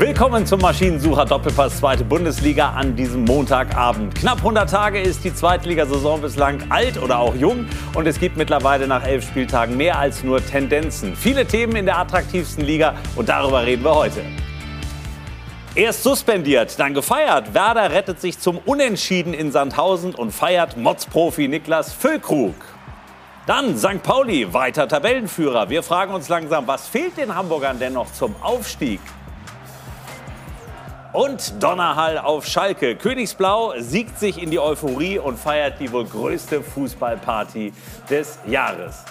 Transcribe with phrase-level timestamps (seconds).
[0.00, 4.14] Willkommen zum Maschinensucher Doppelpass zweite Bundesliga an diesem Montagabend.
[4.14, 8.86] Knapp 100 Tage ist die Zweitligasaison bislang alt oder auch jung und es gibt mittlerweile
[8.86, 11.14] nach elf Spieltagen mehr als nur Tendenzen.
[11.14, 14.22] Viele Themen in der attraktivsten Liga und darüber reden wir heute.
[15.74, 17.52] Erst suspendiert, dann gefeiert.
[17.52, 22.54] Werder rettet sich zum Unentschieden in Sandhausen und feiert Motzprofi Niklas Füllkrug.
[23.46, 24.02] Dann St.
[24.02, 25.68] Pauli, weiter Tabellenführer.
[25.68, 29.00] Wir fragen uns langsam, was fehlt den Hamburgern denn noch zum Aufstieg?
[31.12, 32.94] Und Donnerhall auf Schalke.
[32.94, 37.72] Königsblau siegt sich in die Euphorie und feiert die wohl größte Fußballparty
[38.08, 39.04] des Jahres.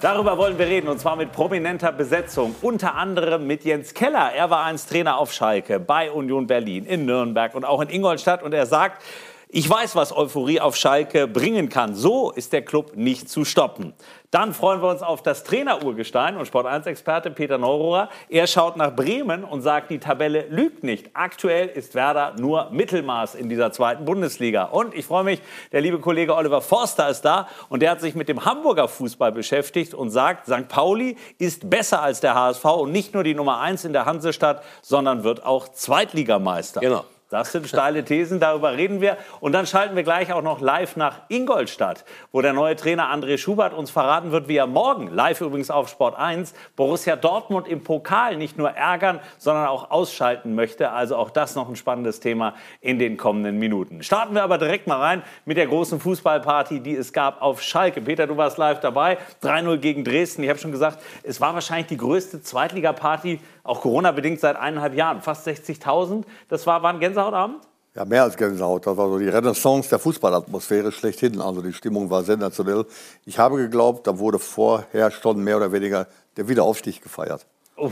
[0.00, 2.54] Darüber wollen wir reden und zwar mit prominenter Besetzung.
[2.62, 4.32] Unter anderem mit Jens Keller.
[4.34, 8.42] Er war einst Trainer auf Schalke, bei Union Berlin, in Nürnberg und auch in Ingolstadt.
[8.42, 9.02] Und er sagt,
[9.48, 11.94] ich weiß, was Euphorie auf Schalke bringen kann.
[11.94, 13.94] So ist der Club nicht zu stoppen.
[14.34, 18.08] Dann freuen wir uns auf das Trainerurgestein und Sport1-Experte Peter Neurohrer.
[18.28, 21.10] Er schaut nach Bremen und sagt, die Tabelle lügt nicht.
[21.14, 24.64] Aktuell ist Werder nur Mittelmaß in dieser zweiten Bundesliga.
[24.64, 28.16] Und ich freue mich, der liebe Kollege Oliver Forster ist da und der hat sich
[28.16, 30.66] mit dem Hamburger Fußball beschäftigt und sagt, St.
[30.66, 34.64] Pauli ist besser als der HSV und nicht nur die Nummer eins in der Hansestadt,
[34.82, 36.80] sondern wird auch Zweitligameister.
[36.80, 37.04] Genau.
[37.34, 39.16] Das sind steile Thesen, darüber reden wir.
[39.40, 43.38] Und dann schalten wir gleich auch noch live nach Ingolstadt, wo der neue Trainer André
[43.38, 47.82] Schubert uns verraten wird, wie er morgen, live übrigens auf Sport 1, Borussia Dortmund im
[47.82, 50.92] Pokal nicht nur ärgern, sondern auch ausschalten möchte.
[50.92, 54.04] Also auch das noch ein spannendes Thema in den kommenden Minuten.
[54.04, 58.00] Starten wir aber direkt mal rein mit der großen Fußballparty, die es gab auf Schalke.
[58.00, 59.18] Peter, du warst live dabei.
[59.42, 60.44] 3-0 gegen Dresden.
[60.44, 65.20] Ich habe schon gesagt, es war wahrscheinlich die größte Zweitligaparty auch Corona-bedingt seit eineinhalb Jahren.
[65.20, 66.24] Fast 60.000.
[66.48, 67.66] Das war, war ein Gänsehautabend?
[67.96, 68.86] Ja, mehr als Gänsehaut.
[68.86, 71.40] Das war so die Renaissance der Fußballatmosphäre schlechthin.
[71.40, 72.86] Also die Stimmung war sensationell.
[73.24, 77.46] Ich habe geglaubt, da wurde vorher schon mehr oder weniger der Wiederaufstieg gefeiert.
[77.76, 77.90] Oh,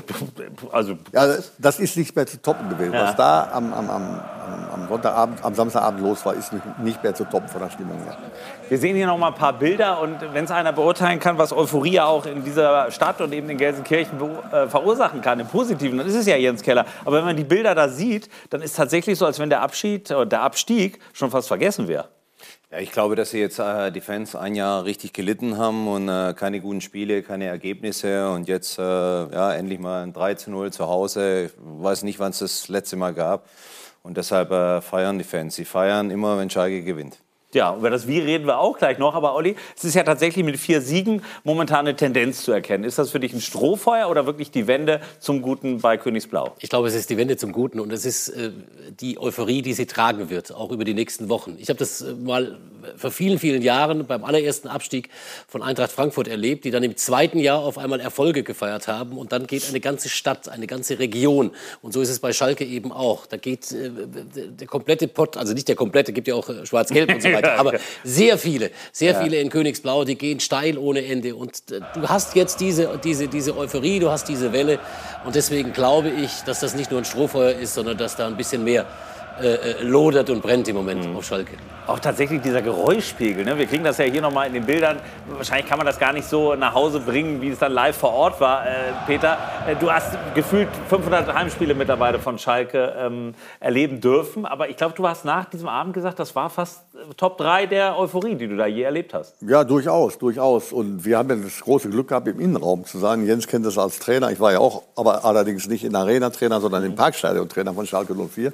[0.71, 2.95] also ja, das ist nicht mehr zu toppen gewesen.
[2.95, 3.05] Ja.
[3.05, 4.21] Was da am, am, am,
[4.73, 8.17] am, Sonntagabend, am Samstagabend los war, ist nicht mehr zu toppen von der Stimmung her.
[8.73, 11.53] Wir sehen hier noch mal ein paar Bilder und wenn es einer beurteilen kann, was
[11.53, 14.19] Euphorie auch in dieser Stadt und eben in Gelsenkirchen
[14.51, 16.87] äh, verursachen kann, im Positiven, dann ist es ja Jens Keller.
[17.05, 19.61] Aber wenn man die Bilder da sieht, dann ist es tatsächlich so, als wenn der
[19.61, 22.09] Abschied, äh, der Abstieg schon fast vergessen wäre.
[22.71, 26.09] Ja, ich glaube, dass sie jetzt äh, die Fans ein Jahr richtig gelitten haben und
[26.09, 30.51] äh, keine guten Spiele, keine Ergebnisse und jetzt äh, ja, endlich mal ein 3 zu
[30.51, 31.51] 0 zu Hause.
[31.51, 33.51] Ich weiß nicht, wann es das letzte Mal gab.
[34.03, 35.57] Und deshalb äh, feiern die Fans.
[35.57, 37.19] Sie feiern immer, wenn Schalke gewinnt.
[37.55, 39.15] Ja, über das Wie reden wir auch gleich noch.
[39.15, 42.85] Aber Olli, es ist ja tatsächlich mit vier Siegen momentan eine Tendenz zu erkennen.
[42.85, 46.55] Ist das für dich ein Strohfeuer oder wirklich die Wende zum Guten bei Königsblau?
[46.61, 48.53] Ich glaube, es ist die Wende zum Guten und es ist äh,
[49.01, 51.57] die Euphorie, die sie tragen wird, auch über die nächsten Wochen.
[51.59, 52.59] Ich habe das äh, mal
[52.97, 55.09] vor vielen, vielen Jahren beim allerersten Abstieg
[55.49, 59.19] von Eintracht Frankfurt erlebt, die dann im zweiten Jahr auf einmal Erfolge gefeiert haben.
[59.19, 61.53] Und dann geht eine ganze Stadt, eine ganze Region.
[61.81, 63.27] Und so ist es bei Schalke eben auch.
[63.27, 67.15] Da geht äh, der komplette Pott, also nicht der komplette, gibt ja auch äh, Schwarz-Gelb
[67.15, 71.35] und so weiter, aber sehr viele, sehr viele in Königsblau, die gehen steil ohne Ende.
[71.35, 74.79] Und äh, du hast jetzt diese, diese, diese Euphorie, du hast diese Welle.
[75.25, 78.37] Und deswegen glaube ich, dass das nicht nur ein Strohfeuer ist, sondern dass da ein
[78.37, 78.87] bisschen mehr
[79.43, 81.17] äh, äh, lodert und brennt im Moment mhm.
[81.17, 81.57] auf Schalke.
[81.89, 83.45] Auch tatsächlich dieser Geräuschpegel.
[83.45, 83.59] Ne?
[83.59, 84.99] Wir kriegen das ja hier nochmal in den Bildern.
[85.27, 88.13] Wahrscheinlich kann man das gar nicht so nach Hause bringen, wie es dann live vor
[88.13, 88.65] Ort war.
[88.65, 88.71] Äh,
[89.07, 89.37] Peter,
[89.67, 94.47] äh, du hast gefühlt 500 Heimspiele mittlerweile von Schalke ähm, erleben dürfen.
[94.47, 97.67] Aber ich glaube, du hast nach diesem Abend gesagt, das war fast äh, Top 3
[97.67, 99.35] der Euphorie, die du da je erlebt hast.
[99.41, 100.73] Ja, durchaus, durchaus.
[100.73, 103.27] Und wir haben ja das große Glück gehabt, im Innenraum zu sein.
[103.27, 104.31] Jens kennt das als Trainer.
[104.31, 108.53] Ich war ja auch, aber allerdings nicht in Arena-Trainer, sondern im Parkstadion-Trainer von Schalke 04.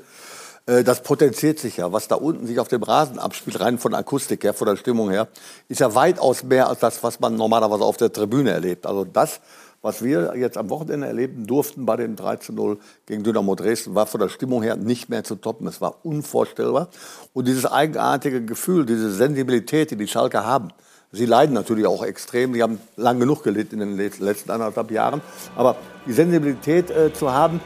[0.69, 1.93] Äh, das potenziert sich ja.
[1.93, 5.11] Was da unten sich auf dem Rasen abspielt, rein von Akustik her, von der Stimmung
[5.11, 5.29] her,
[5.69, 8.87] ist ja weitaus mehr als das, was man normalerweise auf der Tribüne erlebt.
[8.87, 9.41] Also das,
[9.81, 14.21] was wir jetzt am Wochenende erleben durften bei dem 13-0 gegen Dynamo Dresden, war von
[14.21, 15.67] der Stimmung her nicht mehr zu toppen.
[15.67, 16.89] Es war unvorstellbar.
[17.33, 20.69] Und dieses eigenartige Gefühl, diese Sensibilität, die die Schalke haben,
[21.11, 22.53] Sie leiden natürlich auch extrem.
[22.53, 25.23] Sie haben lang genug gelitten in den letzten anderthalb Jahren.
[25.57, 25.77] Aber
[26.07, 27.63] die Sensibilität äh, zu haben,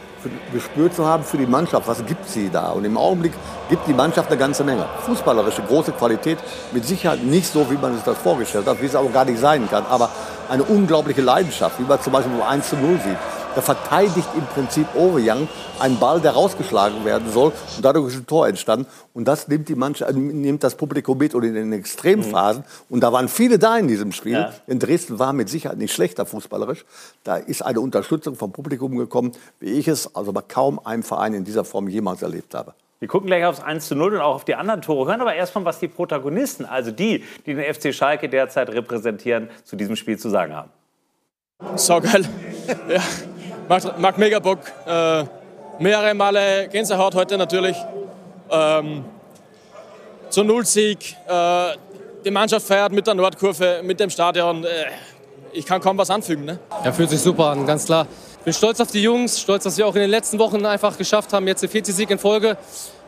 [0.52, 2.70] gespürt zu haben für die Mannschaft, was gibt sie da?
[2.70, 3.32] Und im Augenblick
[3.68, 4.86] gibt die Mannschaft eine ganze Menge.
[5.06, 6.38] Fußballerische große Qualität,
[6.72, 9.40] mit Sicherheit nicht so, wie man sich das vorgestellt hat, wie es auch gar nicht
[9.40, 9.84] sein kann.
[9.88, 10.10] Aber
[10.48, 13.18] eine unglaubliche Leidenschaft, wie man zum Beispiel 1 zu 0 sieht.
[13.54, 17.52] Da verteidigt im Prinzip Oveyoung einen Ball, der rausgeschlagen werden soll.
[17.76, 18.86] Und dadurch ist ein Tor entstanden.
[19.12, 22.62] Und das nimmt, die Mannschaft, äh, nimmt das Publikum mit und in den Extremphasen.
[22.62, 22.94] Mhm.
[22.94, 24.32] Und da waren viele da in diesem Spiel.
[24.32, 24.52] Ja.
[24.66, 26.84] In Dresden war mit Sicherheit nicht schlechter fußballerisch.
[27.24, 31.34] Da ist eine Unterstützung vom Publikum gekommen, wie ich es also bei kaum einem Verein
[31.34, 32.74] in dieser Form jemals erlebt habe.
[33.02, 35.34] Wir gucken gleich aufs 1 zu 0 und auch auf die anderen Tore, hören aber
[35.34, 40.20] erstmal, was die Protagonisten, also die, die den FC Schalke derzeit repräsentieren, zu diesem Spiel
[40.20, 40.70] zu sagen haben.
[41.74, 42.24] So geil.
[42.88, 43.02] ja,
[43.68, 44.60] macht, macht mega Bock.
[44.86, 45.24] Äh,
[45.78, 47.76] mehrere Male Gänsehaut heute natürlich.
[48.50, 49.04] Ähm,
[50.30, 51.16] zur Nullsieg.
[51.28, 51.76] Äh,
[52.24, 54.64] die Mannschaft feiert mit der Nordkurve, mit dem Stadion.
[54.64, 54.68] Äh,
[55.52, 56.44] ich kann kaum was anfügen.
[56.44, 56.58] Ne?
[56.84, 58.06] Ja, fühlt sich super an, ganz klar.
[58.38, 60.96] Ich bin stolz auf die Jungs, stolz, dass wir auch in den letzten Wochen einfach
[60.98, 62.56] geschafft haben, jetzt den 40 Sieg in Folge.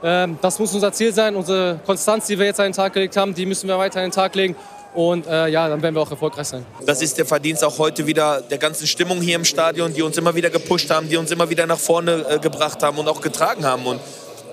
[0.03, 1.35] Ähm, das muss unser Ziel sein.
[1.35, 4.07] Unsere Konstanz, die wir jetzt an den Tag gelegt haben, die müssen wir weiter an
[4.07, 4.55] den Tag legen.
[4.95, 6.65] Und äh, ja, dann werden wir auch erfolgreich sein.
[6.87, 10.17] Das ist der Verdienst auch heute wieder der ganzen Stimmung hier im Stadion, die uns
[10.17, 13.21] immer wieder gepusht haben, die uns immer wieder nach vorne äh, gebracht haben und auch
[13.21, 13.85] getragen haben.
[13.87, 14.01] Und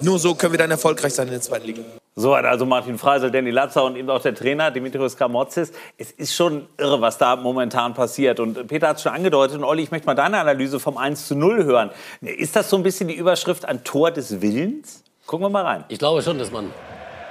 [0.02, 1.84] nur so können wir dann erfolgreich sein in der zweiten Liga.
[2.16, 5.72] So hat also Martin Freisel, Danny Latzer und eben auch der Trainer Dimitrios Kramotzis.
[5.98, 8.40] Es ist schon irre, was da momentan passiert.
[8.40, 9.58] Und Peter hat es schon angedeutet.
[9.58, 11.92] Und Olli, ich möchte mal deine Analyse vom 1 zu 0 hören.
[12.22, 15.04] Ist das so ein bisschen die Überschrift an Tor des Willens?
[15.28, 15.84] Gucken wir mal rein.
[15.88, 16.72] Ich glaube schon, dass man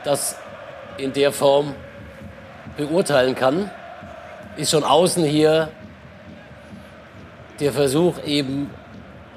[0.04, 0.36] das
[0.96, 1.74] in der Form
[2.76, 3.70] beurteilen kann.
[4.56, 5.68] Ist schon außen hier
[7.60, 8.70] der Versuch, eben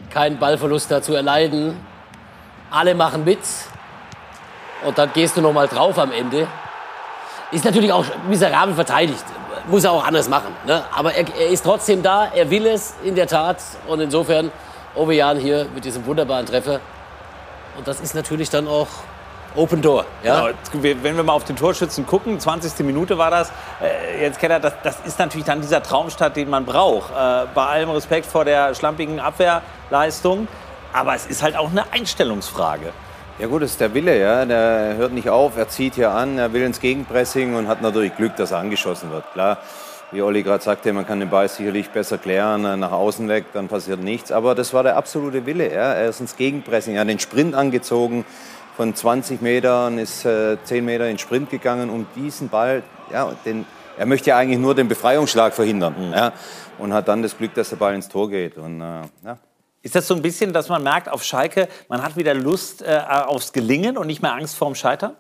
[0.10, 1.78] keinen Ballverlust da zu erleiden.
[2.72, 3.40] Alle machen mit.
[4.86, 6.48] Und dann gehst du noch mal drauf am Ende.
[7.52, 9.24] Ist natürlich auch miserabel verteidigt.
[9.68, 10.54] Muss er auch anders machen.
[10.66, 10.84] Ne?
[10.94, 12.32] Aber er, er, ist trotzdem da.
[12.34, 13.58] Er will es in der Tat.
[13.88, 14.52] Und insofern
[14.96, 16.80] Ovejan hier mit diesem wunderbaren Treffer.
[17.78, 18.88] Und das ist natürlich dann auch
[19.56, 20.06] Open Door.
[20.24, 20.50] Ja?
[20.72, 22.86] Genau, wenn wir mal auf den Torschützen gucken, 20.
[22.86, 23.52] Minute war das.
[23.82, 27.12] Äh, jetzt Keller, das, das ist natürlich dann dieser Traumstart, den man braucht.
[27.12, 30.48] Äh, bei allem Respekt vor der schlampigen Abwehrleistung.
[30.92, 32.92] Aber es ist halt auch eine Einstellungsfrage.
[33.40, 34.46] Ja gut, das ist der Wille, ja.
[34.46, 38.16] Der hört nicht auf, er zieht hier an, er will ins Gegenpressing und hat natürlich
[38.16, 39.24] Glück, dass er angeschossen wird.
[39.34, 39.58] Klar,
[40.12, 43.46] wie Olli gerade sagte, man kann den Ball sicherlich besser klären, äh, nach außen weg,
[43.54, 44.32] dann passiert nichts.
[44.32, 45.74] Aber das war der absolute Wille.
[45.74, 45.94] Ja.
[45.94, 48.24] Er ist ins Gegenpressing, er hat den Sprint angezogen,
[48.76, 53.66] von 20 Metern ist äh, 10 Meter in Sprint gegangen, um diesen Ball, ja, den,
[53.98, 55.96] er möchte ja eigentlich nur den Befreiungsschlag verhindern.
[55.98, 56.14] Mhm.
[56.14, 56.34] Ja,
[56.80, 58.58] und hat dann das Glück, dass der Ball ins Tor geht.
[58.58, 59.38] Und, äh, ja.
[59.82, 63.00] Ist das so ein bisschen, dass man merkt auf Schalke, man hat wieder Lust äh,
[63.08, 65.16] aufs Gelingen und nicht mehr Angst vorm Scheitern?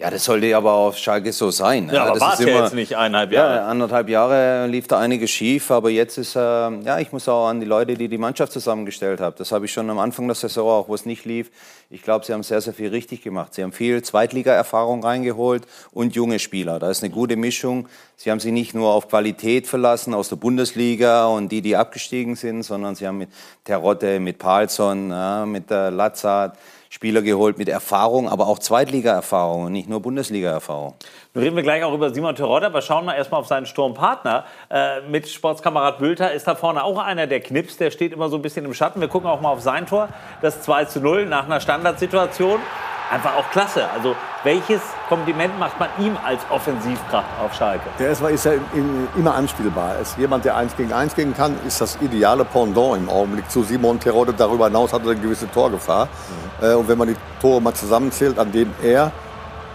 [0.00, 1.90] Ja, das sollte aber auf Schalke so sein.
[1.92, 3.56] Ja, aber das war es ja jetzt nicht eineinhalb Jahre.
[3.56, 7.48] Ja, anderthalb Jahre lief da einiges schief, aber jetzt ist, äh, ja, ich muss auch
[7.48, 9.36] an die Leute, die die Mannschaft zusammengestellt haben.
[9.36, 11.50] Das habe ich schon am Anfang der Saison, auch wo es nicht lief.
[11.90, 13.52] Ich glaube, sie haben sehr, sehr viel richtig gemacht.
[13.52, 16.78] Sie haben viel Zweitliga-Erfahrung reingeholt und junge Spieler.
[16.78, 17.86] Da ist eine gute Mischung.
[18.16, 22.36] Sie haben sich nicht nur auf Qualität verlassen aus der Bundesliga und die, die abgestiegen
[22.36, 23.28] sind, sondern sie haben mit
[23.64, 26.56] Terotte, mit Palsson, ja, mit der Lazard,
[26.92, 30.94] Spieler geholt mit Erfahrung, aber auch Zweitliga-Erfahrung und nicht nur Bundesliga-Erfahrung.
[31.34, 34.44] Nun reden wir gleich auch über Simon Terodde, aber schauen wir erstmal auf seinen Sturmpartner.
[34.68, 38.34] Äh, mit Sportskamerad Bülter ist da vorne auch einer, der knipst, der steht immer so
[38.34, 39.00] ein bisschen im Schatten.
[39.00, 40.08] Wir gucken auch mal auf sein Tor,
[40.42, 42.58] das 2 zu 0 nach einer Standardsituation
[43.08, 43.88] einfach auch klasse.
[43.90, 47.84] Also welches Kompliment macht man ihm als Offensivkraft auf Schalke?
[47.98, 48.52] Der ist, ist ja
[49.16, 49.98] immer anspielbar.
[50.00, 53.62] Ist jemand, der eins gegen eins gehen kann, ist das ideale Pendant im Augenblick zu
[53.62, 54.32] Simon Terodde.
[54.32, 56.08] Darüber hinaus hat er eine gewisse Torgefahr.
[56.60, 56.76] Mhm.
[56.76, 59.12] und wenn man die Tore mal zusammenzählt, an denen er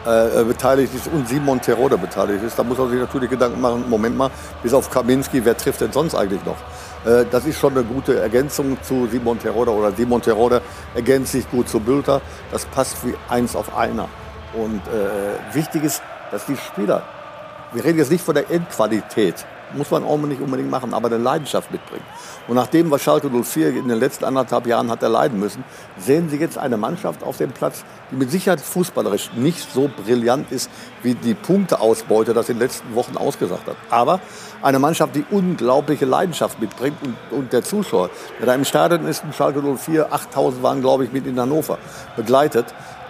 [0.06, 3.85] äh, beteiligt ist und Simon Terodde beteiligt ist, dann muss er sich natürlich Gedanken machen,
[3.89, 4.29] Moment mal,
[4.61, 6.57] bis auf Kaminski, wer trifft denn sonst eigentlich noch?
[7.06, 10.61] Äh, das ist schon eine gute Ergänzung zu Simon Terodde oder Simon Terodde
[10.94, 12.21] ergänzt sich gut zu Bülter.
[12.51, 14.07] Das passt wie eins auf einer.
[14.56, 17.04] Und äh, wichtig ist, dass die Spieler,
[17.74, 21.18] wir reden jetzt nicht von der Endqualität, muss man auch nicht unbedingt machen, aber eine
[21.18, 22.06] Leidenschaft mitbringen.
[22.48, 25.64] Und nachdem, was Schalke 04 in den letzten anderthalb Jahren hat erleiden müssen,
[25.97, 30.52] sehen Sie jetzt eine Mannschaft auf dem Platz, die mit Sicherheit fußballerisch nicht so brillant
[30.52, 30.69] ist,
[31.02, 33.76] wie die Punkteausbeute das in den letzten Wochen ausgesagt hat.
[33.90, 34.19] Aber
[34.62, 38.09] eine Mannschaft, die unglaubliche Leidenschaft mitbringt und, und der Zuschauer,
[38.40, 41.78] der da im Stadion ist, in Schalke 04, 8000 waren, glaube ich, mit in Hannover
[42.16, 42.66] begleitet,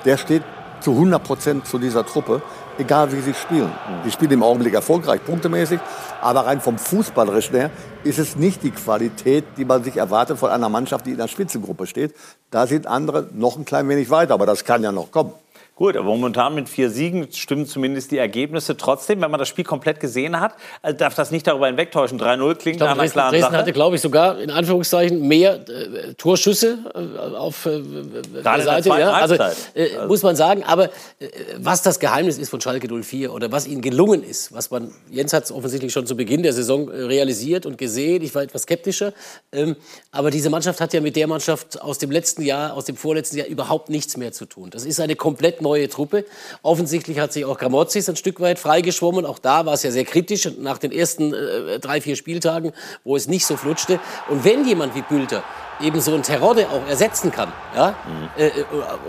[0.06, 0.44] der steht
[0.86, 2.42] zu 100 Prozent zu dieser Truppe
[2.78, 3.72] egal wie sie spielen.
[4.06, 5.80] Die spielen im Augenblick erfolgreich, punktemäßig,
[6.22, 7.72] aber rein vom Fußballerischen her
[8.04, 11.28] ist es nicht die Qualität, die man sich erwartet von einer Mannschaft, die in der
[11.28, 12.14] Spitzengruppe steht.
[12.52, 15.34] Da sind andere noch ein klein wenig weiter, aber das kann ja noch kommen.
[15.76, 18.78] Gut, aber momentan mit vier Siegen stimmen zumindest die Ergebnisse.
[18.78, 22.18] Trotzdem, wenn man das Spiel komplett gesehen hat, äh, darf das nicht darüber hinwegtäuschen.
[22.18, 23.58] 3-0 klingt nach einer Dresden, klaren Dresden Sache.
[23.58, 28.88] hatte, glaube ich, sogar in Anführungszeichen mehr äh, Torschüsse äh, auf äh, der Seite.
[28.88, 30.64] Ja, also, äh, muss man sagen.
[30.64, 31.28] Aber äh,
[31.58, 35.34] was das Geheimnis ist von Schalke 04 oder was ihnen gelungen ist, was man, Jens
[35.34, 38.22] hat es offensichtlich schon zu Beginn der Saison realisiert und gesehen.
[38.22, 39.12] Ich war etwas skeptischer.
[39.52, 39.76] Ähm,
[40.12, 43.40] aber diese Mannschaft hat ja mit der Mannschaft aus dem letzten Jahr, aus dem vorletzten
[43.40, 44.70] Jahr überhaupt nichts mehr zu tun.
[44.70, 46.24] Das ist eine komplett neue Truppe.
[46.62, 49.26] Offensichtlich hat sich auch Gramozis ein Stück weit freigeschwommen.
[49.26, 52.72] Auch da war es ja sehr kritisch nach den ersten äh, drei, vier Spieltagen,
[53.04, 54.00] wo es nicht so flutschte.
[54.30, 55.44] Und wenn jemand wie Bülter
[55.82, 58.42] eben so ein Terodde auch ersetzen kann, ja, mhm.
[58.42, 58.52] äh,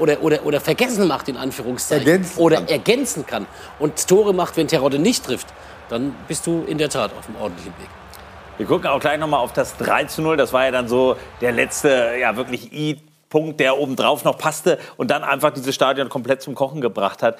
[0.01, 2.69] oder, oder, oder vergessen macht, in Anführungszeichen, ergänzen oder kann.
[2.69, 3.47] ergänzen kann
[3.79, 5.47] und Tore macht, wenn Terodde nicht trifft,
[5.89, 7.89] dann bist du in der Tat auf einem ordentlichen Weg.
[8.59, 10.39] Wir gucken auch gleich nochmal auf das 3 zu 0.
[10.39, 12.73] Das war ja dann so der letzte, ja wirklich
[13.29, 17.39] Punkt, der obendrauf noch passte und dann einfach dieses Stadion komplett zum Kochen gebracht hat.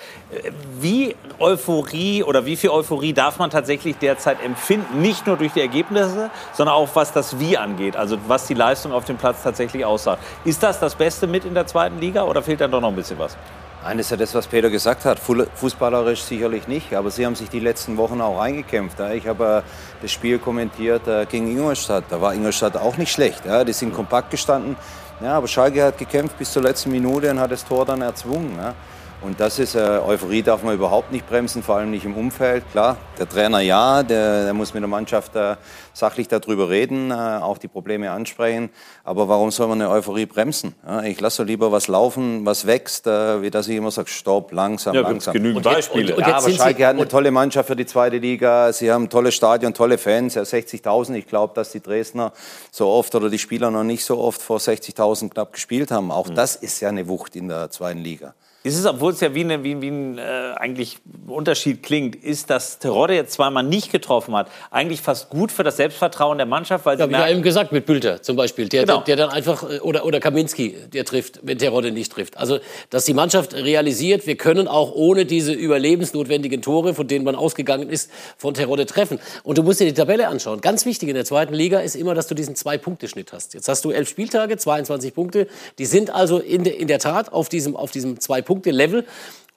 [0.81, 5.01] Wie Euphorie oder wie viel Euphorie darf man tatsächlich derzeit empfinden?
[5.01, 8.93] Nicht nur durch die Ergebnisse, sondern auch was das Wie angeht, also was die Leistung
[8.93, 10.23] auf dem Platz tatsächlich aussagt.
[10.45, 12.97] Ist das das Beste mit in der zweiten Liga oder fehlt dann doch noch ein
[12.97, 13.37] bisschen was?
[13.85, 15.21] Nein, ist ja das, was Peter gesagt hat.
[15.21, 18.99] Fußballerisch sicherlich nicht, aber sie haben sich die letzten Wochen auch eingekämpft.
[19.15, 22.03] Ich habe äh, das Spiel kommentiert äh, gegen Ingolstadt.
[22.11, 23.43] Da war Ingolstadt auch nicht schlecht.
[23.45, 24.77] Die sind kompakt gestanden.
[25.21, 28.57] Ja, aber Schalke hat gekämpft bis zur letzten Minute und hat das Tor dann erzwungen.
[28.59, 28.75] Ja.
[29.23, 32.65] Und das ist, äh, Euphorie darf man überhaupt nicht bremsen, vor allem nicht im Umfeld.
[32.71, 35.57] Klar, der Trainer ja, der, der muss mit der Mannschaft äh,
[35.95, 38.69] sachlich darüber reden, äh, auch die Probleme ansprechen.
[39.05, 40.75] Aber warum soll man eine Euphorie bremsen?
[40.87, 44.53] Ja, ich lasse lieber was laufen, was wächst, äh, wie das ich immer sage, stopp,
[44.53, 45.33] langsam, ja, langsam.
[45.33, 46.15] genügend Beispiele.
[46.15, 48.73] Und, und ja, aber Schalke hat eine tolle Mannschaft für die zweite Liga.
[48.73, 51.15] Sie haben ein tolles Stadion, tolle Fans, ja, 60.000.
[51.15, 52.33] Ich glaube, dass die Dresdner
[52.71, 56.11] so oft oder die Spieler noch nicht so oft vor 60.000 knapp gespielt haben.
[56.11, 56.35] Auch mhm.
[56.35, 58.35] das ist ja eine Wucht in der zweiten Liga.
[58.67, 60.23] Ist es, obwohl es ja wie, eine, wie, wie ein äh,
[60.57, 65.63] eigentlich Unterschied klingt, ist, dass Terodde jetzt zweimal nicht getroffen hat, eigentlich fast gut für
[65.63, 68.85] das Selbstvertrauen der Mannschaft, weil ja, wie ja eben gesagt mit Bülter zum Beispiel, der,
[68.85, 69.03] genau.
[69.03, 72.37] der, der, dann einfach äh, oder oder Kaminski, der trifft, wenn Terodde nicht trifft.
[72.39, 72.59] Also
[72.91, 77.89] dass die Mannschaft realisiert, wir können auch ohne diese überlebensnotwendigen Tore, von denen man ausgegangen
[77.89, 79.21] ist, von Terodde treffen.
[79.45, 80.61] Und du musst dir die Tabelle anschauen.
[80.61, 83.55] Ganz wichtig in der zweiten Liga ist immer, dass du diesen zwei Punkte Schnitt hast.
[83.55, 85.47] Jetzt hast du elf Spieltage, 22 Punkte.
[85.79, 89.05] Die sind also in, de, in der Tat auf diesem auf diesem zwei Punkte Zwei-Punkte-Level.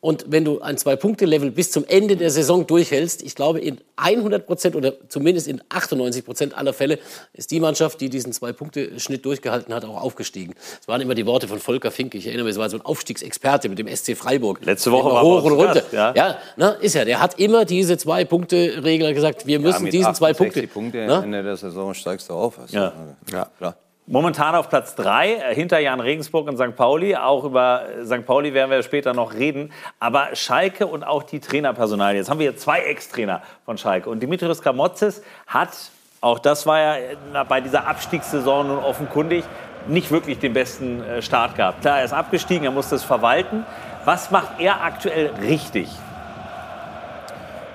[0.02, 4.48] Und wenn du ein Zwei-Punkte-Level bis zum Ende der Saison durchhältst, ich glaube, in 100
[4.48, 7.00] Prozent oder zumindest in 98 Prozent aller Fälle
[7.34, 10.54] ist die Mannschaft, die diesen Zwei-Punkte-Schnitt durchgehalten hat, auch aufgestiegen.
[10.78, 12.18] Das waren immer die Worte von Volker Finke.
[12.18, 14.64] Ich erinnere mich, es war so ein Aufstiegsexperte mit dem SC Freiburg.
[14.64, 15.84] Letzte Woche war hoch und runter.
[15.92, 17.04] ja, ja na, ist ja.
[17.04, 19.48] Der hat immer diese Zwei-Punkte-Regel gesagt.
[19.48, 20.66] Wir müssen ja, diesen zwei Punkte.
[20.66, 22.58] Punkte Ende der Saison steigst du auf.
[22.58, 22.94] Also, ja.
[23.34, 23.76] ja, klar.
[24.12, 26.76] Momentan auf Platz 3 äh, hinter Jan Regensburg und St.
[26.76, 27.16] Pauli.
[27.16, 28.26] Auch über St.
[28.26, 29.72] Pauli werden wir später noch reden.
[30.00, 32.16] Aber Schalke und auch die Trainerpersonal.
[32.16, 34.10] Jetzt haben wir zwei Ex-Trainer von Schalke.
[34.10, 35.78] Und Dimitrios Kramotzes hat,
[36.22, 39.44] auch das war ja bei dieser Abstiegssaison nun offenkundig,
[39.88, 41.82] nicht wirklich den besten äh, Start gehabt.
[41.82, 43.64] Klar, er ist abgestiegen, er musste es verwalten.
[44.06, 45.88] Was macht er aktuell richtig?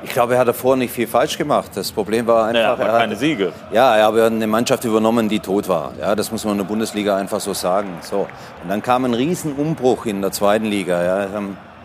[0.05, 1.71] Ich glaube, er hat davor nicht viel falsch gemacht.
[1.75, 3.53] Das Problem war einfach, naja, er hat keine Siege.
[3.73, 5.93] Ja, er hat eine Mannschaft übernommen, die tot war.
[5.99, 7.89] Ja, das muss man in der Bundesliga einfach so sagen.
[8.03, 8.29] So.
[8.63, 11.03] Und dann kam ein Riesenumbruch in der zweiten Liga.
[11.03, 11.29] Ja.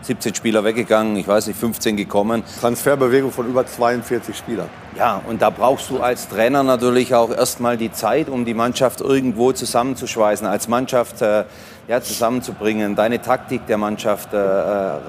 [0.02, 2.42] 17 Spieler weggegangen, ich weiß nicht, 15 gekommen.
[2.60, 4.68] Transferbewegung von über 42 Spielern.
[4.96, 9.00] Ja, und da brauchst du als Trainer natürlich auch erstmal die Zeit, um die Mannschaft
[9.00, 11.44] irgendwo zusammenzuschweißen, als Mannschaft äh,
[11.86, 14.40] ja, zusammenzubringen, deine Taktik der Mannschaft äh, äh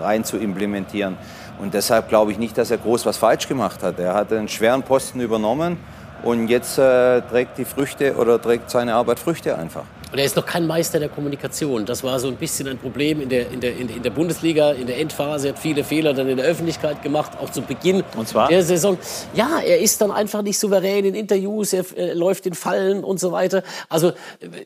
[0.01, 1.17] rein zu implementieren.
[1.61, 3.99] Und deshalb glaube ich nicht, dass er groß was falsch gemacht hat.
[3.99, 5.77] Er hat einen schweren Posten übernommen
[6.23, 9.83] und jetzt äh, trägt die Früchte oder trägt seine Arbeit Früchte einfach.
[10.11, 11.85] Und er ist noch kein Meister der Kommunikation.
[11.85, 14.87] Das war so ein bisschen ein Problem in der, in der, in der Bundesliga, in
[14.87, 15.47] der Endphase.
[15.47, 18.03] Er hat viele Fehler dann in der Öffentlichkeit gemacht, auch zu Beginn
[18.49, 18.97] der Saison.
[19.33, 23.19] Ja, er ist dann einfach nicht souverän in Interviews, er, er läuft in Fallen und
[23.21, 23.63] so weiter.
[23.87, 24.11] Also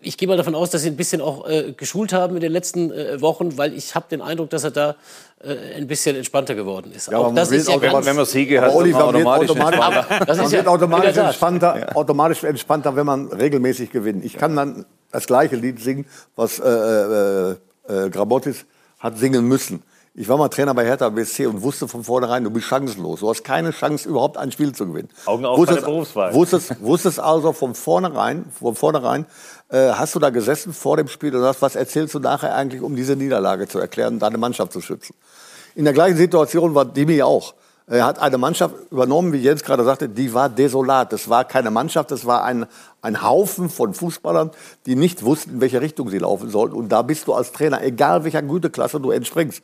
[0.01, 2.51] ich gehe mal davon aus, dass sie ein bisschen auch äh, geschult haben in den
[2.51, 4.95] letzten äh, Wochen, weil ich habe den Eindruck, dass er da
[5.43, 7.11] äh, ein bisschen entspannter geworden ist.
[7.11, 10.43] Ja, auch das ist ja ganz, wenn man Siege hat, Oliver automatisch, automatisch, das ist
[10.43, 11.95] man wird automatisch entspannter, ja.
[11.95, 14.25] automatisch entspannter, wenn man regelmäßig gewinnt.
[14.25, 14.85] Ich kann dann
[15.15, 16.05] das gleiche Lied singen,
[16.35, 17.55] was äh, äh,
[17.87, 18.65] äh, Grabotis
[18.99, 19.81] hat singen müssen.
[20.13, 23.19] Ich war mal Trainer bei Hertha BSC und wusste von vornherein, du bist chancenlos.
[23.21, 25.09] Du hast keine Chance, überhaupt ein Spiel zu gewinnen.
[25.25, 26.33] Augen auf wusstest, bei der Berufswahl.
[26.33, 29.25] Wusstest, wusstest also von vornherein, von vornherein
[29.69, 32.81] äh, hast du da gesessen vor dem Spiel und hast, was erzählst du nachher eigentlich,
[32.81, 35.15] um diese Niederlage zu erklären, deine Mannschaft zu schützen?
[35.75, 37.53] In der gleichen Situation war Dimi auch.
[37.87, 41.13] Er hat eine Mannschaft übernommen, wie Jens gerade sagte, die war desolat.
[41.13, 42.65] Das war keine Mannschaft, das war ein,
[43.03, 44.49] ein Haufen von Fußballern,
[44.87, 46.75] die nicht wussten, in welche Richtung sie laufen sollten.
[46.75, 49.61] Und da bist du als Trainer, egal welcher Güteklasse du entspringst,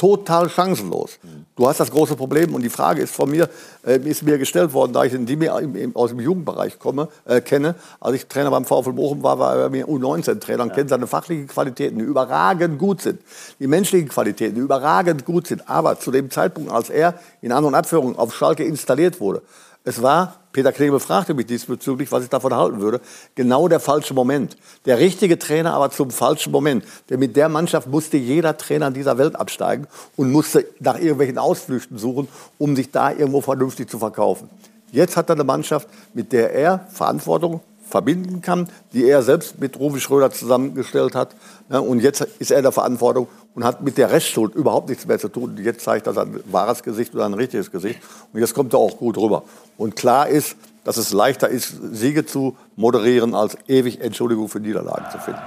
[0.00, 1.18] total chancenlos.
[1.56, 3.50] Du hast das große Problem und die Frage ist von mir,
[3.86, 5.46] äh, ist mir gestellt worden, da ich den Dimi
[5.92, 7.74] aus dem Jugendbereich komme, äh, kenne.
[8.00, 10.74] Als ich Trainer beim VfL Bochum war, war er mir U19-Trainer und ja.
[10.74, 13.20] kennt seine fachlichen Qualitäten, die überragend gut sind.
[13.58, 15.68] Die menschlichen Qualitäten, die überragend gut sind.
[15.68, 19.42] Aber zu dem Zeitpunkt, als er in An- und Abführung auf Schalke installiert wurde,
[19.84, 23.00] es war, Peter Knebel fragte mich diesbezüglich, was ich davon halten würde,
[23.34, 24.56] genau der falsche Moment.
[24.84, 26.84] Der richtige Trainer aber zum falschen Moment.
[27.08, 31.98] Denn mit der Mannschaft musste jeder Trainer dieser Welt absteigen und musste nach irgendwelchen Ausflüchten
[31.98, 34.50] suchen, um sich da irgendwo vernünftig zu verkaufen.
[34.92, 37.60] Jetzt hat er eine Mannschaft, mit der er Verantwortung
[37.90, 41.34] verbinden kann, die er selbst mit Rufi Schröder zusammengestellt hat.
[41.68, 45.28] und jetzt ist er der Verantwortung und hat mit der Restschuld überhaupt nichts mehr zu
[45.28, 45.58] tun.
[45.62, 48.00] Jetzt zeigt er sein wahres Gesicht oder ein richtiges Gesicht.
[48.32, 49.42] Und jetzt kommt er auch gut rüber.
[49.76, 55.10] Und klar ist, dass es leichter ist, Siege zu moderieren, als ewig Entschuldigung für Niederlagen
[55.10, 55.40] zu finden.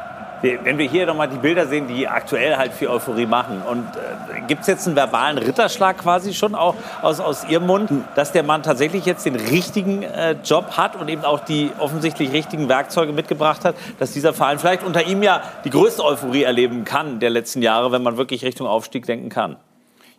[0.44, 3.62] Wenn wir hier nochmal die Bilder sehen, die aktuell halt viel Euphorie machen.
[3.62, 7.90] Und äh, gibt es jetzt einen verbalen Ritterschlag quasi schon auch aus, aus Ihrem Mund,
[8.16, 12.34] dass der Mann tatsächlich jetzt den richtigen äh, Job hat und eben auch die offensichtlich
[12.34, 16.84] richtigen Werkzeuge mitgebracht hat, dass dieser Verein vielleicht unter ihm ja die größte Euphorie erleben
[16.84, 19.56] kann der letzten Jahre, wenn man wirklich Richtung Aufstieg denken kann?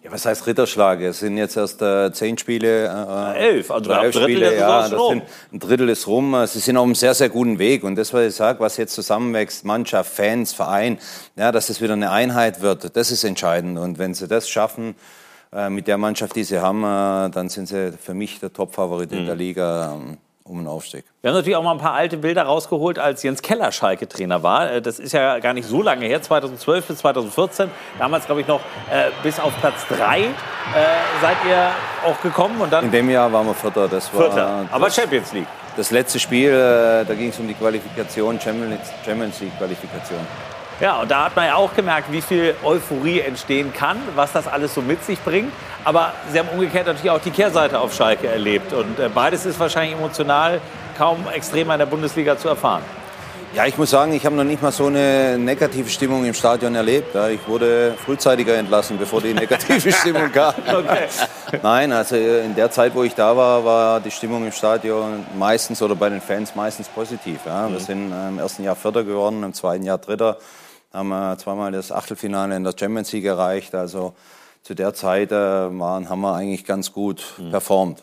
[0.04, 1.00] Ja, was heißt Ritterschlag?
[1.00, 2.88] Es sind jetzt erst äh, zehn Spiele.
[3.34, 4.86] Äh, elf, also elf Spiele, ja.
[4.86, 6.36] Das sind, ein Drittel ist rum.
[6.46, 7.84] Sie sind auf einem sehr, sehr guten Weg.
[7.84, 10.98] Und das, was ich sage, was jetzt zusammenwächst, Mannschaft, Fans, Verein,
[11.36, 13.78] ja, dass es wieder eine Einheit wird, das ist entscheidend.
[13.78, 14.94] Und wenn sie das schaffen,
[15.54, 19.10] äh, mit der Mannschaft, die sie haben, äh, dann sind sie für mich der Top-Favorit
[19.10, 19.18] mhm.
[19.20, 19.98] in der Liga.
[20.46, 21.06] Um einen Aufstieg.
[21.22, 24.70] Wir haben natürlich auch mal ein paar alte Bilder rausgeholt, als Jens Keller Schalke-Trainer war.
[24.70, 27.70] Äh, das ist ja gar nicht so lange her, 2012 bis 2014.
[27.98, 28.60] Damals, glaube ich, noch
[28.90, 30.26] äh, bis auf Platz 3 äh,
[31.22, 31.70] seid ihr
[32.06, 32.60] auch gekommen.
[32.60, 33.88] Und dann In dem Jahr waren wir Vierter.
[33.88, 35.46] Das war Vierter, aber Champions League.
[35.78, 40.20] Das letzte Spiel, äh, da ging es um die Qualifikation, Champions League-Qualifikation.
[40.80, 44.48] Ja, und da hat man ja auch gemerkt, wie viel Euphorie entstehen kann, was das
[44.48, 45.52] alles so mit sich bringt.
[45.84, 48.72] Aber Sie haben umgekehrt natürlich auch die Kehrseite auf Schalke erlebt.
[48.72, 50.60] Und äh, beides ist wahrscheinlich emotional
[50.98, 52.82] kaum extremer in der Bundesliga zu erfahren.
[53.54, 56.74] Ja, ich muss sagen, ich habe noch nicht mal so eine negative Stimmung im Stadion
[56.74, 57.14] erlebt.
[57.30, 60.54] Ich wurde frühzeitiger entlassen, bevor die negative Stimmung kam.
[60.74, 61.06] Okay.
[61.62, 65.80] Nein, also in der Zeit, wo ich da war, war die Stimmung im Stadion meistens
[65.82, 67.44] oder bei den Fans meistens positiv.
[67.44, 67.78] Wir mhm.
[67.78, 70.36] sind im ersten Jahr Vierter geworden, im zweiten Jahr Dritter
[70.94, 73.74] haben wir zweimal das Achtelfinale in der Champions League erreicht.
[73.74, 74.14] Also
[74.62, 77.50] zu der Zeit äh, waren, haben wir eigentlich ganz gut mhm.
[77.50, 78.02] performt.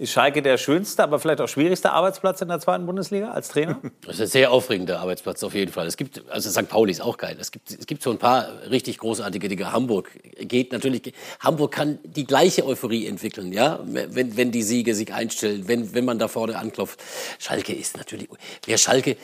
[0.00, 3.80] Ist Schalke der schönste, aber vielleicht auch schwierigste Arbeitsplatz in der zweiten Bundesliga als Trainer?
[4.06, 5.88] Das ist ein sehr aufregender Arbeitsplatz auf jeden Fall.
[5.88, 6.68] Es gibt, also St.
[6.68, 7.36] Pauli ist auch geil.
[7.40, 9.72] Es gibt, es gibt so ein paar richtig großartige Dinge.
[9.72, 15.12] Hamburg geht natürlich, Hamburg kann die gleiche Euphorie entwickeln, ja, wenn, wenn die Siege sich
[15.12, 17.02] einstellen, wenn, wenn man da vorne anklopft.
[17.40, 18.28] Schalke ist natürlich,
[18.66, 19.16] wer Schalke,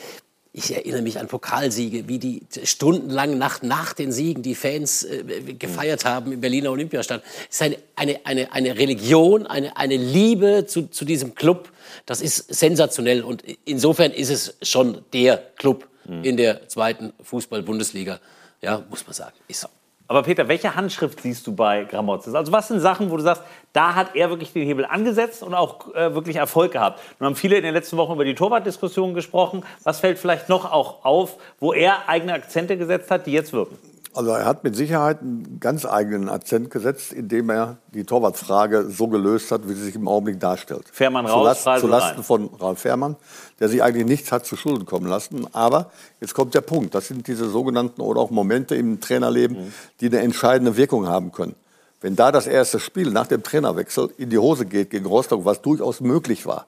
[0.57, 5.23] ich erinnere mich an Pokalsiege, wie die stundenlang nach, nach den Siegen die Fans äh,
[5.53, 7.27] gefeiert haben im Berliner Olympiastadion.
[7.49, 11.69] Es ist eine, eine, eine, eine Religion, eine, eine Liebe zu, zu diesem Club.
[12.05, 13.21] Das ist sensationell.
[13.21, 16.23] Und insofern ist es schon der Club mhm.
[16.23, 18.21] in der zweiten Fußball-Bundesliga.
[18.61, 19.35] Ja, muss man sagen.
[19.49, 19.67] Ist so.
[20.07, 22.35] Aber Peter, welche Handschrift siehst du bei Gramozis?
[22.35, 23.41] Also was sind Sachen, wo du sagst,
[23.73, 27.01] da hat er wirklich den Hebel angesetzt und auch äh, wirklich Erfolg gehabt?
[27.19, 29.63] Nun haben viele in den letzten Wochen über die Torwartdiskussion gesprochen.
[29.83, 33.79] Was fällt vielleicht noch auch auf, wo er eigene Akzente gesetzt hat, die jetzt wirken?
[34.15, 39.09] Also er hat mit Sicherheit einen ganz eigenen Akzent gesetzt, indem er die Torwartfrage so
[39.09, 40.85] gelöst hat, wie sie sich im Augenblick darstellt.
[40.89, 43.17] Fährmann raus, Zulast, Zulasten von Ralf Fährmann,
[43.59, 45.47] der sich eigentlich nichts hat zu Schulden kommen lassen.
[45.53, 46.95] Aber jetzt kommt der Punkt.
[46.95, 49.73] Das sind diese sogenannten oder auch Momente im Trainerleben, mhm.
[49.99, 51.55] die eine entscheidende Wirkung haben können.
[51.99, 55.61] Wenn da das erste Spiel nach dem Trainerwechsel in die Hose geht gegen Rostock, was
[55.61, 56.67] durchaus möglich war,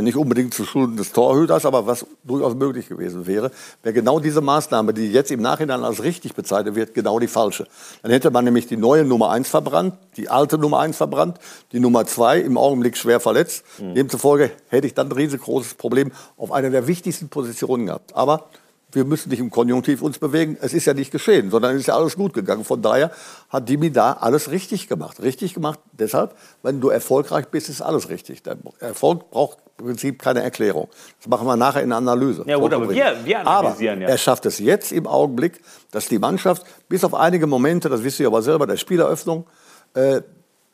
[0.00, 3.50] nicht unbedingt zu Schulden des Torhüters, aber was durchaus möglich gewesen wäre,
[3.82, 7.66] wäre genau diese Maßnahme, die jetzt im Nachhinein als richtig bezeichnet wird, genau die falsche.
[8.02, 11.38] Dann hätte man nämlich die neue Nummer 1 verbrannt, die alte Nummer 1 verbrannt,
[11.72, 13.64] die Nummer 2 im Augenblick schwer verletzt.
[13.78, 13.94] Mhm.
[13.94, 18.14] Demzufolge hätte ich dann ein riesengroßes Problem auf einer der wichtigsten Positionen gehabt.
[18.14, 18.46] Aber
[18.92, 20.56] wir müssen nicht im Konjunktiv uns bewegen.
[20.60, 22.64] Es ist ja nicht geschehen, sondern es ist ja alles gut gegangen.
[22.64, 23.10] Von daher
[23.48, 25.22] hat Dimi da alles richtig gemacht.
[25.22, 28.42] Richtig gemacht deshalb, wenn du erfolgreich bist, ist alles richtig.
[28.42, 30.88] Der Erfolg braucht im Prinzip keine Erklärung.
[31.18, 32.44] Das machen wir nachher in der Analyse.
[32.46, 34.08] Ja gut, aber wir, wir analysieren aber ja.
[34.08, 38.20] er schafft es jetzt im Augenblick, dass die Mannschaft bis auf einige Momente, das wisst
[38.20, 39.46] ihr aber selber, der Spieleröffnung,
[39.94, 40.22] äh,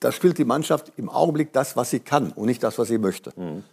[0.01, 2.99] da spielt die Mannschaft im Augenblick das, was sie kann und nicht das, was sie
[2.99, 3.33] möchte.
[3.37, 3.65] Mhm.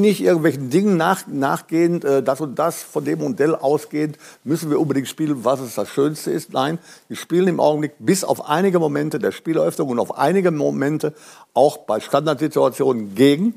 [0.00, 4.78] Nicht irgendwelchen Dingen nach, nachgehend, äh, das und das, von dem Modell ausgehend, müssen wir
[4.78, 6.52] unbedingt spielen, was es das Schönste ist.
[6.52, 11.14] Nein, wir spielen im Augenblick bis auf einige Momente der Spieleröffnung und auf einige Momente
[11.52, 13.54] auch bei Standardsituationen gegen,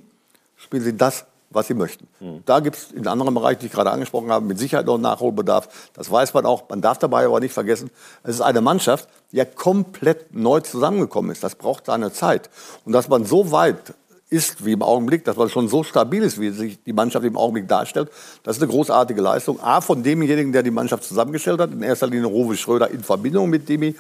[0.58, 1.26] spielen sie das,
[1.56, 2.08] was sie möchten.
[2.20, 2.44] Mhm.
[2.46, 5.70] Da gibt es in anderen Bereichen, die ich gerade angesprochen habe, mit Sicherheit noch Nachholbedarf.
[5.94, 6.70] Das weiß man auch.
[6.70, 7.90] Man darf dabei aber nicht vergessen,
[8.24, 11.44] es ist eine Mannschaft, die ja komplett neu zusammengekommen ist.
[11.44, 12.50] Das braucht seine Zeit.
[12.86, 13.96] Und dass man so weit
[14.30, 17.38] ist wie im Augenblick, dass man schon so stabil ist, wie sich die Mannschaft im
[17.38, 18.10] Augenblick darstellt,
[18.44, 19.60] das ist eine großartige Leistung.
[19.62, 23.50] A, von demjenigen, der die Mannschaft zusammengestellt hat, in erster Linie Rowe Schröder in Verbindung
[23.50, 23.96] mit Demi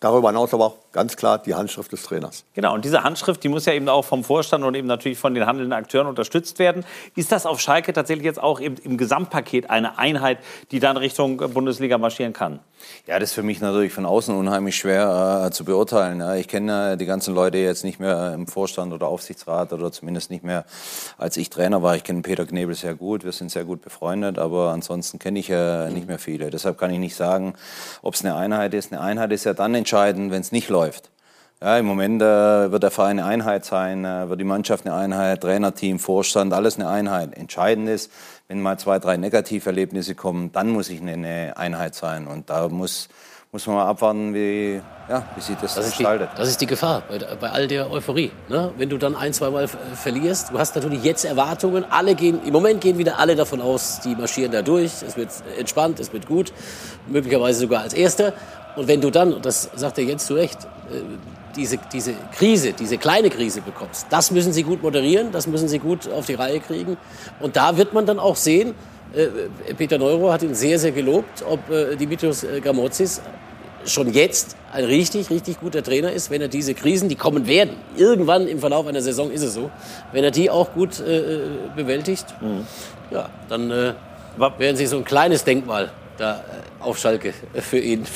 [0.00, 2.44] Darüber hinaus aber auch ganz klar die Handschrift des Trainers.
[2.54, 5.34] Genau, und diese Handschrift, die muss ja eben auch vom Vorstand und eben natürlich von
[5.34, 6.84] den handelnden Akteuren unterstützt werden.
[7.14, 10.38] Ist das auf Schalke tatsächlich jetzt auch im, im Gesamtpaket eine Einheit,
[10.70, 12.60] die dann Richtung Bundesliga marschieren kann?
[13.06, 16.20] Ja, das ist für mich natürlich von außen unheimlich schwer äh, zu beurteilen.
[16.20, 16.34] Ja.
[16.34, 20.30] Ich kenne äh, die ganzen Leute jetzt nicht mehr im Vorstand oder Aufsichtsrat oder zumindest
[20.30, 20.64] nicht mehr,
[21.16, 21.96] als ich Trainer war.
[21.96, 25.50] Ich kenne Peter Knebel sehr gut, wir sind sehr gut befreundet, aber ansonsten kenne ich
[25.50, 26.50] äh, nicht mehr viele.
[26.50, 27.54] Deshalb kann ich nicht sagen,
[28.02, 28.92] ob es eine Einheit ist.
[28.92, 31.10] Eine Einheit ist ja dann entscheidend, wenn es nicht läuft.
[31.62, 34.96] Ja, Im Moment äh, wird der Verein eine Einheit sein, äh, wird die Mannschaft eine
[34.96, 37.34] Einheit, Trainerteam, Vorstand, alles eine Einheit.
[37.38, 38.10] Entscheidend ist,
[38.48, 42.26] wenn mal zwei, drei Negativerlebnisse kommen, dann muss ich eine Einheit sein.
[42.26, 43.08] Und da muss,
[43.52, 46.28] muss man mal abwarten, wie, ja, wie sich das, Das ist, die, gestaltet.
[46.36, 48.32] das ist die Gefahr bei, bei all der Euphorie.
[48.48, 48.72] Ne?
[48.76, 51.86] Wenn du dann ein, zwei Mal äh, verlierst, du hast natürlich jetzt Erwartungen.
[51.88, 54.92] Alle gehen, Im Moment gehen wieder alle davon aus, die marschieren da durch.
[55.06, 56.52] Es wird entspannt, es wird gut,
[57.06, 58.34] möglicherweise sogar als Erster.
[58.76, 61.00] Und wenn du dann, und das sagt er jetzt zu Recht, äh,
[61.56, 65.78] diese, diese Krise, diese kleine Krise bekommst, das müssen sie gut moderieren, das müssen sie
[65.78, 66.98] gut auf die Reihe kriegen.
[67.40, 68.74] Und da wird man dann auch sehen,
[69.14, 73.22] äh, Peter Neuro hat ihn sehr, sehr gelobt, ob äh, Dimitrios Gamozis
[73.86, 77.76] schon jetzt ein richtig, richtig guter Trainer ist, wenn er diese Krisen, die kommen werden,
[77.96, 79.70] irgendwann im Verlauf einer Saison ist es so,
[80.12, 81.38] wenn er die auch gut äh,
[81.76, 82.26] bewältigt,
[83.12, 83.92] ja, dann äh,
[84.58, 86.42] werden sie so ein kleines Denkmal da
[86.80, 88.06] auf Schalke für ihn,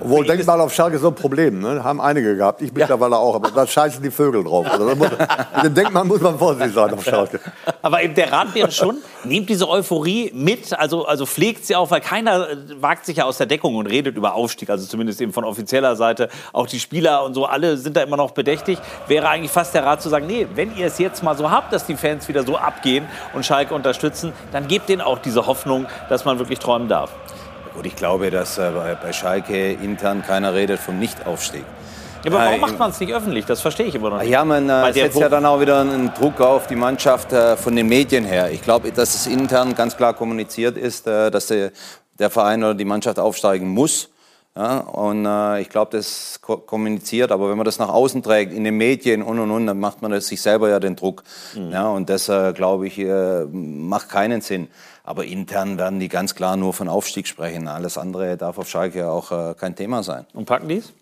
[0.00, 1.82] Obwohl, Denkmal auf Schalke ist so ein Problem, ne?
[1.82, 4.66] Haben einige gehabt, ich mittlerweile auch, aber da scheißen die Vögel drauf.
[4.70, 5.08] Also, muss,
[5.56, 7.40] mit dem Denkmal muss man vorsichtig sein auf Schalke.
[7.82, 11.90] Aber eben der Rat wäre schon, nehmt diese Euphorie mit, also, also pflegt sie auch,
[11.90, 15.20] weil keiner äh, wagt sich ja aus der Deckung und redet über Aufstieg, also zumindest
[15.20, 16.28] eben von offizieller Seite.
[16.52, 18.78] Auch die Spieler und so, alle sind da immer noch bedächtig.
[19.08, 21.72] Wäre eigentlich fast der Rat zu sagen, nee, wenn ihr es jetzt mal so habt,
[21.72, 25.86] dass die Fans wieder so abgehen und Schalke unterstützen, dann gebt denen auch diese Hoffnung,
[26.08, 27.10] dass man wirklich träumen darf.
[27.74, 28.70] Gut, ich glaube, dass äh,
[29.02, 31.64] bei, Schalke intern keiner redet vom Nichtaufstieg.
[32.24, 33.44] Ja, aber warum Äh, macht man es nicht öffentlich?
[33.46, 34.30] Das verstehe ich immer noch nicht.
[34.30, 37.74] Ja, man äh, setzt ja dann auch wieder einen Druck auf die Mannschaft äh, von
[37.74, 38.50] den Medien her.
[38.52, 41.72] Ich glaube, dass es intern ganz klar kommuniziert ist, äh, dass der,
[42.18, 44.08] der Verein oder die Mannschaft aufsteigen muss.
[44.56, 48.52] Ja, und äh, ich glaube, das ko kommuniziert, aber wenn man das nach außen trägt,
[48.52, 51.24] in den Medien und und und, dann macht man sich selber ja den Druck.
[51.72, 53.04] Ja, und das, glaube ich,
[53.50, 54.68] macht keinen Sinn.
[55.04, 57.68] Aber intern werden die ganz klar nur von Aufstieg sprechen.
[57.68, 60.24] Alles andere darf auf Schalke ja auch äh, kein Thema sein.
[60.32, 60.92] Und packen die es?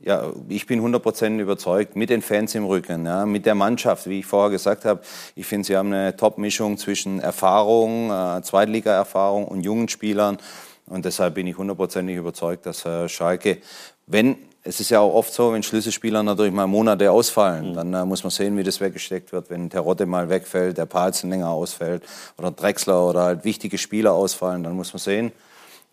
[0.00, 4.20] Ja, ich bin 100% überzeugt, mit den Fans im Rücken, ja, mit der Mannschaft, wie
[4.20, 5.00] ich vorher gesagt habe.
[5.34, 10.38] Ich finde, sie haben eine Top-Mischung zwischen Erfahrung, äh, Zweitliga-Erfahrung und jungen Spielern.
[10.86, 13.58] Und deshalb bin ich hundertprozentig überzeugt, dass äh, Schalke,
[14.06, 18.04] wenn, es ist ja auch oft so, wenn Schlüsselspieler natürlich mal Monate ausfallen, dann äh,
[18.04, 19.50] muss man sehen, wie das weggesteckt wird.
[19.50, 22.02] Wenn Terodde mal wegfällt, der Palzen länger ausfällt
[22.36, 25.32] oder Drexler oder halt wichtige Spieler ausfallen, dann muss man sehen.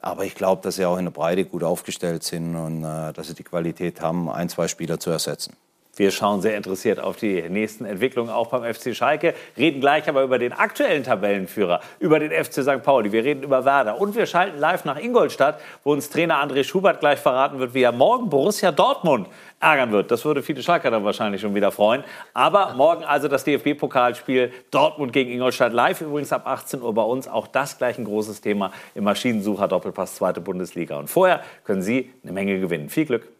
[0.01, 3.27] Aber ich glaube, dass sie auch in der Breite gut aufgestellt sind und äh, dass
[3.27, 5.55] sie die Qualität haben, ein, zwei Spieler zu ersetzen.
[5.95, 10.23] Wir schauen sehr interessiert auf die nächsten Entwicklungen auch beim FC Schalke, reden gleich aber
[10.23, 12.83] über den aktuellen Tabellenführer, über den FC St.
[12.83, 16.63] Pauli, wir reden über Werder und wir schalten live nach Ingolstadt, wo uns Trainer André
[16.63, 19.27] Schubert gleich verraten wird, wie er morgen Borussia Dortmund
[19.59, 20.11] ärgern wird.
[20.11, 22.03] Das würde viele Schalker dann wahrscheinlich schon wieder freuen.
[22.33, 27.27] Aber morgen also das DFB-Pokalspiel Dortmund gegen Ingolstadt live, übrigens ab 18 Uhr bei uns.
[27.27, 30.97] Auch das gleich ein großes Thema im Maschinensucher Doppelpass zweite Bundesliga.
[30.97, 32.89] Und vorher können Sie eine Menge gewinnen.
[32.89, 33.34] Viel Glück.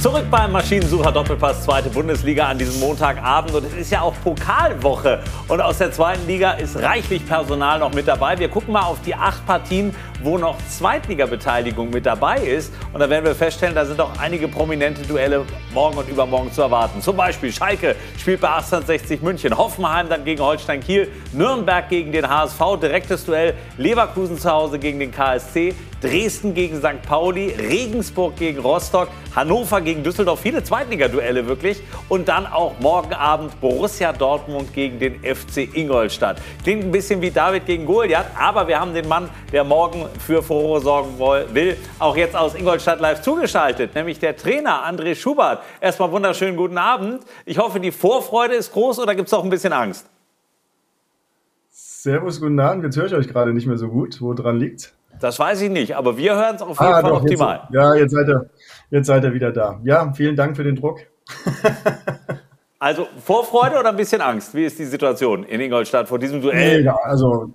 [0.00, 5.18] Zurück beim Maschinensucher Doppelpass zweite Bundesliga an diesem Montagabend und es ist ja auch Pokalwoche
[5.48, 8.38] und aus der zweiten Liga ist reichlich Personal noch mit dabei.
[8.38, 13.08] Wir gucken mal auf die acht Partien, wo noch Zweitliga-Beteiligung mit dabei ist und da
[13.08, 17.00] werden wir feststellen, da sind auch einige prominente Duelle morgen und übermorgen zu erwarten.
[17.00, 22.28] Zum Beispiel Schalke spielt bei 1860 München, Hoffenheim dann gegen Holstein Kiel, Nürnberg gegen den
[22.28, 27.02] HSV, direktes Duell, Leverkusen zu Hause gegen den KSC, Dresden gegen St.
[27.02, 31.80] Pauli, Regensburg gegen Rostock, Hannover gegen Düsseldorf, viele Zweitligaduelle wirklich.
[32.08, 36.40] Und dann auch morgen Abend Borussia Dortmund gegen den FC Ingolstadt.
[36.62, 40.42] Klingt ein bisschen wie David gegen Goliath, aber wir haben den Mann, der morgen für
[40.42, 41.18] Furore sorgen
[41.54, 45.62] will, auch jetzt aus Ingolstadt live zugeschaltet, nämlich der Trainer André Schubert.
[45.80, 47.22] Erstmal wunderschönen guten Abend.
[47.44, 50.06] Ich hoffe, die Vorfreude ist groß oder gibt es auch ein bisschen Angst?
[51.70, 52.84] Servus, guten Abend.
[52.84, 54.20] Jetzt höre ich euch gerade nicht mehr so gut.
[54.20, 54.94] Wo dran liegt?
[55.20, 57.62] Das weiß ich nicht, aber wir hören es auf jeden Fall doch, optimal.
[57.64, 58.50] Jetzt, ja, jetzt seid, ihr,
[58.90, 59.80] jetzt seid ihr wieder da.
[59.84, 61.00] Ja, vielen Dank für den Druck.
[62.80, 64.54] Also Vorfreude oder ein bisschen Angst?
[64.54, 66.82] Wie ist die Situation in Ingolstadt vor diesem Duell?
[66.82, 67.50] Nee, also,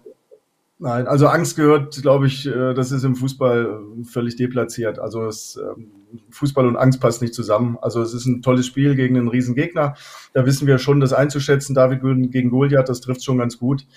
[0.84, 5.00] nein, also Angst gehört, glaube ich, äh, das ist im Fußball äh, völlig deplatziert.
[5.00, 5.92] Also es, ähm,
[6.30, 7.78] Fußball und Angst passt nicht zusammen.
[7.82, 9.96] Also es ist ein tolles Spiel gegen einen riesen Gegner.
[10.34, 11.74] Da wissen wir schon, das einzuschätzen.
[11.74, 13.88] David gegen Goliath, das trifft schon ganz gut.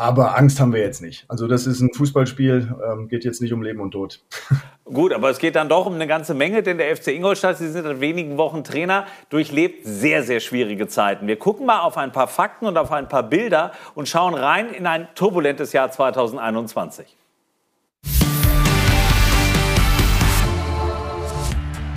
[0.00, 1.26] Aber Angst haben wir jetzt nicht.
[1.28, 4.22] Also das ist ein Fußballspiel, ähm, geht jetzt nicht um Leben und Tod.
[4.86, 7.68] Gut, aber es geht dann doch um eine ganze Menge, denn der FC Ingolstadt, Sie
[7.68, 11.26] sind seit wenigen Wochen Trainer, durchlebt sehr, sehr schwierige Zeiten.
[11.26, 14.70] Wir gucken mal auf ein paar Fakten und auf ein paar Bilder und schauen rein
[14.70, 17.14] in ein turbulentes Jahr 2021.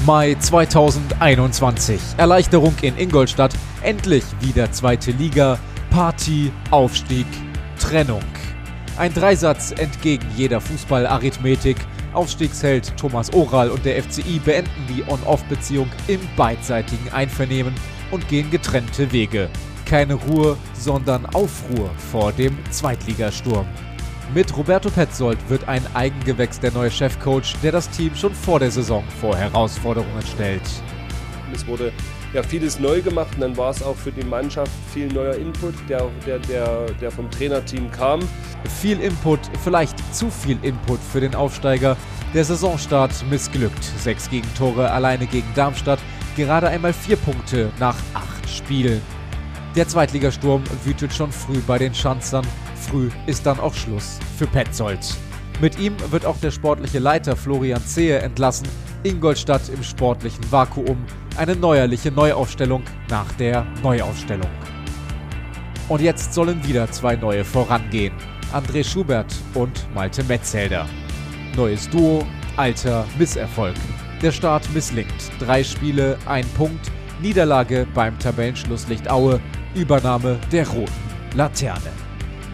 [0.06, 2.02] Mai 2021.
[2.18, 3.54] Erleichterung in Ingolstadt.
[3.82, 5.58] Endlich wieder zweite Liga.
[5.90, 7.28] Party, Aufstieg,
[7.84, 8.24] Trennung.
[8.98, 11.76] Ein Dreisatz entgegen jeder Fußballarithmetik.
[12.14, 17.74] Aufstiegsheld Thomas Oral und der FCI beenden die On-Off-Beziehung im beidseitigen Einvernehmen.
[18.12, 19.50] und gehen getrennte Wege.
[19.86, 23.66] Keine Ruhe, sondern Aufruhr vor dem Zweitligasturm.
[24.34, 28.72] Mit Roberto Petzold wird ein Eigengewächs der neue Chefcoach, der das Team schon vor der
[28.72, 30.62] Saison vor Herausforderungen stellt.
[31.54, 31.92] Es wurde
[32.34, 35.76] ja vieles neu gemacht und dann war es auch für die Mannschaft viel neuer Input,
[35.88, 38.20] der, der, der, der vom Trainerteam kam.
[38.82, 41.96] Viel Input, vielleicht zu viel Input für den Aufsteiger.
[42.34, 43.84] Der Saisonstart missglückt.
[44.00, 46.00] Sechs Gegentore alleine gegen Darmstadt,
[46.36, 49.02] gerade einmal vier Punkte nach acht Spielen.
[49.76, 52.46] Der Zweitligasturm wütet schon früh bei den Schanzern.
[52.76, 55.00] Früh ist dann auch Schluss für Petzold.
[55.64, 58.68] Mit ihm wird auch der sportliche Leiter Florian Zehe entlassen.
[59.04, 60.98] Ingolstadt im sportlichen Vakuum.
[61.38, 64.50] Eine neuerliche Neuaufstellung nach der Neuaufstellung.
[65.88, 68.14] Und jetzt sollen wieder zwei neue vorangehen.
[68.52, 70.86] André Schubert und Malte Metzelder.
[71.56, 72.26] Neues Duo,
[72.58, 73.76] alter Misserfolg.
[74.22, 75.32] Der Start misslingt.
[75.40, 76.92] Drei Spiele, ein Punkt.
[77.22, 79.40] Niederlage beim Tabellenschlusslicht Aue.
[79.76, 80.92] Übernahme der roten
[81.38, 82.03] Laterne.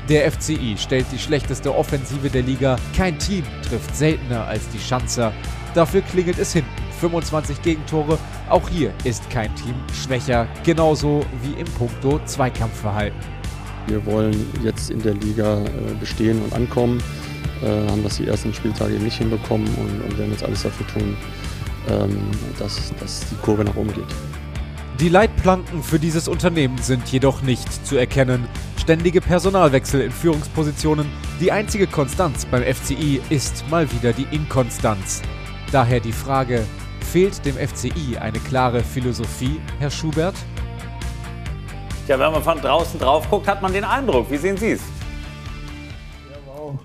[0.10, 2.78] Der FCI stellt die schlechteste Offensive der Liga.
[2.98, 5.32] Kein Team trifft seltener als die Schanzer.
[5.76, 6.69] Dafür klingelt es hinten.
[7.00, 8.17] 25 Gegentore.
[8.50, 13.19] Auch hier ist kein Team schwächer, genauso wie im Punkto Zweikampfverhalten.
[13.86, 17.02] Wir wollen jetzt in der Liga äh, bestehen und ankommen,
[17.62, 21.15] äh, haben das die ersten Spieltage nicht hinbekommen und, und werden jetzt alles dafür tun,
[21.88, 22.17] ähm,
[22.58, 24.06] dass, dass die Kurve nach oben geht.
[25.00, 28.50] Die Leitplanken für dieses Unternehmen sind jedoch nicht zu erkennen.
[28.89, 31.06] Ständige Personalwechsel in Führungspositionen.
[31.39, 35.21] Die einzige Konstanz beim FCI ist mal wieder die Inkonstanz.
[35.71, 36.65] Daher die Frage,
[37.12, 40.34] fehlt dem FCI eine klare Philosophie, Herr Schubert?
[42.08, 44.32] Ja, wenn man von draußen drauf guckt, hat man den Eindruck.
[44.32, 44.82] Wie sehen Sie es?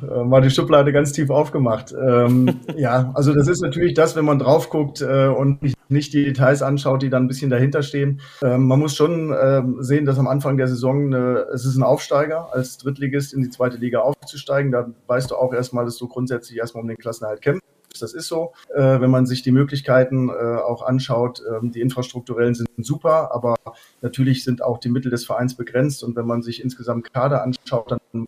[0.03, 1.93] Äh, mal die Schublade ganz tief aufgemacht.
[1.93, 6.25] Ähm, ja, also das ist natürlich das, wenn man drauf guckt äh, und nicht, die
[6.25, 8.21] Details anschaut, die dann ein bisschen dahinter stehen.
[8.43, 11.83] Ähm, man muss schon äh, sehen, dass am Anfang der Saison äh, es ist ein
[11.83, 14.73] Aufsteiger, als Drittligist in die zweite Liga aufzusteigen.
[14.73, 17.65] Da weißt du auch erstmal, dass du grundsätzlich erstmal um den Klassenerhalt kämpfst.
[18.01, 18.53] Das ist so.
[18.75, 23.57] Äh, wenn man sich die Möglichkeiten äh, auch anschaut, ähm, die infrastrukturellen sind super, aber
[24.01, 26.03] natürlich sind auch die Mittel des Vereins begrenzt.
[26.03, 28.27] Und wenn man sich insgesamt Kader anschaut, dann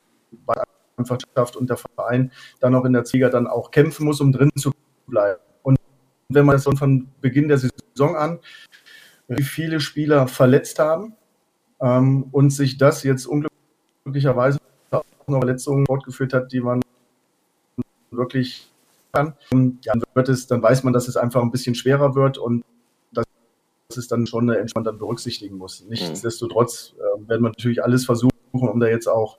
[0.96, 4.50] Mannschaft und der Verein dann auch in der Liga dann auch kämpfen muss, um drin
[4.56, 4.72] zu
[5.06, 5.40] bleiben.
[5.62, 5.78] Und
[6.28, 8.38] wenn man das von Beginn der Saison an,
[9.28, 11.14] wie viele Spieler verletzt haben
[11.80, 14.58] ähm, und sich das jetzt unglücklicherweise
[14.90, 16.80] auch noch Verletzungen fortgeführt hat, die man
[18.10, 18.70] wirklich
[19.12, 19.34] kann,
[19.82, 22.64] ja, wird es, dann weiß man, dass es einfach ein bisschen schwerer wird und
[23.12, 23.24] das
[23.96, 25.84] ist dann schon eine Entspannung dann berücksichtigen muss.
[25.88, 29.38] Nichtsdestotrotz äh, werden wir natürlich alles versuchen, um da jetzt auch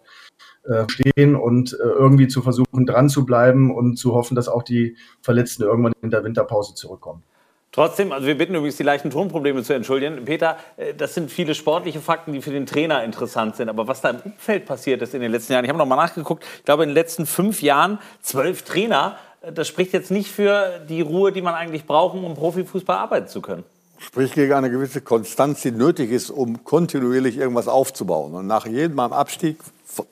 [0.68, 4.64] äh, stehen und äh, irgendwie zu versuchen, dran zu bleiben und zu hoffen, dass auch
[4.64, 7.24] die Verletzten irgendwann in der Winterpause zurückkommen.
[7.72, 10.26] Trotzdem, also wir bitten übrigens, die leichten Tonprobleme zu entschuldigen.
[10.26, 13.70] Peter, äh, das sind viele sportliche Fakten, die für den Trainer interessant sind.
[13.70, 15.96] Aber was da im Umfeld passiert ist in den letzten Jahren, ich habe noch mal
[15.96, 19.18] nachgeguckt, ich glaube in den letzten fünf Jahren zwölf Trainer,
[19.54, 23.42] das spricht jetzt nicht für die Ruhe, die man eigentlich braucht, um Profifußball arbeiten zu
[23.42, 23.64] können.
[24.00, 28.34] Spricht gegen eine gewisse Konstanz, die nötig ist, um kontinuierlich irgendwas aufzubauen.
[28.34, 29.58] Und nach jedem Abstieg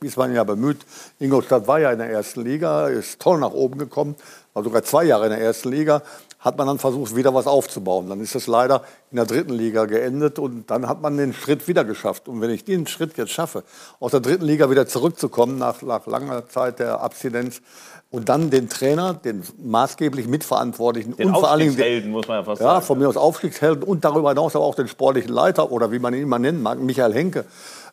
[0.02, 0.80] ist man ja bemüht.
[1.19, 4.15] Ingolstadt war ja in der ersten Liga, ist toll nach oben gekommen,
[4.54, 6.02] war sogar zwei Jahre in der ersten Liga.
[6.39, 8.08] Hat man dann versucht, wieder was aufzubauen.
[8.08, 11.67] Dann ist es leider in der dritten Liga geendet und dann hat man den Schritt
[11.67, 12.28] wieder geschafft.
[12.28, 13.63] Und wenn ich den Schritt jetzt schaffe,
[14.00, 17.62] aus der dritten Liga wieder zurückzukommen, nach, nach langer Zeit der Abstinenz,
[18.15, 22.43] und dann den Trainer, den maßgeblich Mitverantwortlichen den und vor allen Dingen muss man ja
[22.43, 22.86] fast ja, sagen.
[22.86, 26.13] von mir aus Aufstiegshelden und darüber hinaus aber auch den sportlichen Leiter oder wie man
[26.13, 27.43] ihn immer nennen mag, Michael Henke,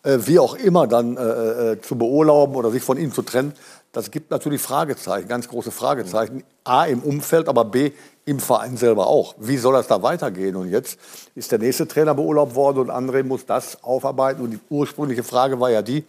[0.04, 3.52] äh, wie auch immer dann äh, äh, zu beurlauben oder sich von ihm zu trennen,
[3.92, 6.44] das gibt natürlich Fragezeichen, ganz große Fragezeichen.
[6.64, 7.90] A im Umfeld, aber B
[8.24, 9.35] im Verein selber auch.
[9.38, 10.56] Wie soll das da weitergehen?
[10.56, 10.98] Und jetzt
[11.35, 14.42] ist der nächste Trainer beurlaubt worden und André muss das aufarbeiten.
[14.42, 16.04] Und die ursprüngliche Frage war ja die,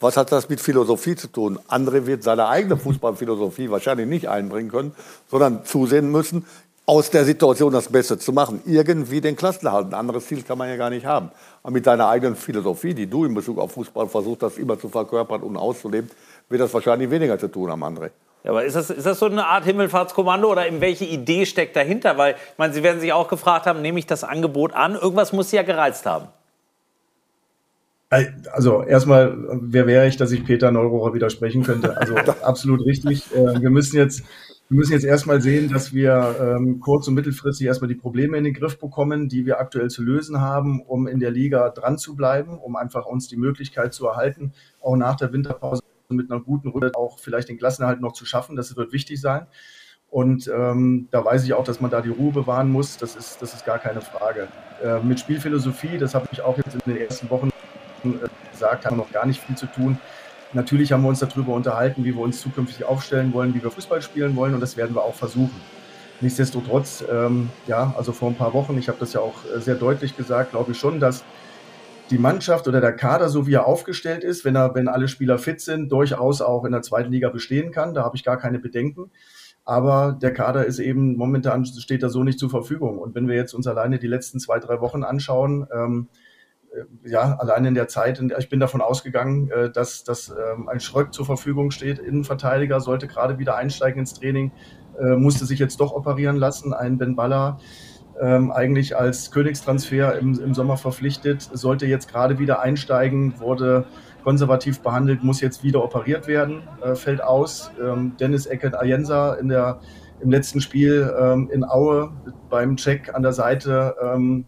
[0.00, 1.58] was hat das mit Philosophie zu tun?
[1.68, 4.94] André wird seine eigene Fußballphilosophie wahrscheinlich nicht einbringen können,
[5.30, 6.44] sondern zusehen müssen,
[6.86, 8.60] aus der Situation das Beste zu machen.
[8.66, 9.86] Irgendwie den Klassenerhalt.
[9.86, 11.30] Ein anderes Ziel kann man ja gar nicht haben.
[11.62, 14.88] Aber mit deiner eigenen Philosophie, die du in Bezug auf Fußball versuchst, das immer zu
[14.88, 16.10] verkörpern und auszuleben,
[16.48, 18.10] wird das wahrscheinlich weniger zu tun haben, André.
[18.44, 21.74] Ja, aber ist das, ist das so eine Art Himmelfahrtskommando oder in welche Idee steckt
[21.76, 22.18] dahinter?
[22.18, 24.94] Weil, ich meine, Sie werden sich auch gefragt haben, nehme ich das Angebot an?
[24.94, 26.28] Irgendwas muss Sie ja gereizt haben.
[28.52, 31.96] Also erstmal, wer wäre ich, dass ich Peter Neurohrer widersprechen könnte?
[31.96, 33.34] Also absolut richtig.
[33.34, 34.24] Äh, wir müssen jetzt
[34.70, 38.44] wir müssen jetzt erstmal sehen, dass wir ähm, kurz- und mittelfristig erstmal die Probleme in
[38.44, 42.16] den Griff bekommen, die wir aktuell zu lösen haben, um in der Liga dran zu
[42.16, 46.68] bleiben, um einfach uns die Möglichkeit zu erhalten, auch nach der Winterpause mit einer guten
[46.68, 48.56] Runde auch vielleicht den Klassenerhalt noch zu schaffen.
[48.56, 49.46] Das wird wichtig sein.
[50.08, 52.96] Und ähm, da weiß ich auch, dass man da die Ruhe bewahren muss.
[52.96, 54.48] Das ist, das ist gar keine Frage.
[54.82, 57.50] Äh, mit Spielphilosophie, das habe ich auch jetzt in den ersten Wochen
[58.50, 59.98] gesagt, haben noch gar nicht viel zu tun.
[60.52, 64.02] Natürlich haben wir uns darüber unterhalten, wie wir uns zukünftig aufstellen wollen, wie wir Fußball
[64.02, 65.60] spielen wollen und das werden wir auch versuchen.
[66.20, 69.74] Nichtsdestotrotz, ähm, ja, also vor ein paar Wochen, ich habe das ja auch äh, sehr
[69.74, 71.24] deutlich gesagt, glaube ich schon, dass
[72.10, 75.38] die Mannschaft oder der Kader, so wie er aufgestellt ist, wenn, er, wenn alle Spieler
[75.38, 77.94] fit sind, durchaus auch in der zweiten Liga bestehen kann.
[77.94, 79.10] Da habe ich gar keine Bedenken.
[79.64, 82.98] Aber der Kader ist eben momentan steht da so nicht zur Verfügung.
[82.98, 86.16] Und wenn wir jetzt uns alleine die letzten zwei, drei Wochen anschauen, ähm, äh,
[87.04, 91.12] ja, allein in der Zeit, ich bin davon ausgegangen, äh, dass, dass ähm, ein Schröck
[91.12, 91.98] zur Verfügung steht.
[91.98, 94.52] Innenverteidiger sollte gerade wieder einsteigen ins Training,
[94.98, 96.74] äh, musste sich jetzt doch operieren lassen.
[96.74, 97.58] Ein Ben Baller,
[98.20, 103.86] ähm, eigentlich als Königstransfer im, im Sommer verpflichtet, sollte jetzt gerade wieder einsteigen, wurde
[104.22, 107.70] konservativ behandelt, muss jetzt wieder operiert werden, äh, fällt aus.
[107.80, 109.80] Ähm, Dennis Eckert Ayensa in der,
[110.20, 112.12] im letzten Spiel ähm, in Aue
[112.48, 114.46] beim Check an der Seite ähm,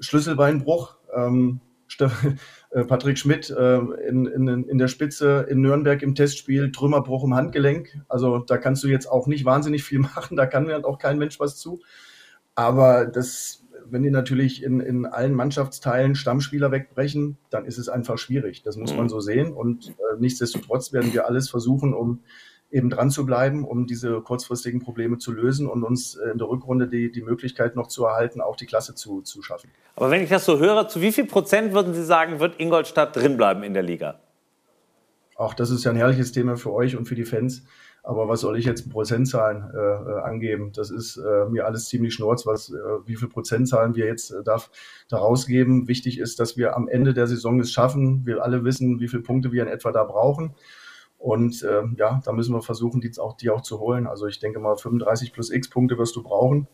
[0.00, 0.97] Schlüsselbeinbruch.
[1.14, 1.60] Ähm,
[2.70, 7.34] äh, Patrick Schmidt äh, in, in, in der Spitze in Nürnberg im Testspiel, Trümmerbruch im
[7.34, 7.98] Handgelenk.
[8.08, 11.18] Also da kannst du jetzt auch nicht wahnsinnig viel machen, da kann mir auch kein
[11.18, 11.80] Mensch was zu.
[12.54, 18.18] Aber das wenn die natürlich in, in allen Mannschaftsteilen Stammspieler wegbrechen, dann ist es einfach
[18.18, 18.62] schwierig.
[18.62, 18.98] Das muss mhm.
[18.98, 19.52] man so sehen.
[19.52, 22.20] Und äh, nichtsdestotrotz werden wir alles versuchen, um
[22.70, 26.86] eben dran zu bleiben, um diese kurzfristigen Probleme zu lösen und uns in der Rückrunde
[26.86, 29.70] die, die Möglichkeit noch zu erhalten, auch die Klasse zu, zu schaffen.
[29.96, 33.16] Aber wenn ich das so höre, zu wie viel Prozent würden Sie sagen, wird Ingolstadt
[33.16, 34.20] drinbleiben in der Liga?
[35.36, 37.62] Auch das ist ja ein herrliches Thema für euch und für die Fans.
[38.02, 40.72] Aber was soll ich jetzt Prozentzahlen äh, äh, angeben?
[40.72, 42.76] Das ist äh, mir alles ziemlich schnurz, was, äh,
[43.06, 44.70] wie viele Prozentzahlen wir jetzt äh, darf,
[45.08, 45.88] daraus geben.
[45.88, 48.24] Wichtig ist, dass wir am Ende der Saison es schaffen.
[48.24, 50.54] Wir alle wissen, wie viele Punkte wir in etwa da brauchen.
[51.18, 54.06] Und äh, ja, da müssen wir versuchen, die auch, die auch zu holen.
[54.06, 56.68] Also ich denke mal, 35 plus X Punkte wirst du brauchen.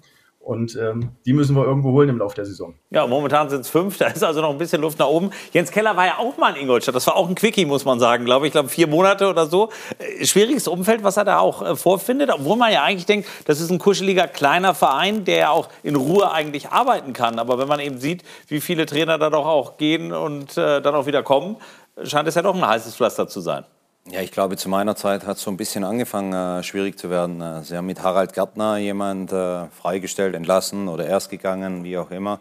[0.45, 2.75] Und ähm, die müssen wir irgendwo holen im Laufe der Saison.
[2.91, 5.31] Ja, momentan sind es fünf, da ist also noch ein bisschen Luft nach oben.
[5.53, 6.95] Jens Keller war ja auch mal in Ingolstadt.
[6.95, 8.49] Das war auch ein Quickie, muss man sagen, glaube ich.
[8.49, 9.71] Ich glaube, vier Monate oder so.
[9.99, 12.31] Äh, schwieriges Umfeld, was er da auch äh, vorfindet.
[12.31, 15.97] Obwohl man ja eigentlich denkt, das ist ein kuscheliger kleiner Verein, der ja auch in
[15.97, 17.39] Ruhe eigentlich arbeiten kann.
[17.39, 20.95] Aber wenn man eben sieht, wie viele Trainer da doch auch gehen und äh, dann
[20.95, 21.57] auch wieder kommen,
[22.03, 23.65] scheint es ja doch ein heißes Pflaster zu sein.
[24.11, 27.09] Ja, ich glaube, zu meiner Zeit hat es so ein bisschen angefangen, äh, schwierig zu
[27.09, 27.41] werden.
[27.41, 32.11] Äh, sie haben mit Harald Gärtner jemand äh, freigestellt, entlassen oder erst gegangen, wie auch
[32.11, 32.41] immer,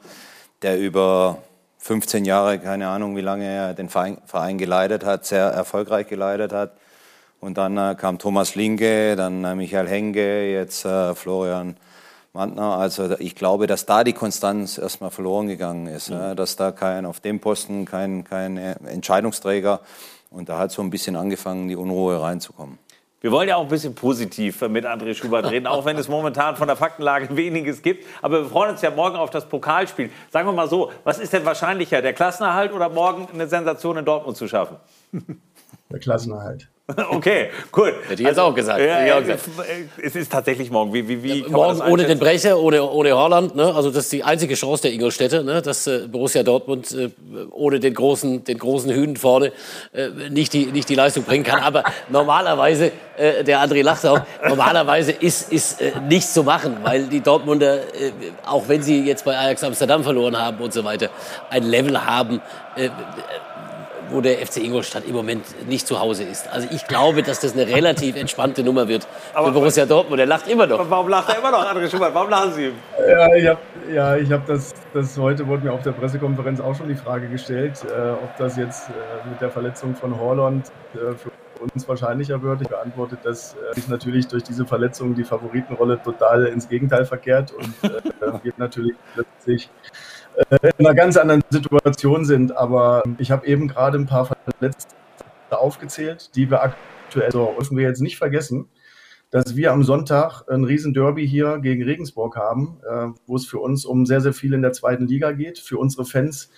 [0.61, 1.37] der über
[1.77, 6.51] 15 Jahre, keine Ahnung, wie lange er den Verein, Verein geleitet hat, sehr erfolgreich geleitet
[6.51, 6.73] hat.
[7.39, 11.77] Und dann äh, kam Thomas Linke, dann äh, Michael Henke, jetzt äh, Florian
[12.33, 12.77] Mantner.
[12.77, 16.35] Also ich glaube, dass da die Konstanz erstmal verloren gegangen ist, mhm.
[16.35, 19.79] dass da kein auf dem Posten kein, kein Entscheidungsträger
[20.33, 22.79] und da hat so ein bisschen angefangen, die Unruhe reinzukommen.
[23.21, 26.57] Wir wollen ja auch ein bisschen positiv mit André Schubert reden, auch wenn es momentan
[26.57, 28.05] von der Faktenlage weniges gibt.
[28.21, 30.09] Aber wir freuen uns ja morgen auf das Pokalspiel.
[30.29, 34.03] Sagen wir mal so, was ist denn wahrscheinlicher, der Klassenerhalt oder morgen eine Sensation in
[34.03, 34.75] Dortmund zu schaffen?
[35.89, 36.67] Der Klassenerhalt.
[37.09, 37.93] Okay, cool.
[38.07, 38.81] Hätte ich jetzt also, auch gesagt.
[38.81, 39.49] Ja, auch gesagt.
[40.01, 40.93] Es ist tatsächlich morgen.
[40.93, 43.55] Wie, wie, wie ja, morgen ohne den Brecher, ohne, ohne Holland.
[43.55, 43.73] Ne?
[43.73, 45.61] Also das ist die einzige Chance der Ingolstädte, ne?
[45.61, 47.09] dass äh, Borussia Dortmund äh,
[47.51, 49.53] ohne den großen, den großen Hühn vorne
[49.93, 51.61] äh, nicht, die, nicht die Leistung bringen kann.
[51.61, 57.03] Aber normalerweise, äh, der André lacht auch, normalerweise ist, ist äh, nichts zu machen, weil
[57.03, 58.11] die Dortmunder, äh,
[58.45, 61.09] auch wenn sie jetzt bei Ajax Amsterdam verloren haben und so weiter,
[61.49, 62.41] ein Level haben
[64.09, 66.51] wo der FC Ingolstadt im Moment nicht zu Hause ist.
[66.51, 70.19] Also ich glaube, dass das eine relativ entspannte Nummer wird Aber für Borussia Dortmund.
[70.19, 70.89] Der lacht immer noch.
[70.89, 72.13] Warum lacht er immer noch, André Schubert?
[72.13, 72.71] Warum lachen Sie?
[73.07, 73.59] Ja, ich habe
[73.91, 77.79] ja, hab das, das heute wurde mir auf der Pressekonferenz auch schon die Frage gestellt,
[77.83, 82.61] äh, ob das jetzt äh, mit der Verletzung von Horland äh, für uns wahrscheinlicher wird.
[82.61, 87.53] Ich beantworte, dass äh, sich natürlich durch diese Verletzung die Favoritenrolle total ins Gegenteil verkehrt
[87.53, 88.01] und äh,
[88.43, 89.69] wir natürlich plötzlich
[90.35, 92.55] äh, in einer ganz anderen Situation sind.
[92.55, 94.95] Aber ich habe eben gerade ein paar Verletzte
[95.49, 98.69] aufgezählt, die wir aktuell, so dürfen wir jetzt nicht vergessen,
[99.29, 103.85] dass wir am Sonntag ein Riesenderby hier gegen Regensburg haben, äh, wo es für uns
[103.85, 105.57] um sehr, sehr viel in der zweiten Liga geht.
[105.57, 106.51] Für unsere Fans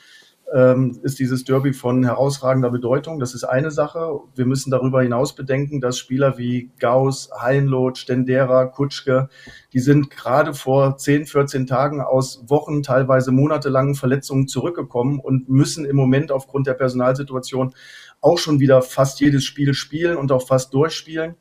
[0.55, 3.19] ähm, ist dieses Derby von herausragender Bedeutung.
[3.19, 4.21] Das ist eine Sache.
[4.35, 9.27] Wir müssen darüber hinaus bedenken, dass Spieler wie Gauss, Heinloth, Stendera, Kutschke,
[9.73, 15.83] die sind gerade vor 10, 14 Tagen aus Wochen, teilweise monatelangen Verletzungen zurückgekommen und müssen
[15.83, 17.73] im Moment aufgrund der Personalsituation
[18.21, 21.35] auch schon wieder fast jedes Spiel spielen und auch fast durchspielen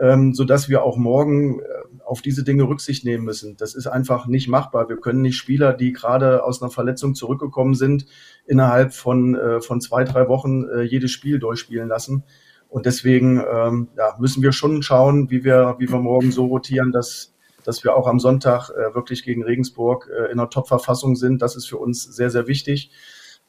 [0.00, 1.64] ähm, sodass wir auch morgen äh,
[2.04, 3.56] auf diese Dinge Rücksicht nehmen müssen.
[3.56, 4.88] Das ist einfach nicht machbar.
[4.88, 8.06] Wir können nicht Spieler, die gerade aus einer Verletzung zurückgekommen sind,
[8.46, 12.24] innerhalb von, äh, von zwei, drei Wochen äh, jedes Spiel durchspielen lassen.
[12.68, 16.92] Und deswegen ähm, ja, müssen wir schon schauen, wie wir, wie wir morgen so rotieren,
[16.92, 17.34] dass,
[17.64, 21.42] dass wir auch am Sonntag äh, wirklich gegen Regensburg äh, in einer Top-Verfassung sind.
[21.42, 22.90] Das ist für uns sehr, sehr wichtig.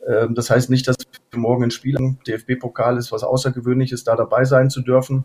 [0.06, 0.98] Ähm, das heißt nicht, dass
[1.32, 5.24] wir morgen in Spielen, DFB-Pokal ist was Außergewöhnliches, da dabei sein zu dürfen.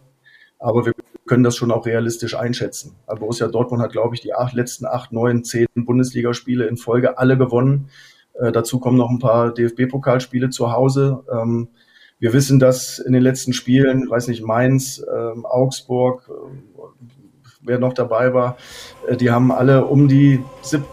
[0.59, 0.93] Aber wir
[1.27, 2.95] können das schon auch realistisch einschätzen.
[3.07, 7.37] Borussia Dortmund hat, glaube ich, die acht, letzten acht, neun, zehn Bundesligaspiele in Folge alle
[7.37, 7.91] gewonnen.
[8.35, 11.25] Äh, dazu kommen noch ein paar DFB-Pokalspiele zu Hause.
[11.33, 11.69] Ähm,
[12.19, 16.77] wir wissen, dass in den letzten Spielen, weiß nicht, Mainz, ähm, Augsburg, äh,
[17.61, 18.57] wer noch dabei war,
[19.09, 20.43] äh, die haben alle um die,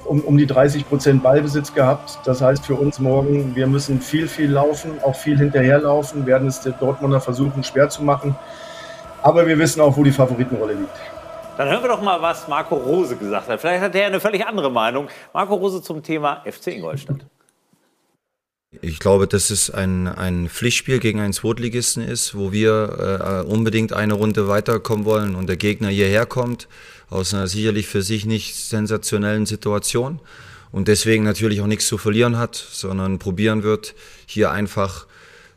[0.06, 2.20] um, um die 30 Prozent Ballbesitz gehabt.
[2.26, 6.62] Das heißt für uns morgen, wir müssen viel, viel laufen, auch viel hinterherlaufen, werden es
[6.62, 8.36] der Dortmunder versuchen schwer zu machen.
[9.24, 10.96] Aber wir wissen auch, wo die Favoritenrolle liegt.
[11.58, 13.62] Dann hören wir doch mal, was Marco Rose gesagt hat.
[13.62, 15.08] Vielleicht hat er eine völlig andere Meinung.
[15.34, 17.26] Marco Rose zum Thema FC Ingolstadt.
[18.82, 23.94] Ich glaube, dass es ein, ein Pflichtspiel gegen einen Zweitligisten ist, wo wir äh, unbedingt
[23.94, 26.68] eine Runde weiterkommen wollen und der Gegner hierher kommt,
[27.10, 30.20] aus einer sicherlich für sich nicht sensationellen Situation
[30.72, 33.94] und deswegen natürlich auch nichts zu verlieren hat, sondern probieren wird,
[34.26, 35.06] hier einfach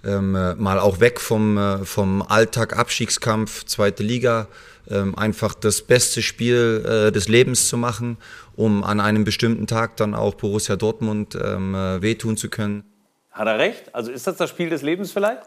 [0.07, 4.48] ähm, mal auch weg vom, äh, vom Alltag Abstiegskampf, zweite Liga,
[4.88, 8.18] ähm, einfach das beste Spiel äh, des Lebens zu machen,
[8.54, 12.84] um an einem bestimmten Tag dann auch Borussia Dortmund ähm, äh, wehtun zu können.
[13.30, 13.94] Hat er recht?
[13.94, 15.42] Also ist das das Spiel des Lebens vielleicht?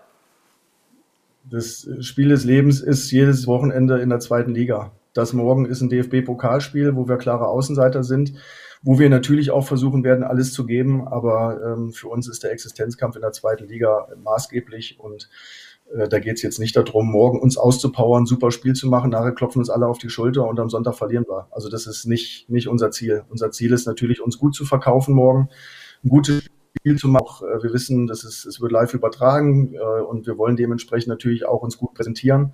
[1.49, 4.91] Das Spiel des Lebens ist jedes Wochenende in der zweiten Liga.
[5.13, 8.33] Das morgen ist ein DFB-Pokalspiel, wo wir klare Außenseiter sind,
[8.81, 11.07] wo wir natürlich auch versuchen werden, alles zu geben.
[11.07, 15.29] Aber ähm, für uns ist der Existenzkampf in der zweiten Liga maßgeblich und
[15.93, 19.31] äh, da geht es jetzt nicht darum, morgen uns auszupowern, super Spiel zu machen, nachher
[19.31, 21.47] klopfen uns alle auf die Schulter und am Sonntag verlieren wir.
[21.51, 23.23] Also das ist nicht, nicht unser Ziel.
[23.29, 25.49] Unser Ziel ist natürlich, uns gut zu verkaufen morgen,
[26.03, 26.43] ein gutes
[26.77, 27.47] Spiel zu machen.
[27.47, 31.45] Äh, wir wissen, dass es, es wird live übertragen äh, und wir wollen dementsprechend natürlich
[31.45, 32.53] auch uns gut präsentieren.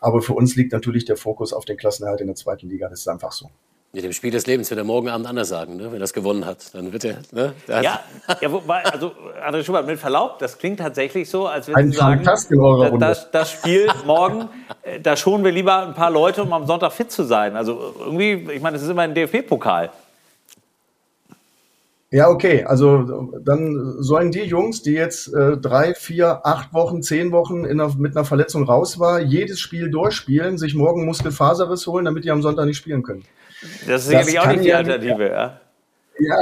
[0.00, 2.88] Aber für uns liegt natürlich der Fokus auf den Klassenerhalt in der zweiten Liga.
[2.88, 3.50] Das ist einfach so.
[3.94, 5.92] Mit dem Spiel des Lebens wird er morgen Abend anders sagen, ne?
[5.92, 6.74] wenn er es gewonnen hat.
[6.74, 7.18] Dann wird er.
[7.30, 7.52] Ne?
[7.68, 8.00] Ja,
[8.40, 9.12] ja, wobei, also
[9.46, 12.24] André Schubert, mit Verlaub, das klingt tatsächlich so, als würden Sie sagen,
[12.98, 14.48] das, das, Spiel morgen,
[14.82, 17.54] äh, da schonen wir lieber ein paar Leute, um am Sonntag fit zu sein.
[17.54, 19.90] Also irgendwie, ich meine, es ist immer ein DFB-Pokal.
[22.10, 22.64] Ja, okay.
[22.64, 27.94] Also dann sollen die Jungs, die jetzt äh, drei, vier, acht Wochen, zehn Wochen einer,
[27.96, 32.42] mit einer Verletzung raus war, jedes Spiel durchspielen, sich morgen Muskelfaserriss holen, damit die am
[32.42, 33.24] Sonntag nicht spielen können.
[33.86, 35.60] Das ist sicherlich auch nicht die Alternative, ja.
[36.16, 36.36] Ja,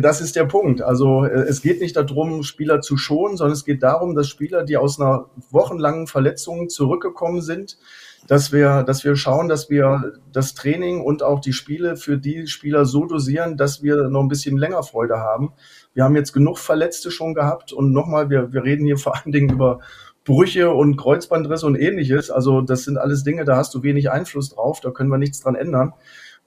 [0.00, 0.80] das ist der Punkt.
[0.80, 4.64] Also äh, es geht nicht darum, Spieler zu schonen, sondern es geht darum, dass Spieler,
[4.64, 7.76] die aus einer wochenlangen Verletzung zurückgekommen sind,
[8.26, 12.46] dass wir, dass wir schauen, dass wir das Training und auch die Spiele für die
[12.46, 15.52] Spieler so dosieren, dass wir noch ein bisschen länger Freude haben.
[15.92, 19.32] Wir haben jetzt genug Verletzte schon gehabt und nochmal, wir, wir reden hier vor allen
[19.32, 19.80] Dingen über
[20.24, 22.30] Brüche und Kreuzbandrisse und ähnliches.
[22.30, 25.40] Also das sind alles Dinge, da hast du wenig Einfluss drauf, da können wir nichts
[25.40, 25.92] dran ändern.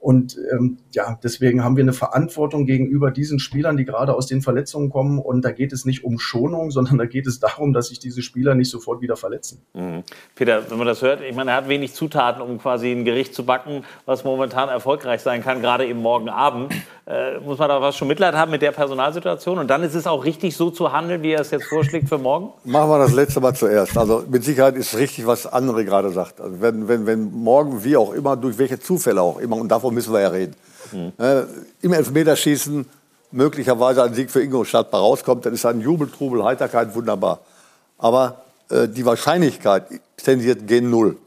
[0.02, 4.42] Und ähm, ja, deswegen haben wir eine Verantwortung gegenüber diesen Spielern, die gerade aus den
[4.42, 5.20] Verletzungen kommen.
[5.20, 8.24] Und da geht es nicht um Schonung, sondern da geht es darum, dass sich diese
[8.24, 9.62] Spieler nicht sofort wieder verletzen.
[9.74, 10.02] Mhm.
[10.34, 13.36] Peter, wenn man das hört, ich meine, er hat wenig Zutaten, um quasi ein Gericht
[13.36, 16.74] zu backen, was momentan erfolgreich sein kann, gerade eben morgen Abend.
[17.06, 19.60] Äh, muss man da was schon Mitleid haben mit der Personalsituation?
[19.60, 22.18] Und dann ist es auch richtig, so zu handeln, wie er es jetzt vorschlägt für
[22.18, 22.50] morgen?
[22.64, 23.96] Machen wir das letzte Mal zuerst.
[23.98, 26.42] Also mit Sicherheit ist richtig, was andere gerade sagt.
[26.42, 29.91] Also wenn, wenn, wenn morgen, wie auch immer, durch welche Zufälle auch immer, und davon
[29.92, 30.56] davon müssen wir ja reden.
[30.92, 31.14] Mhm.
[31.18, 31.44] Äh,
[31.82, 32.86] Im Elfmeterschießen
[33.32, 37.40] möglicherweise ein Sieg für Ingolstadt rauskommt, dann ist ein Jubel, Trubel, Heiterkeit wunderbar.
[37.98, 39.86] Aber äh, die Wahrscheinlichkeit
[40.18, 41.18] tendiert gen Null.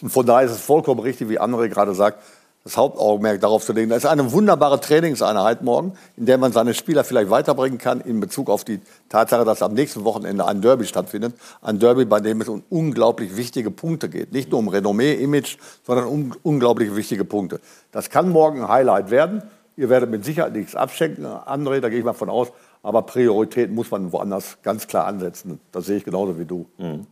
[0.00, 2.22] Und von daher ist es vollkommen richtig, wie andere gerade sagt,
[2.66, 3.90] das Hauptaugenmerk darauf zu legen.
[3.90, 8.18] Das ist eine wunderbare Trainingseinheit morgen, in der man seine Spieler vielleicht weiterbringen kann in
[8.18, 11.34] Bezug auf die Tatsache, dass am nächsten Wochenende ein Derby stattfindet.
[11.62, 14.32] Ein Derby, bei dem es um unglaublich wichtige Punkte geht.
[14.32, 17.60] Nicht nur um Renommee, Image, sondern um unglaublich wichtige Punkte.
[17.92, 19.44] Das kann morgen ein Highlight werden.
[19.76, 22.48] Ihr werdet mit Sicherheit nichts abschenken, André, da gehe ich mal von aus.
[22.82, 25.60] Aber Priorität muss man woanders ganz klar ansetzen.
[25.70, 26.66] Das sehe ich genauso wie du.
[26.78, 27.06] Mhm.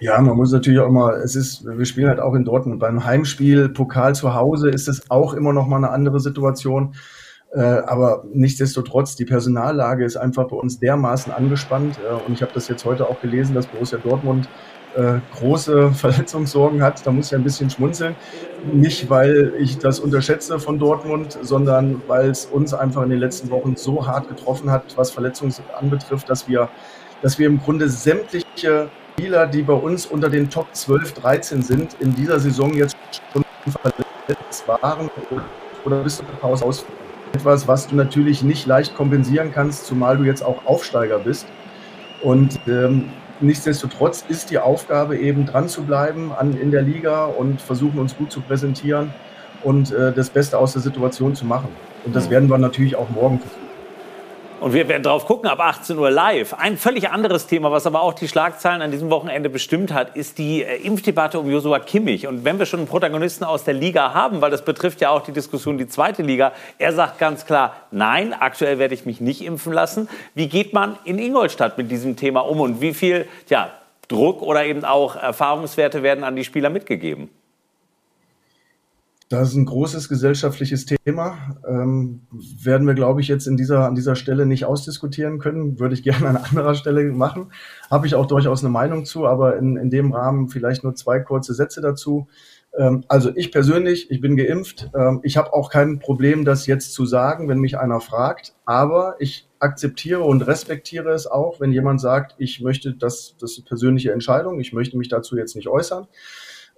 [0.00, 2.78] Ja, man muss natürlich auch immer, es ist, wir spielen halt auch in Dortmund.
[2.78, 6.94] Beim Heimspiel, Pokal zu Hause ist es auch immer noch mal eine andere Situation.
[7.52, 11.98] Äh, aber nichtsdestotrotz, die Personallage ist einfach bei uns dermaßen angespannt.
[11.98, 14.48] Äh, und ich habe das jetzt heute auch gelesen, dass Borussia Dortmund
[14.94, 17.04] äh, große Verletzungssorgen hat.
[17.04, 18.14] Da muss ich ein bisschen schmunzeln.
[18.72, 23.50] Nicht, weil ich das unterschätze von Dortmund, sondern weil es uns einfach in den letzten
[23.50, 26.68] Wochen so hart getroffen hat, was Verletzungen anbetrifft, dass wir,
[27.20, 31.96] dass wir im Grunde sämtliche Spieler, die bei uns unter den Top 12, 13 sind,
[31.98, 32.96] in dieser Saison jetzt
[33.32, 35.10] schon verletzt waren
[35.84, 36.96] oder bis zur Pause ausfallen.
[37.32, 41.48] Etwas, was du natürlich nicht leicht kompensieren kannst, zumal du jetzt auch Aufsteiger bist.
[42.22, 43.10] Und ähm,
[43.40, 48.16] nichtsdestotrotz ist die Aufgabe eben dran zu bleiben an, in der Liga und versuchen uns
[48.16, 49.12] gut zu präsentieren
[49.64, 51.70] und äh, das Beste aus der Situation zu machen.
[52.04, 52.30] Und das mhm.
[52.30, 53.67] werden wir natürlich auch morgen versuchen.
[54.60, 56.54] Und wir werden drauf gucken, ab 18 Uhr live.
[56.54, 60.36] Ein völlig anderes Thema, was aber auch die Schlagzeilen an diesem Wochenende bestimmt hat, ist
[60.36, 62.26] die äh, Impfdebatte um Josua Kimmich.
[62.26, 65.22] Und wenn wir schon einen Protagonisten aus der Liga haben, weil das betrifft ja auch
[65.22, 69.44] die Diskussion die zweite Liga, er sagt ganz klar, nein, aktuell werde ich mich nicht
[69.44, 70.08] impfen lassen.
[70.34, 73.70] Wie geht man in Ingolstadt mit diesem Thema um und wie viel ja,
[74.08, 77.30] Druck oder eben auch Erfahrungswerte werden an die Spieler mitgegeben?
[79.28, 81.58] Das ist ein großes gesellschaftliches Thema.
[81.68, 82.22] Ähm,
[82.62, 85.78] werden wir, glaube ich, jetzt in dieser, an dieser Stelle nicht ausdiskutieren können.
[85.78, 87.52] Würde ich gerne an anderer Stelle machen.
[87.90, 91.20] Habe ich auch durchaus eine Meinung zu, aber in, in dem Rahmen vielleicht nur zwei
[91.20, 92.26] kurze Sätze dazu.
[92.74, 94.90] Ähm, also ich persönlich, ich bin geimpft.
[94.94, 98.54] Ähm, ich habe auch kein Problem, das jetzt zu sagen, wenn mich einer fragt.
[98.64, 103.58] Aber ich akzeptiere und respektiere es auch, wenn jemand sagt, ich möchte, das, das ist
[103.58, 106.06] eine persönliche Entscheidung, ich möchte mich dazu jetzt nicht äußern.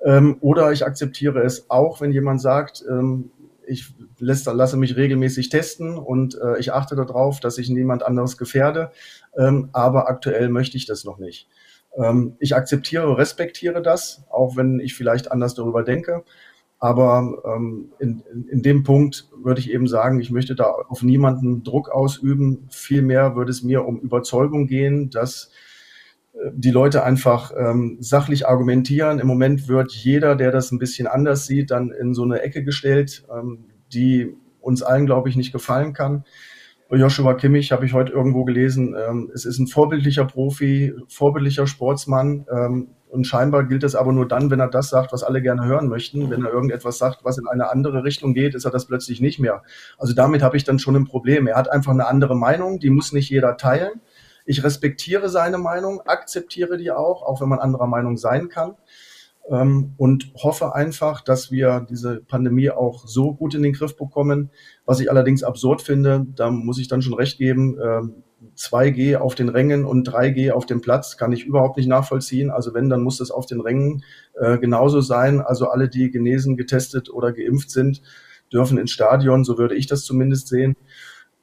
[0.04, 3.30] Ähm, oder ich akzeptiere es auch, wenn jemand sagt, ähm,
[3.66, 8.36] ich lässt, lasse mich regelmäßig testen und äh, ich achte darauf, dass ich niemand anderes
[8.36, 8.90] gefährde.
[9.36, 11.48] Ähm, aber aktuell möchte ich das noch nicht.
[11.96, 16.24] Ähm, ich akzeptiere, respektiere das, auch wenn ich vielleicht anders darüber denke.
[16.78, 21.62] Aber ähm, in, in dem Punkt würde ich eben sagen, ich möchte da auf niemanden
[21.62, 22.66] Druck ausüben.
[22.70, 25.50] Vielmehr würde es mir um Überzeugung gehen, dass
[26.52, 29.18] die Leute einfach ähm, sachlich argumentieren.
[29.18, 32.64] Im Moment wird jeder, der das ein bisschen anders sieht, dann in so eine Ecke
[32.64, 36.24] gestellt, ähm, die uns allen, glaube ich, nicht gefallen kann.
[36.90, 38.96] Joshua Kimmich habe ich heute irgendwo gelesen.
[38.98, 42.46] Ähm, es ist ein vorbildlicher Profi, vorbildlicher Sportsmann.
[42.50, 45.64] Ähm, und scheinbar gilt es aber nur dann, wenn er das sagt, was alle gerne
[45.64, 46.30] hören möchten.
[46.30, 49.40] Wenn er irgendetwas sagt, was in eine andere Richtung geht, ist er das plötzlich nicht
[49.40, 49.62] mehr.
[49.98, 51.46] Also damit habe ich dann schon ein Problem.
[51.46, 54.00] Er hat einfach eine andere Meinung, die muss nicht jeder teilen.
[54.50, 58.74] Ich respektiere seine Meinung, akzeptiere die auch, auch wenn man anderer Meinung sein kann.
[59.48, 64.50] Ähm, und hoffe einfach, dass wir diese Pandemie auch so gut in den Griff bekommen.
[64.84, 67.78] Was ich allerdings absurd finde, da muss ich dann schon recht geben,
[68.56, 72.50] 2G ähm, auf den Rängen und 3G auf dem Platz kann ich überhaupt nicht nachvollziehen.
[72.50, 74.02] Also wenn, dann muss das auf den Rängen
[74.34, 75.40] äh, genauso sein.
[75.40, 78.02] Also alle, die genesen, getestet oder geimpft sind,
[78.52, 80.74] dürfen ins Stadion, so würde ich das zumindest sehen.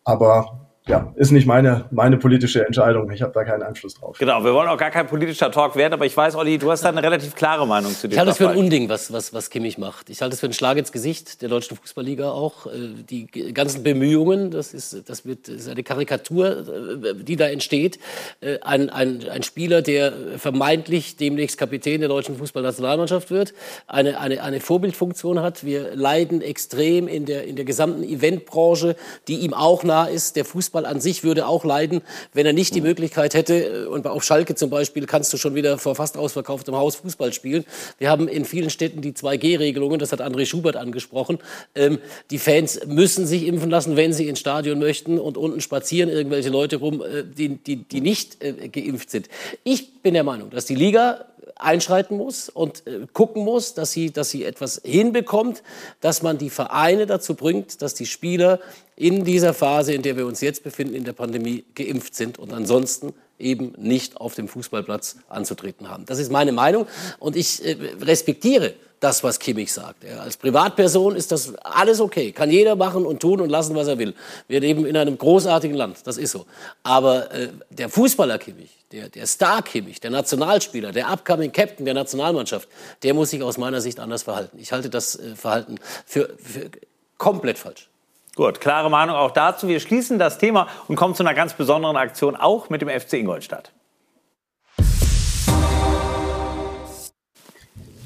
[0.04, 3.12] Aber ja, ist nicht meine, meine politische Entscheidung.
[3.12, 4.18] Ich habe da keinen Einfluss drauf.
[4.18, 6.84] Genau, wir wollen auch gar kein politischer Talk werden, aber ich weiß, Olli, du hast
[6.84, 8.14] da eine relativ klare Meinung zu dem.
[8.14, 10.10] Ich halte es für ein Unding, was, was, was Kimmich macht.
[10.10, 12.68] Ich halte es für einen Schlag ins Gesicht der deutschen Fußballliga auch.
[12.68, 12.70] Äh,
[13.10, 18.00] die ganzen Bemühungen, das ist, das wird, das ist eine Karikatur, äh, die da entsteht.
[18.40, 23.54] Äh, ein, ein, ein Spieler, der vermeintlich demnächst Kapitän der deutschen Fußballnationalmannschaft wird,
[23.88, 25.66] eine, eine, eine Vorbildfunktion hat.
[25.66, 28.96] Wir leiden extrem in der, in der gesamten Eventbranche,
[29.28, 30.36] die ihm auch nah ist.
[30.36, 32.02] Der Fußball Fußball an sich würde auch leiden,
[32.34, 35.56] wenn er nicht die Möglichkeit hätte, äh, und auf Schalke zum Beispiel kannst du schon
[35.56, 37.66] wieder vor fast ausverkauftem Haus Fußball spielen.
[37.98, 41.40] Wir haben in vielen Städten die 2G-Regelungen, das hat André Schubert angesprochen.
[41.76, 42.00] Ähm,
[42.30, 46.50] die Fans müssen sich impfen lassen, wenn sie ins Stadion möchten und unten spazieren irgendwelche
[46.50, 49.28] Leute rum, äh, die, die, die nicht äh, geimpft sind.
[49.64, 51.26] Ich bin der Meinung, dass die Liga
[51.60, 55.64] einschreiten muss und äh, gucken muss, dass sie, dass sie etwas hinbekommt,
[56.02, 58.60] dass man die Vereine dazu bringt, dass die Spieler
[58.96, 62.54] in dieser Phase, in der wir uns jetzt befinden, in der Pandemie, geimpft sind und
[62.54, 66.06] ansonsten eben nicht auf dem Fußballplatz anzutreten haben.
[66.06, 66.88] Das ist meine Meinung
[67.20, 70.04] und ich äh, respektiere das, was Kimmich sagt.
[70.04, 72.32] Ja, als Privatperson ist das alles okay.
[72.32, 74.16] Kann jeder machen und tun und lassen, was er will.
[74.48, 76.46] Wir leben in einem großartigen Land, das ist so.
[76.84, 81.94] Aber äh, der Fußballer Kimmich, der, der Star Kimmich, der Nationalspieler, der upcoming Captain der
[81.94, 82.68] Nationalmannschaft,
[83.04, 84.58] der muss sich aus meiner Sicht anders verhalten.
[84.60, 85.76] Ich halte das äh, Verhalten
[86.06, 86.70] für, für
[87.18, 87.90] komplett falsch.
[88.36, 89.68] Gut, klare Meinung auch dazu.
[89.68, 93.14] Wir schließen das Thema und kommen zu einer ganz besonderen Aktion, auch mit dem FC
[93.14, 93.72] Ingolstadt.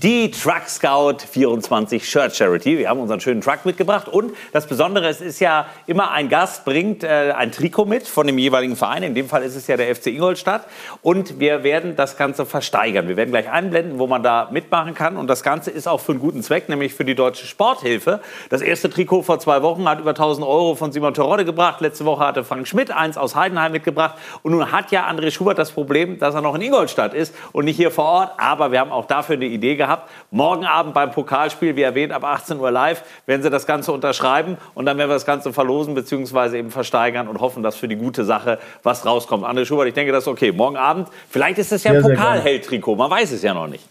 [0.03, 2.79] Die Truck Scout 24 Shirt Charity.
[2.79, 6.65] Wir haben unseren schönen Truck mitgebracht und das Besondere, es ist ja immer ein Gast
[6.65, 9.03] bringt äh, ein Trikot mit von dem jeweiligen Verein.
[9.03, 10.65] In dem Fall ist es ja der FC Ingolstadt
[11.03, 13.09] und wir werden das Ganze versteigern.
[13.09, 16.13] Wir werden gleich einblenden, wo man da mitmachen kann und das Ganze ist auch für
[16.13, 18.21] einen guten Zweck, nämlich für die Deutsche Sporthilfe.
[18.49, 21.79] Das erste Trikot vor zwei Wochen hat über 1000 Euro von Simon Terodde gebracht.
[21.79, 25.59] Letzte Woche hatte Frank Schmidt eins aus Heidenheim mitgebracht und nun hat ja André Schubert
[25.59, 28.31] das Problem, dass er noch in Ingolstadt ist und nicht hier vor Ort.
[28.37, 30.09] Aber wir haben auch dafür eine Idee gehabt gehabt.
[30.31, 34.57] Morgen Abend beim Pokalspiel, wie erwähnt, ab 18 Uhr live, werden Sie das Ganze unterschreiben
[34.73, 36.59] und dann werden wir das Ganze verlosen bzw.
[36.59, 39.43] eben versteigern und hoffen, dass für die gute Sache was rauskommt.
[39.43, 40.51] André Schubert, ich denke, das ist okay.
[40.51, 43.85] Morgen Abend, vielleicht ist es ja ein Pokalheld-Trikot, man weiß es ja noch nicht.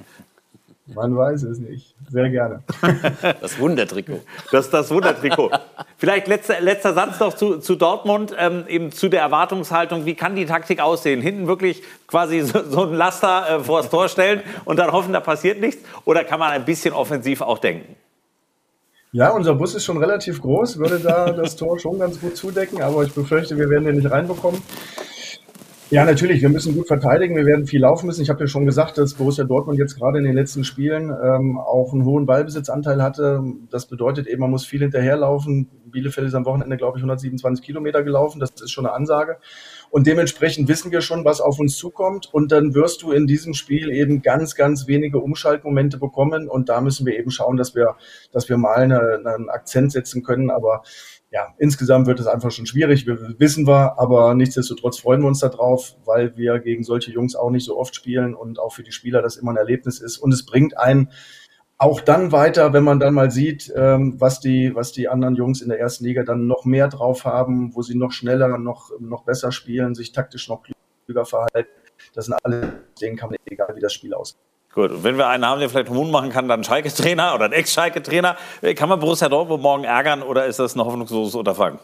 [0.95, 1.95] Man weiß es nicht.
[2.11, 2.63] Sehr gerne.
[3.41, 4.21] Das Wundertrikot.
[4.51, 5.51] Das ist das Wundertrikot.
[5.97, 10.05] Vielleicht letzter, letzter Satz noch zu, zu Dortmund, ähm, eben zu der Erwartungshaltung.
[10.05, 11.21] Wie kann die Taktik aussehen?
[11.21, 15.13] Hinten wirklich quasi so, so ein Laster äh, vor das Tor stellen und dann hoffen,
[15.13, 15.83] da passiert nichts?
[16.05, 17.97] Oder kann man ein bisschen offensiv auch denken?
[19.13, 22.81] Ja, unser Bus ist schon relativ groß, würde da das Tor schon ganz gut zudecken,
[22.81, 24.63] aber ich befürchte, wir werden den nicht reinbekommen.
[25.93, 26.41] Ja, natürlich.
[26.41, 27.35] Wir müssen gut verteidigen.
[27.35, 28.23] Wir werden viel laufen müssen.
[28.23, 31.59] Ich habe ja schon gesagt, dass Borussia Dortmund jetzt gerade in den letzten Spielen ähm,
[31.59, 33.43] auch einen hohen Ballbesitzanteil hatte.
[33.73, 35.69] Das bedeutet eben, man muss viel hinterherlaufen.
[35.87, 38.39] Bielefeld ist am Wochenende, glaube ich, 127 Kilometer gelaufen.
[38.39, 39.39] Das ist schon eine Ansage.
[39.91, 42.33] Und dementsprechend wissen wir schon, was auf uns zukommt.
[42.33, 46.49] Und dann wirst du in diesem Spiel eben ganz, ganz wenige Umschaltmomente bekommen.
[46.49, 47.97] Und da müssen wir eben schauen, dass wir,
[48.31, 50.51] dass wir mal eine, einen Akzent setzen können.
[50.51, 50.83] Aber
[51.33, 55.39] ja, insgesamt wird es einfach schon schwierig, wir, wissen wir, aber nichtsdestotrotz freuen wir uns
[55.39, 58.91] darauf, weil wir gegen solche Jungs auch nicht so oft spielen und auch für die
[58.91, 60.19] Spieler das immer ein Erlebnis ist.
[60.19, 61.11] Und es bringt einen
[61.79, 65.63] auch dann weiter, wenn man dann mal sieht, ähm, was, die, was die anderen Jungs
[65.63, 69.25] in der ersten Liga dann noch mehr drauf haben, wo sie noch schneller, noch, noch
[69.25, 70.63] besser spielen, sich taktisch noch
[71.07, 71.71] klüger verhalten.
[72.13, 74.50] Das sind alle, denen kann man egal, wie das Spiel ausgeht.
[74.73, 77.53] Gut, und wenn wir einen haben, der vielleicht Mund machen kann, dann Schalke-Trainer oder ein
[77.53, 78.37] Ex-Schalke-Trainer.
[78.77, 81.81] Kann man Borussia Dortmund morgen ärgern oder ist das ein hoffnungsloses Unterfangen?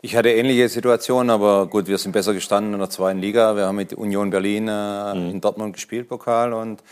[0.00, 3.54] Ich hatte ähnliche Situationen, aber gut, wir sind besser gestanden in der zweiten Liga.
[3.56, 5.30] Wir haben mit Union Berlin äh, mhm.
[5.30, 6.82] in Dortmund gespielt, Pokal, und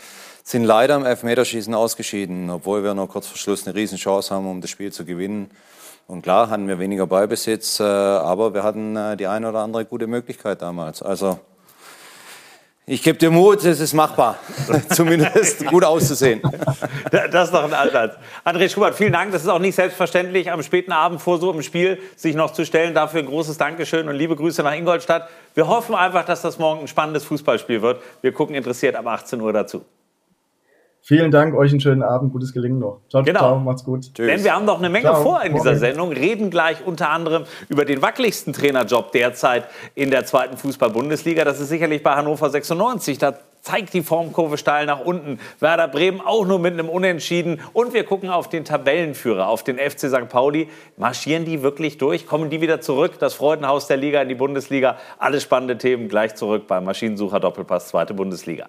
[0.43, 4.61] sind leider im Elfmeterschießen ausgeschieden, obwohl wir noch kurz vor Schluss eine Riesenchance haben, um
[4.61, 5.51] das Spiel zu gewinnen.
[6.07, 9.83] Und klar hatten wir weniger Ballbesitz, äh, aber wir hatten äh, die eine oder andere
[9.83, 11.01] gute Möglichkeit damals.
[11.01, 11.39] Also
[12.89, 14.39] ich gebe dir Mut, es ist machbar.
[14.89, 16.41] Zumindest gut auszusehen.
[17.11, 18.15] Das ist doch ein Ansatz.
[18.45, 19.33] André Schubert, vielen Dank.
[19.33, 22.65] Das ist auch nicht selbstverständlich, am späten Abend vor so einem Spiel sich noch zu
[22.65, 22.93] stellen.
[22.93, 25.27] Dafür ein großes Dankeschön und liebe Grüße nach Ingolstadt.
[25.53, 28.01] Wir hoffen einfach, dass das morgen ein spannendes Fußballspiel wird.
[28.21, 29.83] Wir gucken interessiert ab 18 Uhr dazu.
[31.07, 32.99] Vielen Dank, euch einen schönen Abend, gutes Gelingen noch.
[33.09, 33.39] Ciao, genau.
[33.39, 34.13] ciao, macht's gut.
[34.13, 34.27] Tschüss.
[34.27, 35.23] Denn wir haben noch eine Menge ciao.
[35.23, 40.25] vor in dieser Sendung, reden gleich unter anderem über den wackeligsten Trainerjob derzeit in der
[40.25, 41.45] zweiten Fußball-Bundesliga.
[41.45, 43.19] Das ist sicherlich bei Hannover 96.
[43.19, 45.39] Da zeigt die Formkurve steil nach unten.
[45.61, 47.61] Werder Bremen auch nur mit einem Unentschieden.
[47.71, 50.27] Und wir gucken auf den Tabellenführer, auf den FC St.
[50.27, 50.67] Pauli.
[50.97, 52.27] Marschieren die wirklich durch?
[52.27, 53.13] Kommen die wieder zurück?
[53.17, 54.97] Das Freudenhaus der Liga in die Bundesliga.
[55.19, 58.67] Alle spannende Themen gleich zurück beim Maschinensucher Doppelpass, zweite Bundesliga.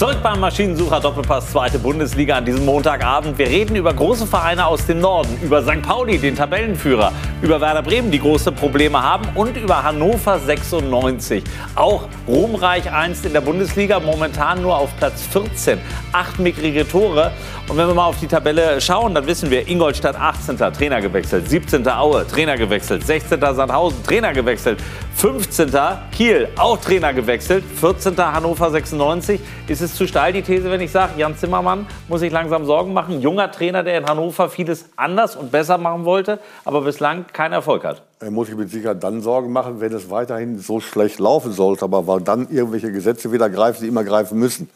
[0.00, 3.36] Zurück beim Maschinensucher Doppelpass zweite Bundesliga an diesem Montagabend.
[3.36, 5.82] Wir reden über große Vereine aus dem Norden, über St.
[5.82, 11.44] Pauli, den Tabellenführer, über Werder Bremen, die große Probleme haben und über Hannover 96.
[11.74, 15.78] Auch ruhmreich einst in der Bundesliga, momentan nur auf Platz 14.
[16.12, 17.32] Acht mickrige Tore.
[17.70, 20.56] Und wenn wir mal auf die Tabelle schauen, dann wissen wir, Ingolstadt 18.
[20.56, 21.86] Trainer gewechselt, 17.
[21.86, 23.38] Aue Trainer gewechselt, 16.
[23.38, 24.80] Sandhausen Trainer gewechselt,
[25.14, 25.70] 15.
[26.10, 28.16] Kiel auch Trainer gewechselt, 14.
[28.18, 29.40] Hannover 96.
[29.68, 32.92] Ist es zu steil die These, wenn ich sage, Jan Zimmermann muss sich langsam Sorgen
[32.92, 37.52] machen, junger Trainer, der in Hannover vieles anders und besser machen wollte, aber bislang keinen
[37.52, 38.02] Erfolg hat?
[38.18, 41.84] Er muss sich mit Sicherheit dann Sorgen machen, wenn es weiterhin so schlecht laufen sollte,
[41.84, 44.68] aber weil dann irgendwelche Gesetze wieder greifen, die immer greifen müssen.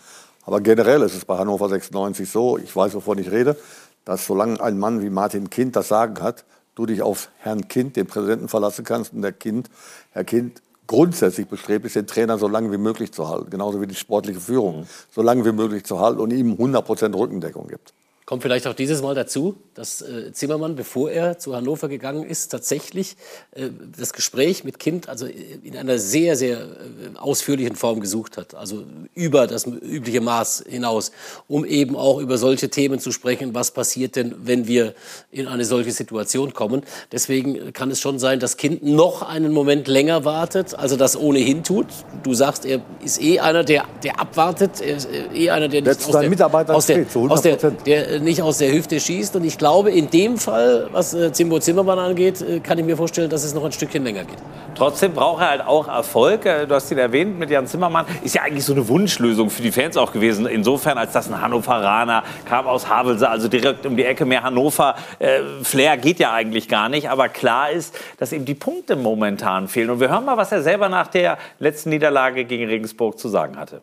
[0.46, 3.56] Aber generell ist es bei Hannover 96 so, ich weiß, wovon ich rede,
[4.04, 7.96] dass solange ein Mann wie Martin Kind das Sagen hat, du dich auf Herrn Kind,
[7.96, 9.70] den Präsidenten, verlassen kannst und der Kind,
[10.10, 13.86] Herr Kind grundsätzlich bestrebt ist, den Trainer so lange wie möglich zu halten, genauso wie
[13.86, 17.94] die sportliche Führung, so lange wie möglich zu halten und ihm 100% Rückendeckung gibt.
[18.34, 22.48] Kommt vielleicht auch dieses Mal dazu, dass äh, Zimmermann, bevor er zu Hannover gegangen ist,
[22.48, 23.14] tatsächlich
[23.52, 28.56] äh, das Gespräch mit Kind also in einer sehr, sehr äh, ausführlichen Form gesucht hat.
[28.56, 28.82] Also
[29.14, 31.12] über das übliche Maß hinaus,
[31.46, 33.54] um eben auch über solche Themen zu sprechen.
[33.54, 34.94] Was passiert denn, wenn wir
[35.30, 36.82] in eine solche Situation kommen?
[37.12, 41.16] Deswegen kann es schon sein, dass Kind noch einen Moment länger wartet, als er das
[41.16, 41.86] ohnehin tut.
[42.24, 44.80] Du sagst, er ist eh einer, der, der abwartet.
[44.80, 48.42] Er ist eh einer, der nicht aus der, aus der, aus der, der äh, nicht
[48.42, 49.36] aus der Hüfte schießt.
[49.36, 52.96] Und ich glaube, in dem Fall, was äh, Zimbo Zimmermann angeht, äh, kann ich mir
[52.96, 54.38] vorstellen, dass es noch ein Stückchen länger geht.
[54.74, 56.42] Trotzdem braucht er halt auch Erfolg.
[56.42, 58.06] Du hast ihn erwähnt mit Jan Zimmermann.
[58.24, 60.46] Ist ja eigentlich so eine Wunschlösung für die Fans auch gewesen.
[60.46, 64.24] Insofern, als das ein Hannoveraner kam aus Havelse, also direkt um die Ecke.
[64.24, 64.96] Mehr Hannover.
[65.20, 67.08] Äh, Flair geht ja eigentlich gar nicht.
[67.08, 69.90] Aber klar ist, dass ihm die Punkte momentan fehlen.
[69.90, 73.56] Und wir hören mal, was er selber nach der letzten Niederlage gegen Regensburg zu sagen
[73.56, 73.82] hatte.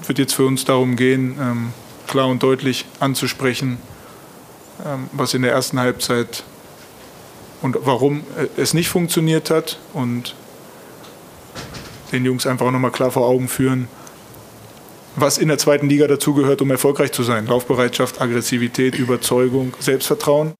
[0.00, 1.72] Es wird jetzt für uns darum gehen, ähm,
[2.06, 3.78] klar und deutlich anzusprechen,
[4.84, 6.44] ähm, was in der ersten Halbzeit
[7.62, 10.34] und warum äh, es nicht funktioniert hat und
[12.12, 13.88] den Jungs einfach nochmal klar vor Augen führen,
[15.16, 17.46] was in der zweiten Liga dazugehört, um erfolgreich zu sein.
[17.46, 20.54] Laufbereitschaft, Aggressivität, Überzeugung, Selbstvertrauen.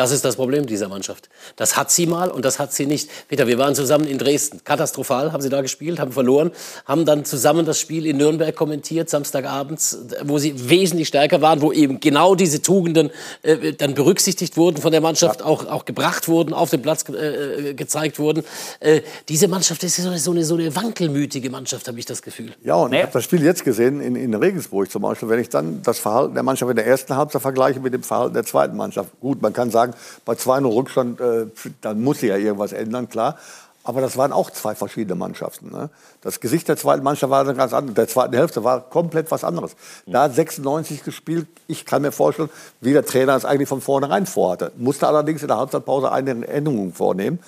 [0.00, 1.28] Das ist das Problem dieser Mannschaft.
[1.56, 3.10] Das hat sie mal und das hat sie nicht.
[3.28, 4.64] Peter, wir waren zusammen in Dresden.
[4.64, 6.52] Katastrophal haben sie da gespielt, haben verloren,
[6.86, 11.70] haben dann zusammen das Spiel in Nürnberg kommentiert, Samstagabends, wo sie wesentlich stärker waren, wo
[11.70, 13.10] eben genau diese Tugenden
[13.42, 15.46] äh, dann berücksichtigt wurden von der Mannschaft, ja.
[15.46, 18.42] auch, auch gebracht wurden, auf dem Platz äh, gezeigt wurden.
[18.80, 22.22] Äh, diese Mannschaft ist so eine, so eine, so eine wankelmütige Mannschaft, habe ich das
[22.22, 22.54] Gefühl.
[22.64, 23.00] Ja, und naja.
[23.00, 25.28] ich habe das Spiel jetzt gesehen in, in Regensburg zum Beispiel.
[25.28, 28.32] Wenn ich dann das Verhalten der Mannschaft in der ersten Halbzeit vergleiche mit dem Verhalten
[28.32, 29.10] der zweiten Mannschaft.
[29.20, 31.46] Gut, man kann sagen, sagen, bei 2-0 Rückstand, äh,
[31.80, 33.36] dann muss sie ja irgendwas ändern, klar.
[33.82, 35.70] Aber das waren auch zwei verschiedene Mannschaften.
[35.72, 35.88] Ne?
[36.20, 37.94] Das Gesicht der zweiten Mannschaft war dann ganz anders.
[37.94, 39.74] Der zweiten Hälfte war komplett was anderes.
[40.04, 41.46] Da hat 96 gespielt.
[41.66, 42.50] Ich kann mir vorstellen,
[42.82, 44.70] wie der Trainer es eigentlich von vornherein vorhatte.
[44.76, 47.38] Musste allerdings in der Halbzeitpause eine Änderung vornehmen.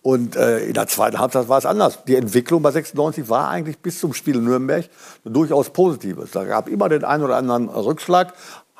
[0.00, 2.02] Und äh, in der zweiten Halbzeit war es anders.
[2.08, 4.88] Die Entwicklung bei 96 war eigentlich bis zum Spiel in Nürnberg
[5.24, 6.32] durchaus positives.
[6.32, 8.32] Da gab immer den einen oder anderen Rückschlag.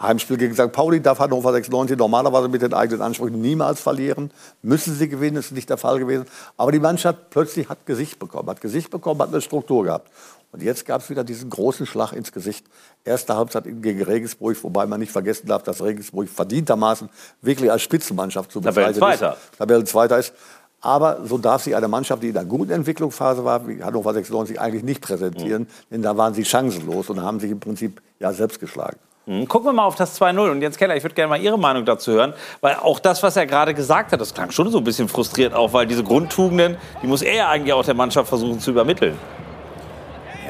[0.03, 0.72] Heimspiel gegen St.
[0.72, 4.32] Pauli darf Hannover 96 normalerweise mit den eigenen Ansprüchen niemals verlieren.
[4.61, 6.26] Müssen sie gewinnen, ist nicht der Fall gewesen.
[6.57, 10.11] Aber die Mannschaft plötzlich hat Gesicht bekommen, hat Gesicht bekommen, hat eine Struktur gehabt.
[10.50, 12.66] Und jetzt gab es wieder diesen großen Schlag ins Gesicht.
[13.05, 17.09] Erste Halbzeit gegen Regensburg, wobei man nicht vergessen darf, dass Regensburg verdientermaßen
[17.40, 19.32] wirklich als Spitzenmannschaft zu bezeichnen Tabellenzweiter.
[19.32, 19.59] ist.
[19.59, 20.34] Tabellenzweiter ist.
[20.82, 24.61] Aber so darf sich eine Mannschaft, die in einer guten Entwicklungsphase war, wie Hannover 96,
[24.61, 25.62] eigentlich nicht präsentieren.
[25.62, 25.66] Mhm.
[25.90, 28.98] Denn da waren sie chancenlos und haben sich im Prinzip ja selbst geschlagen.
[29.27, 29.47] Mhm.
[29.47, 30.51] Gucken wir mal auf das 2-0.
[30.51, 32.35] Und Jens Keller, ich würde gerne mal Ihre Meinung dazu hören.
[32.61, 35.55] Weil auch das, was er gerade gesagt hat, das klang schon so ein bisschen frustriert,
[35.55, 39.16] auch weil diese Grundtugenden, die muss er eigentlich auch der Mannschaft versuchen zu übermitteln.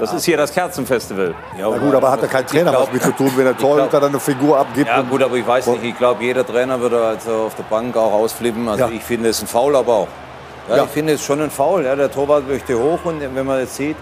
[0.00, 1.34] Das ist hier das Kerzenfestival.
[1.56, 4.00] Ja, Na gut, aber hat er keinen Trainer was mit zu tun, wenn der Torhüter
[4.00, 4.88] dann eine Figur abgibt?
[4.88, 7.96] Ja gut, aber ich weiß nicht, ich glaube, jeder Trainer würde also auf der Bank
[7.96, 8.68] auch ausflippen.
[8.68, 8.90] Also ja.
[8.90, 10.08] ich finde es ein Foul, aber auch.
[10.68, 10.84] Ja, ja.
[10.84, 11.84] Ich finde es schon ein Foul.
[11.84, 13.96] Ja, der Torwart möchte hoch und wenn man jetzt sieht,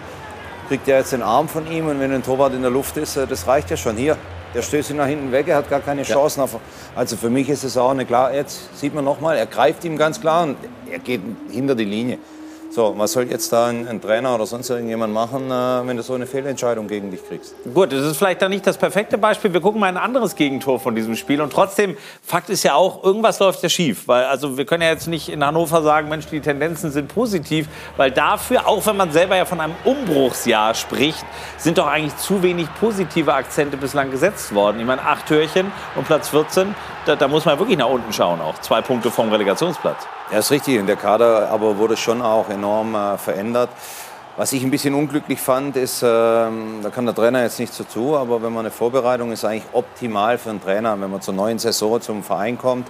[0.69, 3.17] kriegt er jetzt den Arm von ihm und wenn ein Torwart in der Luft ist,
[3.17, 3.97] äh, das reicht ja schon.
[3.97, 4.17] Hier,
[4.55, 6.41] der stößt ihn nach hinten weg, er hat gar keine Chancen.
[6.41, 6.61] Ja.
[6.97, 8.35] Also für mich ist es auch eine klar.
[8.35, 10.57] Jetzt sieht man noch mal, er greift ihm ganz klar und
[10.91, 11.21] er geht
[11.51, 12.19] hinter die Linie.
[12.73, 16.05] So, was soll jetzt da ein, ein, Trainer oder sonst irgendjemand machen, äh, wenn du
[16.05, 17.57] so eine Fehlentscheidung gegen dich kriegst?
[17.75, 19.53] Gut, das ist vielleicht dann nicht das perfekte Beispiel.
[19.53, 21.41] Wir gucken mal ein anderes Gegentor von diesem Spiel.
[21.41, 24.07] Und trotzdem, Fakt ist ja auch, irgendwas läuft ja schief.
[24.07, 27.67] Weil, also wir können ja jetzt nicht in Hannover sagen, Mensch, die Tendenzen sind positiv.
[27.97, 31.27] Weil dafür, auch wenn man selber ja von einem Umbruchsjahr spricht,
[31.59, 34.79] sind doch eigentlich zu wenig positive Akzente bislang gesetzt worden.
[34.79, 36.73] Ich meine, acht Türchen und Platz 14,
[37.07, 38.59] da, da muss man wirklich nach unten schauen auch.
[38.61, 40.07] Zwei Punkte vom Relegationsplatz.
[40.31, 40.85] Ja, ist richtig.
[40.87, 43.71] Der Kader aber wurde schon auch enorm äh, verändert.
[44.37, 48.17] Was ich ein bisschen unglücklich fand, ist, äh, da kann der Trainer jetzt nicht dazu,
[48.17, 51.59] aber wenn man eine Vorbereitung ist eigentlich optimal für einen Trainer, wenn man zur neuen
[51.59, 52.89] Saison zum Verein kommt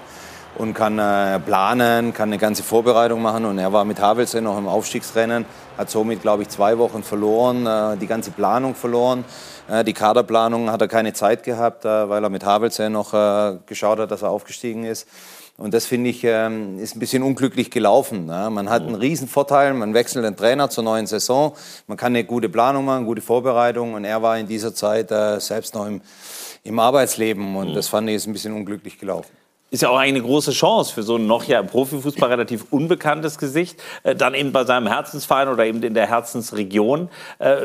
[0.58, 3.46] und kann äh, planen, kann eine ganze Vorbereitung machen.
[3.46, 5.46] Und er war mit Havelse noch im Aufstiegsrennen,
[5.78, 9.24] hat somit, glaube ich, zwei Wochen verloren, äh, die ganze Planung verloren.
[9.71, 13.59] Äh, die Kaderplanung hat er keine Zeit gehabt, äh, weil er mit Havelse noch äh,
[13.66, 15.07] geschaut hat, dass er aufgestiegen ist.
[15.57, 18.25] Und das finde ich ähm, ist ein bisschen unglücklich gelaufen.
[18.25, 18.49] Ne?
[18.51, 21.55] Man hat einen riesen Vorteil, man wechselt den Trainer zur neuen Saison,
[21.87, 25.39] man kann eine gute Planung machen, gute Vorbereitung und er war in dieser Zeit äh,
[25.39, 26.01] selbst noch im,
[26.64, 27.75] im Arbeitsleben und mhm.
[27.75, 29.39] das fand ich ist ein bisschen unglücklich gelaufen
[29.71, 33.39] ist ja auch eine große Chance für so ein noch ja im Profifußball relativ unbekanntes
[33.39, 37.09] Gesicht, äh, dann eben bei seinem Herzensverein oder eben in der Herzensregion.
[37.39, 37.57] Äh,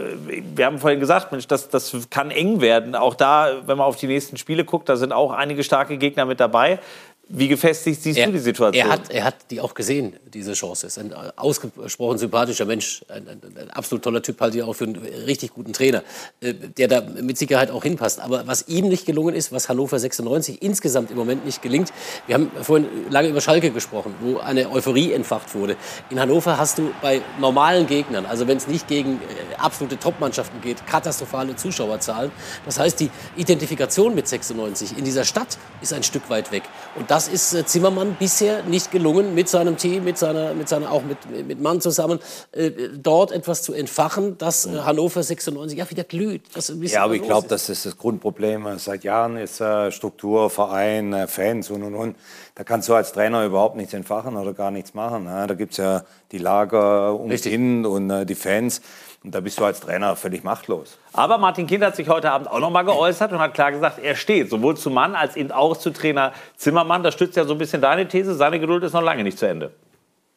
[0.56, 2.96] wir haben vorhin gesagt, Mensch, das, das kann eng werden.
[2.96, 6.26] Auch da, wenn man auf die nächsten Spiele guckt, da sind auch einige starke Gegner
[6.26, 6.80] mit dabei.
[7.28, 8.86] Wie gefestigt siehst er, du die Situation?
[8.86, 10.86] Er hat, er hat die auch gesehen, diese Chance.
[10.86, 14.84] Ist ein ausgesprochen sympathischer Mensch, ein, ein, ein absolut toller Typ, halte ich auch für
[14.84, 16.04] einen richtig guten Trainer,
[16.42, 18.20] äh, der da mit Sicherheit auch hinpasst.
[18.20, 21.92] Aber was ihm nicht gelungen ist, was Hannover 96 insgesamt im Moment nicht gelingt,
[22.28, 25.78] wir haben vorhin lange über Schalke gesprochen, wo eine Euphorie entfacht wurde.
[26.12, 30.62] In Hannover hast du bei normalen Gegnern, also wenn es nicht gegen äh, absolute Topmannschaften
[30.62, 32.32] geht, katastrophale Zuschauerzahlen.
[32.66, 36.64] Das heißt, die Identifikation mit 96 in dieser Stadt ist ein Stück weit weg.
[36.94, 40.92] Und das ist äh, Zimmermann bisher nicht gelungen, mit seinem Team, mit seiner, mit seiner
[40.92, 42.20] auch mit, mit Mann zusammen,
[42.52, 46.42] äh, dort etwas zu entfachen, dass äh, Hannover 96 ja wieder glüht.
[46.82, 48.68] ja, aber ich glaube, das ist das Grundproblem.
[48.80, 52.18] Seit Jahren ist äh, Struktur, Verein, äh, Fans und und und.
[52.54, 55.24] Da kannst du als Trainer überhaupt nichts entfachen oder gar nichts machen.
[55.24, 55.46] Ne?
[55.48, 56.04] Da gibt es ja
[56.34, 58.82] die Lager um hin und äh, die Fans.
[59.26, 61.00] Und da bist du als Trainer völlig machtlos.
[61.12, 63.98] Aber Martin Kind hat sich heute Abend auch noch mal geäußert und hat klar gesagt,
[63.98, 67.02] er steht sowohl zu Mann als eben auch zu Trainer Zimmermann.
[67.02, 68.36] Das stützt ja so ein bisschen deine These.
[68.36, 69.72] Seine Geduld ist noch lange nicht zu Ende.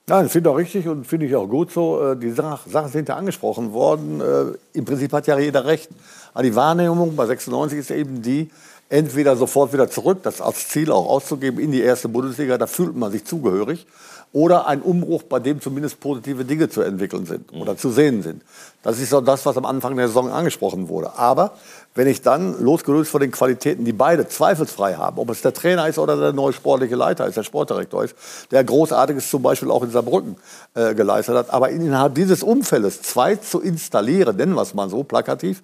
[0.07, 2.13] Nein, das finde ich auch richtig und finde ich auch gut so.
[2.13, 4.23] Äh, die Sachen sind ja angesprochen worden.
[4.23, 5.91] Äh, Im Prinzip hat ja jeder recht.
[6.33, 8.51] Aber die Wahrnehmung bei 96 ist eben die,
[8.89, 12.97] entweder sofort wieder zurück, das als Ziel auch auszugeben in die erste Bundesliga, da fühlt
[12.97, 13.87] man sich zugehörig.
[14.33, 18.43] Oder ein Umbruch, bei dem zumindest positive Dinge zu entwickeln sind oder zu sehen sind.
[18.83, 21.17] Das ist so das, was am Anfang der Saison angesprochen wurde.
[21.17, 21.53] Aber
[21.95, 25.89] wenn ich dann, losgelöst von den Qualitäten, die beide zweifelsfrei haben, ob es der Trainer
[25.89, 28.15] ist oder der neue sportliche Leiter ist, der Sportdirektor ist,
[28.51, 30.37] der Großartiges zum Beispiel auch in Saarbrücken
[30.75, 35.03] äh, geleistet hat, aber innerhalb dieses Umfeldes zwei zu installieren, nennen wir es mal so
[35.03, 35.63] plakativ,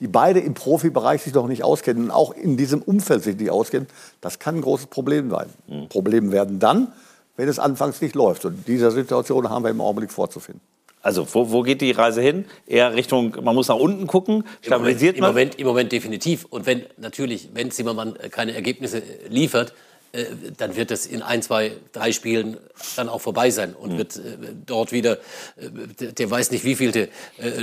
[0.00, 3.50] die beide im Profibereich sich noch nicht auskennen und auch in diesem Umfeld sich nicht
[3.50, 3.88] auskennen,
[4.20, 5.46] das kann ein großes Problem sein.
[5.66, 5.88] Mhm.
[5.88, 6.92] Problem werden dann,
[7.36, 8.44] wenn es anfangs nicht läuft.
[8.44, 10.60] Und dieser Situation haben wir im Augenblick vorzufinden.
[11.02, 12.46] Also wo, wo geht die Reise hin?
[12.66, 15.26] Eher Richtung, man muss nach unten gucken, stabilisiert Im Moment, man?
[15.26, 16.46] Im Moment, Im Moment definitiv.
[16.48, 19.74] Und wenn natürlich, wenn Zimmermann keine Ergebnisse liefert,
[20.14, 20.24] äh,
[20.56, 22.56] dann wird es in ein, zwei, drei Spielen
[22.96, 23.98] dann auch vorbei sein und mhm.
[23.98, 24.20] wird äh,
[24.64, 25.18] dort wieder,
[25.56, 27.08] äh, der weiß nicht wie vielte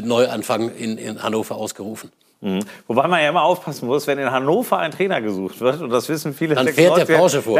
[0.03, 2.11] Neuanfang in, in Hannover ausgerufen.
[2.43, 2.61] Mhm.
[2.87, 6.09] Wobei man ja immer aufpassen muss, wenn in Hannover ein Trainer gesucht wird, und das
[6.09, 6.55] wissen viele.
[6.55, 7.59] Dann fährt der Porsche vor.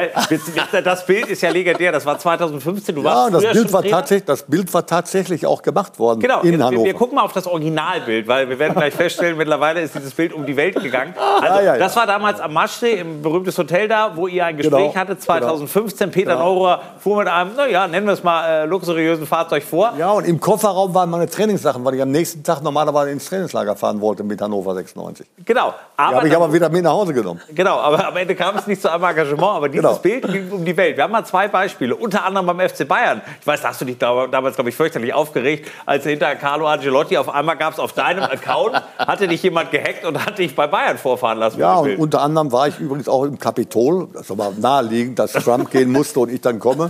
[0.84, 2.96] Das Bild ist ja legendär, das war 2015.
[2.96, 6.58] Du ja, das Bild, war tatsächlich, das Bild war tatsächlich auch gemacht worden genau, in
[6.58, 6.86] wir, Hannover.
[6.86, 10.34] Wir gucken mal auf das Originalbild, weil wir werden gleich feststellen, mittlerweile ist dieses Bild
[10.34, 11.14] um die Welt gegangen.
[11.18, 11.78] Also, ja, ja, ja.
[11.78, 15.22] Das war damals am Maschsee, im berühmtes Hotel da, wo ihr ein Gespräch genau, hattet,
[15.22, 16.08] 2015.
[16.08, 16.14] Genau.
[16.14, 16.56] Peter genau.
[16.56, 19.94] Neurer fuhr mit einem, naja, nennen wir es mal, äh, luxuriösen Fahrzeug vor.
[20.00, 23.76] Ja, und im Kofferraum waren meine Trainingssachen, weil ich am nächsten Tag normalerweise ins Trainingslager
[23.76, 25.28] fahren wollte mit Hannover 96.
[25.46, 25.74] Genau.
[25.98, 27.42] Aber habe ich aber wieder mit nach Hause genommen.
[27.54, 29.42] Genau, aber am Ende kam es nicht zu einem Engagement.
[29.42, 30.00] Aber dieses genau.
[30.00, 30.98] Bild ging um die Welt.
[30.98, 33.22] Wir haben mal zwei Beispiele, unter anderem beim FC Bayern.
[33.40, 37.18] Ich weiß, da hast du dich damals, glaube ich, fürchterlich aufgeregt, als hinter Carlo Angelotti
[37.18, 40.68] auf einmal gab es auf deinem Account, hatte dich jemand gehackt und hat dich bei
[40.68, 41.60] Bayern vorfahren lassen.
[41.60, 44.08] Ja, und unter anderem war ich übrigens auch im Kapitol.
[44.14, 46.90] Das war naheliegend, dass Trump gehen musste und ich dann komme.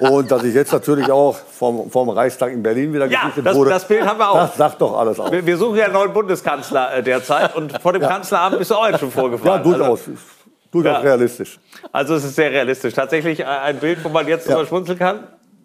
[0.00, 3.70] Und dass ich jetzt natürlich auch vom, vom Reichstag in Berlin wieder ja, das, wurde.
[3.70, 4.36] das Bild haben wir auch.
[4.36, 5.30] Das sagt doch alles aus.
[5.30, 8.08] Wir, wir suchen ja einen neuen Bundeskanzler äh, derzeit und vor dem ja.
[8.08, 9.58] Kanzleramt bist du auch jetzt schon vorgefahren.
[9.58, 10.00] Ja, durchaus.
[10.00, 10.12] Also,
[10.70, 11.00] durchaus ja.
[11.00, 11.58] realistisch.
[11.92, 12.94] Also es ist sehr realistisch.
[12.94, 14.64] Tatsächlich ein Bild, wo man jetzt ja.
[14.66, 15.20] schmunzeln kann?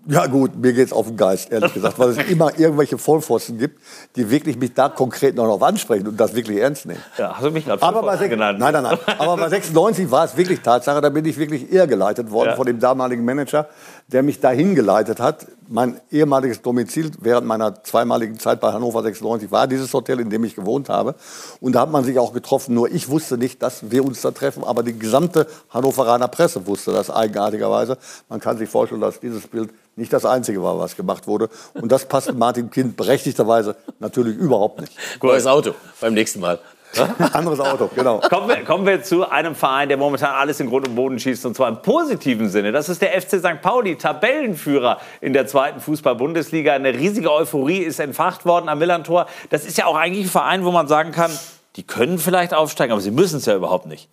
[0.08, 3.58] Ja gut, mir geht es auf den Geist, ehrlich gesagt, weil es immer irgendwelche Vollpfosten
[3.58, 3.80] gibt,
[4.16, 7.04] die wirklich mich da konkret noch drauf ansprechen und das wirklich ernst nehmen.
[7.18, 8.60] Ja, hast du mich gerade aber bei genannt?
[8.60, 8.98] Nein, nein, nein.
[9.20, 12.56] Aber bei 96 war es wirklich Tatsache, da bin ich wirklich irrgeleitet worden ja.
[12.56, 13.68] von dem damaligen Manager,
[14.08, 15.46] der mich dahin geleitet hat.
[15.72, 20.44] Mein ehemaliges Domizil während meiner zweimaligen Zeit bei Hannover 96 war dieses Hotel, in dem
[20.44, 21.14] ich gewohnt habe.
[21.62, 22.74] Und da hat man sich auch getroffen.
[22.74, 26.92] Nur ich wusste nicht, dass wir uns da treffen, aber die gesamte Hannoveraner Presse wusste
[26.92, 28.00] das eigenartigerweise.
[28.30, 31.50] Man kann sich vorstellen, dass dieses Bild nicht das Einzige war, was gemacht wurde.
[31.76, 34.94] Und das passt Martin Kind berechtigterweise natürlich überhaupt nicht.
[35.22, 36.58] Neues Auto beim nächsten Mal.
[37.34, 38.20] Anderes Auto, genau.
[38.20, 41.46] Kommen wir, kommen wir zu einem Verein, der momentan alles in Grund und Boden schießt,
[41.46, 42.72] und zwar im positiven Sinne.
[42.72, 43.62] Das ist der FC St.
[43.62, 46.74] Pauli, Tabellenführer in der zweiten Fußball-Bundesliga.
[46.74, 49.28] Eine riesige Euphorie ist entfacht worden am Millantor.
[49.50, 51.32] Das ist ja auch eigentlich ein Verein, wo man sagen kann,
[51.76, 54.10] die können vielleicht aufsteigen, aber sie müssen es ja überhaupt nicht.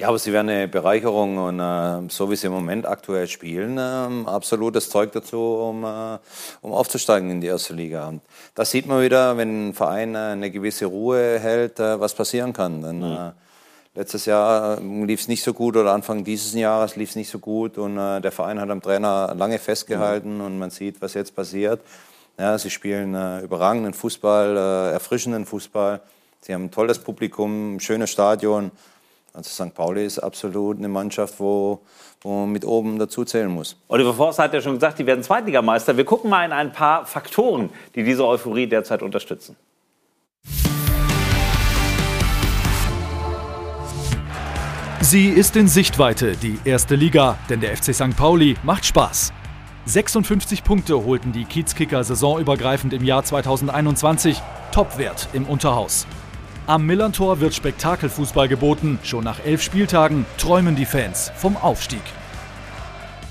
[0.00, 3.78] Ja, aber sie werden eine Bereicherung und äh, so wie sie im Moment aktuell spielen,
[3.78, 6.18] äh, absolutes Zeug dazu, um, äh,
[6.60, 8.06] um aufzusteigen in die erste Liga.
[8.06, 8.22] Und
[8.54, 12.52] das sieht man wieder, wenn ein Verein äh, eine gewisse Ruhe hält, äh, was passieren
[12.52, 12.80] kann.
[12.80, 13.32] Denn, mhm.
[13.96, 17.30] letztes Jahr äh, lief es nicht so gut oder Anfang dieses Jahres lief es nicht
[17.30, 20.44] so gut und der Verein hat am Trainer lange festgehalten mhm.
[20.44, 21.80] und man sieht, was jetzt passiert.
[22.38, 26.00] Ja, sie spielen überragenden Fußball, erfrischenden Fußball.
[26.40, 28.70] Sie haben ein tolles Publikum, ein schönes Stadion.
[29.32, 29.74] Also St.
[29.74, 31.80] Pauli ist absolut eine Mannschaft, wo,
[32.22, 33.76] wo man mit oben dazu zählen muss.
[33.88, 35.96] Oliver Forster hat ja schon gesagt, die werden Zweitligameister.
[35.96, 39.56] Wir gucken mal in ein paar Faktoren, die diese Euphorie derzeit unterstützen.
[45.00, 48.16] Sie ist in Sichtweite, die erste Liga, denn der FC St.
[48.16, 49.32] Pauli macht Spaß.
[49.86, 56.06] 56 Punkte holten die Kiezkicker saisonübergreifend im Jahr 2021, Topwert im Unterhaus.
[56.68, 58.98] Am Millantor wird Spektakelfußball geboten.
[59.02, 62.02] Schon nach elf Spieltagen träumen die Fans vom Aufstieg.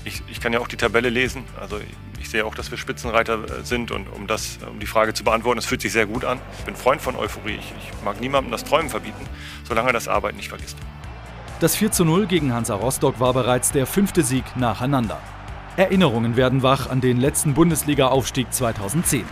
[0.04, 1.44] Ich, ich, kann ja auch die Tabelle lesen.
[1.60, 1.78] Also
[2.20, 3.92] ich sehe auch, dass wir Spitzenreiter äh, sind.
[3.92, 6.40] Und um, das, um die Frage zu beantworten, es fühlt sich sehr gut an.
[6.58, 7.60] Ich bin Freund von Euphorie.
[7.60, 9.24] Ich, ich mag niemandem das Träumen verbieten,
[9.62, 10.76] solange er das Arbeiten nicht vergisst.
[11.60, 15.20] Das 4 zu 0 gegen Hansa Rostock war bereits der fünfte Sieg nacheinander.
[15.76, 19.24] Erinnerungen werden wach an den letzten Bundesliga-Aufstieg 2010.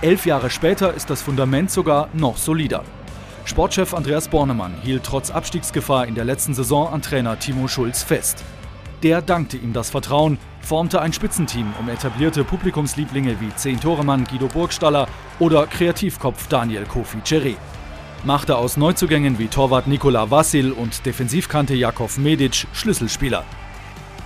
[0.00, 2.84] Elf Jahre später ist das Fundament sogar noch solider.
[3.44, 8.44] Sportchef Andreas Bornemann hielt trotz Abstiegsgefahr in der letzten Saison an Trainer Timo Schulz fest.
[9.02, 15.08] Der dankte ihm das Vertrauen, formte ein Spitzenteam um etablierte Publikumslieblinge wie Zehn-Toremann Guido Burgstaller
[15.40, 17.56] oder Kreativkopf Daniel Kofi Cheré.
[18.24, 23.42] Machte aus Neuzugängen wie Torwart Nikola Vassil und Defensivkante Jakov Medic Schlüsselspieler.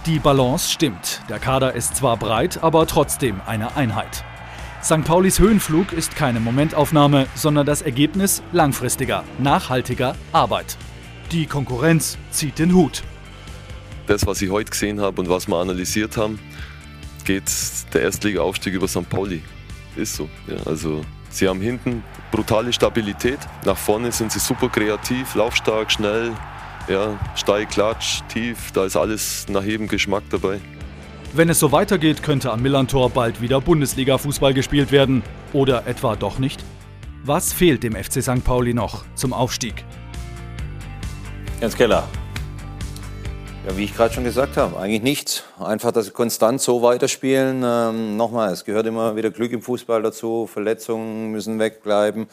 [0.05, 1.23] Die Balance stimmt.
[1.31, 4.25] Der Kader ist zwar breit, aber trotzdem eine Einheit.
[4.87, 5.03] St.
[5.03, 10.77] Paulis Höhenflug ist keine Momentaufnahme, sondern das Ergebnis langfristiger, nachhaltiger Arbeit.
[11.33, 13.03] Die Konkurrenz zieht den Hut.
[14.07, 16.39] Das, was ich heute gesehen habe und was wir analysiert haben,
[17.25, 17.51] geht
[17.95, 19.11] der Erstliga-Aufstieg über St.
[19.11, 19.43] Pauli.
[19.97, 20.29] Ist so.
[20.47, 23.41] Ja, also sie haben hinten brutale Stabilität.
[23.65, 26.33] Nach vorne sind sie super kreativ, laufstark, schnell,
[26.87, 28.71] ja, steil, klatsch, tief.
[28.71, 30.61] Da ist alles nach jedem Geschmack dabei.
[31.37, 35.23] Wenn es so weitergeht, könnte am Millantor bald wieder Bundesliga-Fußball gespielt werden.
[35.53, 36.65] Oder etwa doch nicht?
[37.25, 38.43] Was fehlt dem FC St.
[38.43, 39.85] Pauli noch zum Aufstieg?
[41.61, 42.09] Jens Keller.
[43.69, 45.45] Ja, wie ich gerade schon gesagt habe, eigentlich nichts.
[45.61, 47.63] Einfach, dass sie konstant so weiterspielen.
[47.63, 50.47] Ähm, nochmal, es gehört immer wieder Glück im Fußball dazu.
[50.51, 52.29] Verletzungen müssen wegbleiben.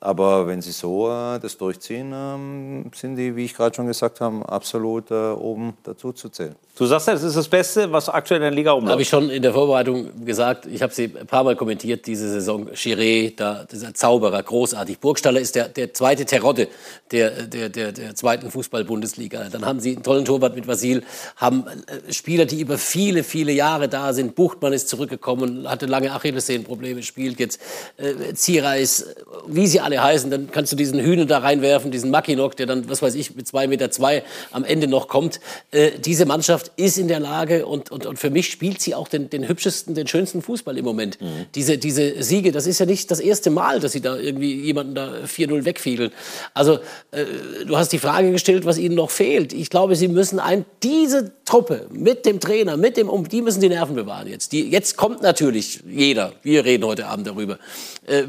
[0.00, 4.20] Aber wenn sie so äh, das durchziehen, ähm, sind die, wie ich gerade schon gesagt
[4.20, 6.54] habe, absolut äh, oben dazu zu zählen.
[6.76, 8.92] Du sagst ja, das ist das Beste, was aktuell in der Liga rumläuft.
[8.92, 10.66] Habe ich schon in der Vorbereitung gesagt.
[10.66, 12.68] Ich habe sie ein paar Mal kommentiert, diese Saison.
[12.68, 15.00] Chiré, da, dieser Zauberer, großartig.
[15.00, 16.68] Burgstaller ist der, der zweite Terodde
[17.10, 19.48] der, der, der, der zweiten Fußball-Bundesliga.
[19.50, 21.02] Dann haben sie einen tollen Torwart mit Vasil,
[21.34, 24.36] haben äh, Spieler, die über viele, viele Jahre da sind.
[24.36, 27.60] Buchtmann ist zurückgekommen, hatte lange Achillessehnenprobleme, spielt jetzt.
[27.96, 29.04] Äh, Ziereis,
[29.48, 32.90] wie sie alle heißen, dann kannst du diesen Hühner da reinwerfen, diesen Mackinock, der dann,
[32.90, 34.22] was weiß ich, mit zwei Meter zwei
[34.52, 35.40] am Ende noch kommt.
[35.70, 39.08] Äh, diese Mannschaft ist in der Lage und, und, und für mich spielt sie auch
[39.08, 41.18] den, den hübschesten, den schönsten Fußball im Moment.
[41.20, 41.46] Mhm.
[41.54, 44.94] Diese, diese Siege, das ist ja nicht das erste Mal, dass sie da irgendwie jemanden
[44.94, 46.10] da 4-0 wegfiedeln.
[46.52, 46.80] Also
[47.10, 47.24] äh,
[47.66, 49.54] du hast die Frage gestellt, was ihnen noch fehlt.
[49.54, 53.62] Ich glaube, sie müssen ein, diese Truppe mit dem Trainer, mit dem, um die müssen
[53.62, 54.52] die Nerven bewahren jetzt.
[54.52, 57.58] Die, jetzt kommt natürlich jeder, wir reden heute Abend darüber,
[58.06, 58.24] äh,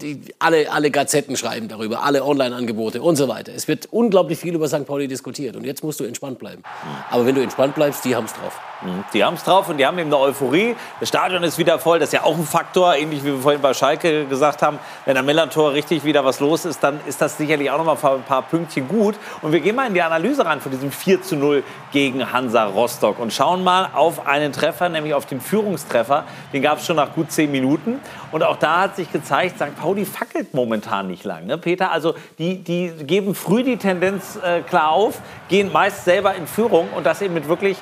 [0.00, 3.52] die, alle, alle Gazetten schreiben darüber, alle Online-Angebote und so weiter.
[3.52, 4.86] Es wird unglaublich viel über St.
[4.86, 6.62] Pauli diskutiert und jetzt musst du entspannt bleiben.
[6.62, 6.88] Mhm.
[7.10, 8.60] Aber wenn du entspannt bleibst, die haben es drauf.
[8.82, 9.04] Mhm.
[9.12, 10.76] Die haben es drauf und die haben eben eine Euphorie.
[11.00, 11.98] Das Stadion ist wieder voll.
[11.98, 14.78] Das ist ja auch ein Faktor, ähnlich wie wir vorhin bei Schalke gesagt haben.
[15.04, 18.14] Wenn am Millantor richtig wieder was los ist, dann ist das sicherlich auch noch mal
[18.14, 19.16] ein paar Pünktchen gut.
[19.42, 22.66] Und wir gehen mal in die Analyse rein von diesem 4 zu 0 gegen Hansa
[22.66, 26.26] Rostock und schauen mal auf einen Treffer, nämlich auf den Führungstreffer.
[26.52, 27.98] Den gab es schon nach gut zehn Minuten.
[28.30, 29.76] Und auch da hat sich gezeigt, St.
[29.76, 31.46] Pauli fackelt momentan nicht lang.
[31.46, 31.90] Ne, Peter?
[31.90, 36.88] Also die, die geben früh die Tendenz äh, klar auf, gehen meist selber in Führung
[36.94, 37.78] und das eben mit wirklich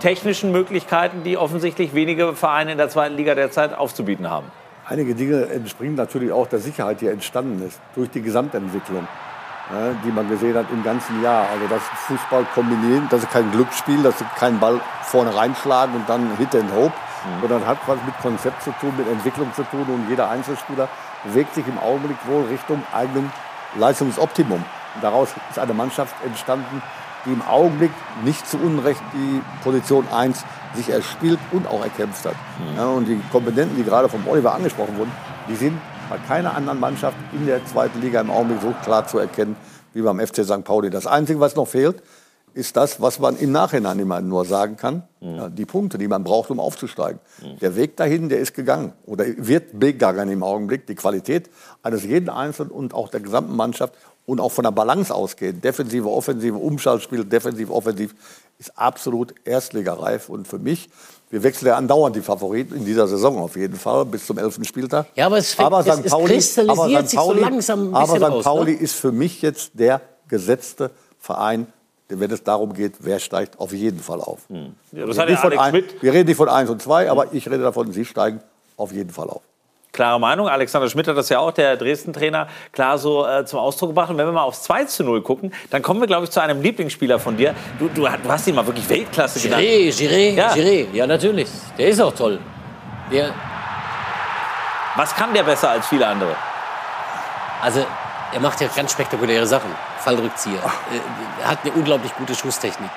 [0.00, 4.46] technischen Möglichkeiten, die offensichtlich wenige Vereine in der zweiten Liga derzeit aufzubieten haben.
[4.86, 9.06] Einige Dinge entspringen natürlich auch der Sicherheit, die entstanden ist durch die Gesamtentwicklung,
[9.70, 11.46] ja, die man gesehen hat im ganzen Jahr.
[11.52, 16.08] Also das Fußball kombinieren, das ist kein Glücksspiel, das ist kein Ball vorne reinschlagen und
[16.08, 17.40] dann Hit and Hope, mhm.
[17.40, 20.88] sondern hat was mit Konzept zu tun, mit Entwicklung zu tun und jeder Einzelspieler
[21.24, 23.32] bewegt sich im Augenblick wohl Richtung eigenen
[23.76, 24.64] Leistungsoptimum.
[24.94, 26.82] Und daraus ist eine Mannschaft entstanden,
[27.24, 27.90] die im Augenblick
[28.24, 30.44] nicht zu Unrecht die Position 1
[30.74, 32.34] sich erspielt und auch erkämpft hat.
[32.58, 32.76] Mhm.
[32.76, 35.12] Ja, und die Kompetenten, die gerade vom Oliver angesprochen wurden,
[35.48, 39.18] die sind bei keiner anderen Mannschaft in der zweiten Liga im Augenblick so klar zu
[39.18, 39.56] erkennen
[39.94, 40.64] wie beim FC St.
[40.64, 40.90] Pauli.
[40.90, 42.02] Das Einzige, was noch fehlt,
[42.58, 45.36] ist das, was man im Nachhinein immer nur sagen kann, mhm.
[45.36, 47.20] ja, die Punkte, die man braucht, um aufzusteigen.
[47.40, 47.58] Mhm.
[47.60, 50.86] Der Weg dahin, der ist gegangen oder wird begangen im Augenblick.
[50.88, 51.48] Die Qualität
[51.84, 53.94] eines jeden Einzelnen und auch der gesamten Mannschaft
[54.26, 58.14] und auch von der Balance ausgehen, defensive, offensive, Umschaltspiel, defensiv, offensiv,
[58.58, 60.28] ist absolut erstligareif.
[60.28, 60.90] Und für mich,
[61.30, 64.58] wir wechseln ja andauernd die Favoriten in dieser Saison auf jeden Fall bis zum 11.
[64.64, 65.06] Spieltag.
[65.14, 66.04] Ja, aber es, aber St.
[66.04, 67.16] Es, Pauli, kristallisiert aber St.
[67.16, 68.22] Pauli, sich so langsam ein Aber St.
[68.24, 68.78] Aus, Pauli ne?
[68.78, 71.68] ist für mich jetzt der gesetzte Verein,
[72.08, 74.40] wenn es darum geht, wer steigt auf jeden Fall auf.
[74.48, 74.74] Hm.
[74.92, 77.92] Ja, wir, reden ein, wir, reden nicht von 1 und 2, aber ich rede davon,
[77.92, 78.40] sie steigen
[78.76, 79.42] auf jeden Fall auf
[79.98, 80.48] klare Meinung.
[80.48, 84.10] Alexander Schmidt hat das ja auch, der Dresden-Trainer, klar so äh, zum Ausdruck gebracht.
[84.10, 86.40] Und wenn wir mal aufs 2 zu 0 gucken, dann kommen wir, glaube ich, zu
[86.40, 87.52] einem Lieblingsspieler von dir.
[87.80, 89.64] Du, du, du hast ihn mal wirklich Weltklasse genannt.
[89.64, 90.52] Giré, Giré, ja.
[90.52, 90.86] Giré.
[90.92, 91.48] Ja, natürlich.
[91.76, 92.38] Der ist auch toll.
[93.10, 93.34] Der
[94.94, 96.36] Was kann der besser als viele andere?
[97.60, 97.84] Also,
[98.32, 99.70] er macht ja ganz spektakuläre Sachen.
[100.00, 100.58] Fallrückzieher.
[100.58, 102.90] Äh, er hat eine unglaublich gute Schusstechnik.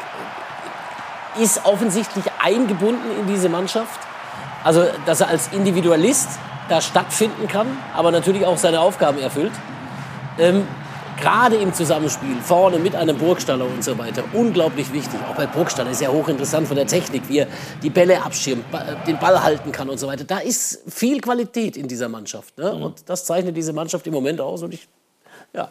[1.40, 4.00] Ist offensichtlich eingebunden in diese Mannschaft.
[4.64, 6.30] Also, dass er als Individualist
[6.70, 9.54] da stattfinden kann, aber natürlich auch seine Aufgaben erfüllt.
[10.38, 10.68] Ähm,
[11.20, 15.20] Gerade im Zusammenspiel, vorne mit einem Burgstaller und so weiter, unglaublich wichtig.
[15.30, 17.48] Auch bei Burgstaller ist ja hochinteressant von der Technik, wie er
[17.84, 18.66] die Bälle abschirmt,
[19.06, 20.24] den Ball halten kann und so weiter.
[20.24, 22.58] Da ist viel Qualität in dieser Mannschaft.
[22.58, 22.74] Ne?
[22.74, 22.82] Mhm.
[22.82, 24.64] Und das zeichnet diese Mannschaft im Moment aus.
[24.64, 24.88] Und ich,
[25.54, 25.68] ja,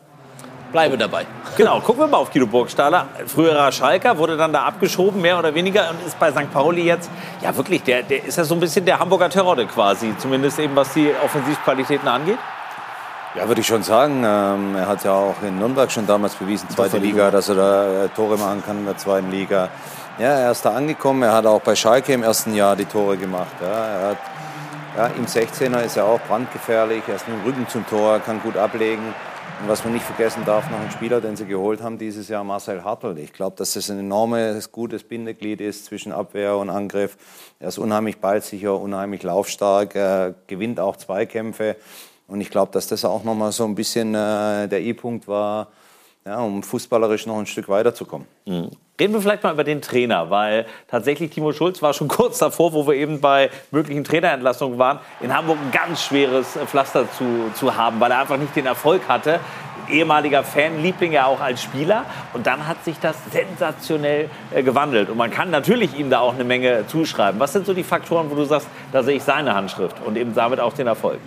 [0.73, 1.27] bleibe dabei.
[1.57, 3.07] Genau, gucken wir mal auf Guido Burgstaller.
[3.27, 6.53] Früherer Schalker, wurde dann da abgeschoben, mehr oder weniger, und ist bei St.
[6.53, 7.11] Pauli jetzt,
[7.43, 10.77] ja wirklich, der, der ist ja so ein bisschen der Hamburger Terodde quasi, zumindest eben
[10.77, 12.39] was die Offensivqualitäten angeht.
[13.37, 14.25] Ja, würde ich schon sagen.
[14.25, 18.05] Ähm, er hat ja auch in Nürnberg schon damals bewiesen, zweite Liga, dass er da
[18.05, 19.69] äh, Tore machen kann in der zweiten Liga.
[20.19, 21.23] Ja, er ist da angekommen.
[21.23, 23.53] Er hat auch bei Schalke im ersten Jahr die Tore gemacht.
[23.61, 24.19] Ja, er hat,
[24.97, 27.05] ja, Im 16er ist er auch brandgefährlich.
[27.07, 29.15] Er ist mit dem Rücken zum Tor, kann gut ablegen.
[29.61, 32.45] Und was man nicht vergessen darf, noch ein Spieler, den sie geholt haben dieses Jahr,
[32.45, 33.19] Marcel Hartl.
[33.19, 37.19] Ich glaube, dass das ein enormes, gutes Bindeglied ist zwischen Abwehr und Angriff.
[37.59, 41.77] Er ist unheimlich ballsicher, unheimlich laufstark, er gewinnt auch Zweikämpfe.
[42.27, 45.69] Und ich glaube, dass das auch noch mal so ein bisschen äh, der I-Punkt war,
[46.27, 48.27] ja, um fußballerisch noch ein Stück weiterzukommen.
[48.47, 48.71] Mhm.
[49.01, 52.73] Reden wir vielleicht mal über den Trainer, weil tatsächlich Timo Schulz war schon kurz davor,
[52.75, 57.75] wo wir eben bei möglichen Trainerentlassungen waren, in Hamburg ein ganz schweres Pflaster zu, zu
[57.77, 59.41] haben, weil er einfach nicht den Erfolg hatte.
[59.89, 62.05] Ehemaliger Fanliebling ja auch als Spieler.
[62.35, 65.09] Und dann hat sich das sensationell äh, gewandelt.
[65.09, 67.41] Und man kann natürlich ihm da auch eine Menge zuschreiben.
[67.41, 70.35] Was sind so die Faktoren, wo du sagst, da sehe ich seine Handschrift und eben
[70.35, 71.19] damit auch den Erfolg?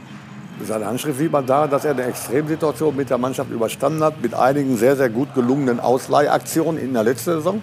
[0.62, 4.34] Seine Handschrift sieht man daran, dass er eine Extremsituation mit der Mannschaft überstanden hat, mit
[4.34, 7.62] einigen sehr, sehr gut gelungenen Ausleihaktionen in der letzten Saison.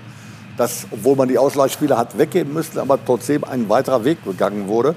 [0.56, 4.94] Dass, obwohl man die Ausleihspieler hat weggeben müssen, aber trotzdem ein weiterer Weg begangen wurde.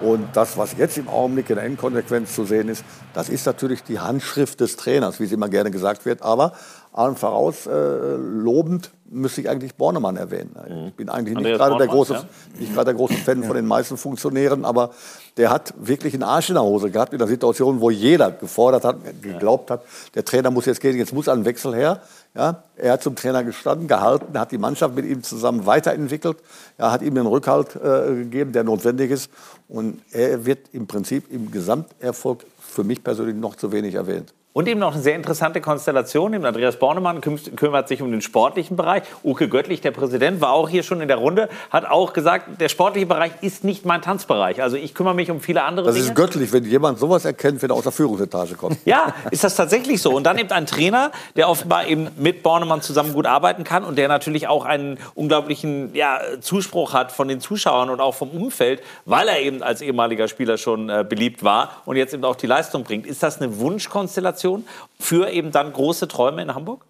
[0.00, 2.84] Und das, was jetzt im Augenblick in der Endkonsequenz zu sehen ist,
[3.14, 6.22] das ist natürlich die Handschrift des Trainers, wie es immer gerne gesagt wird.
[6.22, 6.52] Aber
[6.96, 10.56] allen voraus äh, lobend müsste ich eigentlich Bornemann erwähnen.
[10.88, 12.24] Ich bin eigentlich nicht gerade der große, ja.
[12.58, 14.90] nicht der große Fan von den meisten Funktionären, aber
[15.36, 18.84] der hat wirklich einen Arsch in der Hose gehabt in der Situation, wo jeder gefordert
[18.84, 19.82] hat, geglaubt hat,
[20.14, 22.00] der Trainer muss jetzt gehen, jetzt muss ein Wechsel her.
[22.34, 26.38] Ja, er hat zum Trainer gestanden, gehalten, hat die Mannschaft mit ihm zusammen weiterentwickelt,
[26.78, 29.30] ja, hat ihm den Rückhalt äh, gegeben, der notwendig ist.
[29.68, 34.34] Und er wird im Prinzip im Gesamterfolg für mich persönlich noch zu wenig erwähnt.
[34.56, 36.32] Und eben noch eine sehr interessante Konstellation.
[36.32, 39.02] Eben Andreas Bornemann kümmert sich um den sportlichen Bereich.
[39.22, 42.70] Uke Göttlich, der Präsident, war auch hier schon in der Runde, hat auch gesagt, der
[42.70, 44.62] sportliche Bereich ist nicht mein Tanzbereich.
[44.62, 46.06] Also ich kümmere mich um viele andere das Dinge.
[46.06, 48.78] Das ist göttlich, wenn jemand sowas erkennt, wenn er aus der Führungsetage kommt.
[48.86, 50.14] Ja, ist das tatsächlich so.
[50.14, 53.98] Und dann eben ein Trainer, der offenbar eben mit Bornemann zusammen gut arbeiten kann und
[53.98, 58.82] der natürlich auch einen unglaublichen ja, Zuspruch hat von den Zuschauern und auch vom Umfeld,
[59.04, 62.46] weil er eben als ehemaliger Spieler schon äh, beliebt war und jetzt eben auch die
[62.46, 63.06] Leistung bringt.
[63.06, 64.45] Ist das eine Wunschkonstellation?
[64.98, 66.84] Für eben dann große Träume in Hamburg?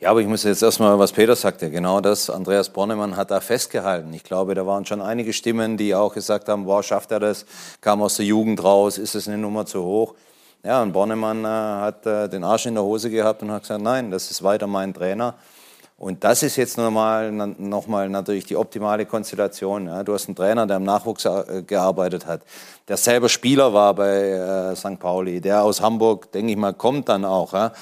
[0.00, 2.30] Ja, aber ich muss jetzt erstmal, was Peter sagte, genau das.
[2.30, 4.12] Andreas Bornemann hat da festgehalten.
[4.12, 7.46] Ich glaube, da waren schon einige Stimmen, die auch gesagt haben, wow, schafft er das?
[7.80, 10.14] Kam aus der Jugend raus, ist es eine Nummer zu hoch?
[10.62, 13.82] Ja, und Bornemann äh, hat äh, den Arsch in der Hose gehabt und hat gesagt,
[13.82, 15.34] nein, das ist weiter mein Trainer.
[15.96, 19.86] Und das ist jetzt nochmal noch mal natürlich die optimale Konstellation.
[19.86, 20.02] Ja.
[20.02, 22.42] Du hast einen Trainer, der im Nachwuchs äh, gearbeitet hat,
[22.88, 24.98] der selber Spieler war bei äh, St.
[24.98, 27.52] Pauli, der aus Hamburg, denke ich mal, kommt dann auch.
[27.52, 27.72] Ja.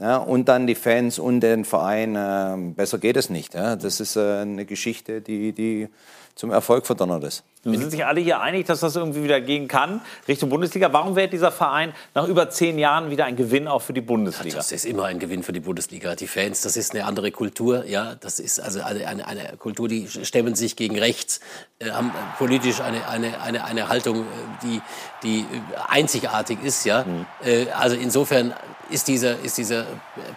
[0.00, 2.14] Ja, und dann die Fans und den Verein.
[2.14, 3.56] Äh, besser geht es nicht.
[3.56, 5.88] Das ist äh, eine Geschichte, die, die
[6.36, 7.42] zum Erfolg verdonnert ist.
[7.64, 10.92] Wir sind sich alle hier einig, dass das irgendwie wieder gehen kann Richtung Bundesliga.
[10.92, 14.56] Warum wäre dieser Verein nach über zehn Jahren wieder ein Gewinn auch für die Bundesliga?
[14.56, 16.14] Das ist immer ein Gewinn für die Bundesliga.
[16.14, 17.84] Die Fans, das ist eine andere Kultur.
[17.84, 21.40] Ja, das ist also eine, eine, eine Kultur, die stemmen sich gegen rechts,
[21.78, 24.24] äh, haben politisch eine, eine, eine, eine Haltung, äh,
[24.62, 24.80] die,
[25.22, 25.44] die
[25.88, 26.84] einzigartig ist.
[26.84, 27.26] Ja, mhm.
[27.44, 28.54] äh, also insofern
[28.90, 29.84] ist dieser, ist dieser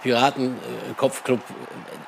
[0.01, 1.39] Piratenkopfclub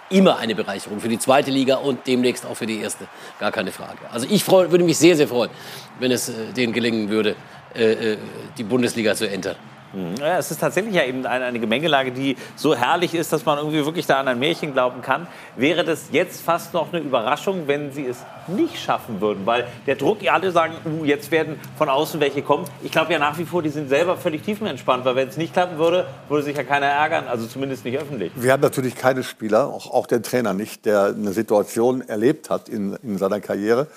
[0.10, 3.08] immer eine Bereicherung für die zweite Liga und demnächst auch für die erste.
[3.40, 4.00] Gar keine Frage.
[4.12, 5.52] Also ich freu, würde mich sehr, sehr freuen,
[6.00, 7.36] wenn es äh, denen gelingen würde,
[7.76, 8.18] äh, äh
[8.58, 9.56] die Bundesliga zu entern.
[9.94, 10.16] Mhm.
[10.20, 13.60] Ja, es ist tatsächlich ja eben eine, eine, Gemengelage, die so herrlich ist, dass man
[13.60, 15.28] irgendwie wirklich da an ein Märchen glauben kann.
[15.56, 19.46] Wäre das jetzt fast noch eine Überraschung, wenn sie es nicht schaffen würden?
[19.46, 22.66] Weil der Druck, die alle sagen, uh, jetzt werden von außen welche kommen.
[22.82, 25.54] Ich glaube ja nach wie vor, die sind selber völlig tiefenentspannt, weil wenn es nicht
[25.54, 28.32] klappen würde, würde sich ja keiner ärgern, also zumindest nicht öffentlich.
[28.36, 32.68] Wir haben natürlich keine Spieler, auch, auch den Trainer nicht, der eine Situation erlebt hat
[32.68, 33.88] in, in seiner Karriere,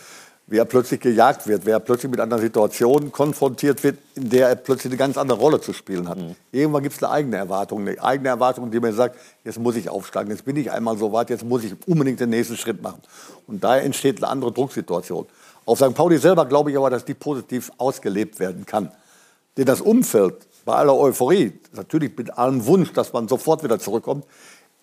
[0.48, 4.54] wie er plötzlich gejagt wird, wer plötzlich mit einer Situation konfrontiert wird, in der er
[4.54, 6.18] plötzlich eine ganz andere Rolle zu spielen hat.
[6.18, 6.36] Mhm.
[6.52, 9.88] Irgendwann gibt es eine eigene Erwartung, eine eigene Erwartung, die mir sagt, jetzt muss ich
[9.88, 13.02] aufsteigen, jetzt bin ich einmal so weit, jetzt muss ich unbedingt den nächsten Schritt machen.
[13.48, 15.26] Und daher entsteht eine andere Drucksituation.
[15.64, 15.94] Auf St.
[15.94, 18.92] Pauli selber glaube ich aber, dass die positiv ausgelebt werden kann.
[19.56, 24.24] Denn das Umfeld, bei aller Euphorie, natürlich mit allem Wunsch, dass man sofort wieder zurückkommt,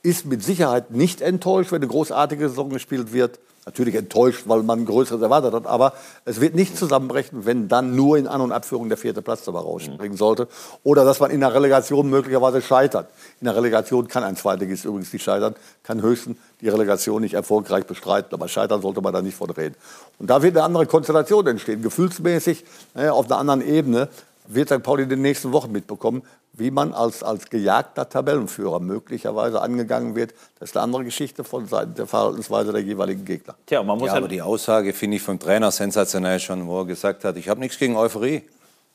[0.01, 4.85] ist mit Sicherheit nicht enttäuscht, wenn eine großartige Saison gespielt wird natürlich enttäuscht, weil man
[4.85, 5.65] Größeres erwartet hat.
[5.65, 5.93] Aber
[6.25, 9.59] es wird nicht zusammenbrechen, wenn dann nur in An- und Abführung der vierte Platz dabei
[9.59, 10.47] rausspringen sollte.
[10.83, 13.09] Oder dass man in der Relegation möglicherweise scheitert.
[13.39, 17.85] In der Relegation kann ein Zweitligist übrigens nicht scheitern, kann höchstens die Relegation nicht erfolgreich
[17.85, 18.33] bestreiten.
[18.33, 19.75] Aber scheitern sollte man da nicht von reden.
[20.19, 21.81] Und da wird eine andere Konstellation entstehen.
[21.81, 22.65] Gefühlsmäßig,
[22.95, 24.09] äh, auf einer anderen Ebene,
[24.47, 24.83] wird St.
[24.83, 30.33] Pauli in den nächsten Wochen mitbekommen, wie man als, als gejagter Tabellenführer möglicherweise angegangen wird.
[30.59, 33.55] Das ist eine andere Geschichte von Seiten der Verhaltensweise der jeweiligen Gegner.
[33.65, 36.85] Tja, man muss ja, aber die Aussage finde ich vom Trainer sensationell schon, wo er
[36.85, 38.43] gesagt hat, ich habe nichts gegen Euphorie.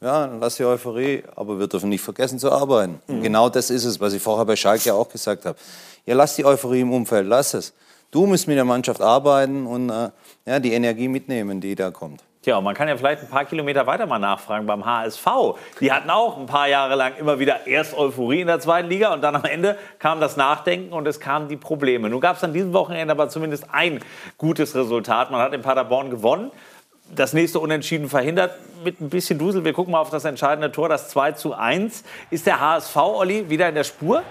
[0.01, 3.01] Ja, dann lass die Euphorie, aber wir dürfen nicht vergessen zu arbeiten.
[3.09, 3.23] Mhm.
[3.23, 5.59] Genau das ist es, was ich vorher bei Schalke auch gesagt habe.
[6.07, 7.73] Ja, lass die Euphorie im Umfeld, lass es.
[8.13, 10.11] Du musst mit der Mannschaft arbeiten und äh,
[10.47, 12.23] ja, die Energie mitnehmen, die da kommt.
[12.49, 15.27] Tja, man kann ja vielleicht ein paar Kilometer weiter mal nachfragen beim HSV.
[15.81, 19.13] Die hatten auch ein paar Jahre lang immer wieder erst Euphorie in der zweiten Liga
[19.13, 22.09] und dann am Ende kam das Nachdenken und es kamen die Probleme.
[22.09, 24.01] Nun gab es an diesem Wochenende aber zumindest ein
[24.39, 25.31] gutes Resultat.
[25.31, 26.51] Man hat in Paderborn gewonnen.
[27.15, 29.67] Das nächste Unentschieden verhindert mit ein bisschen Dusel.
[29.67, 32.03] Wir gucken mal auf das entscheidende Tor, das 2 zu 1.
[32.31, 34.23] Ist der HSV, Olli, wieder in der Spur?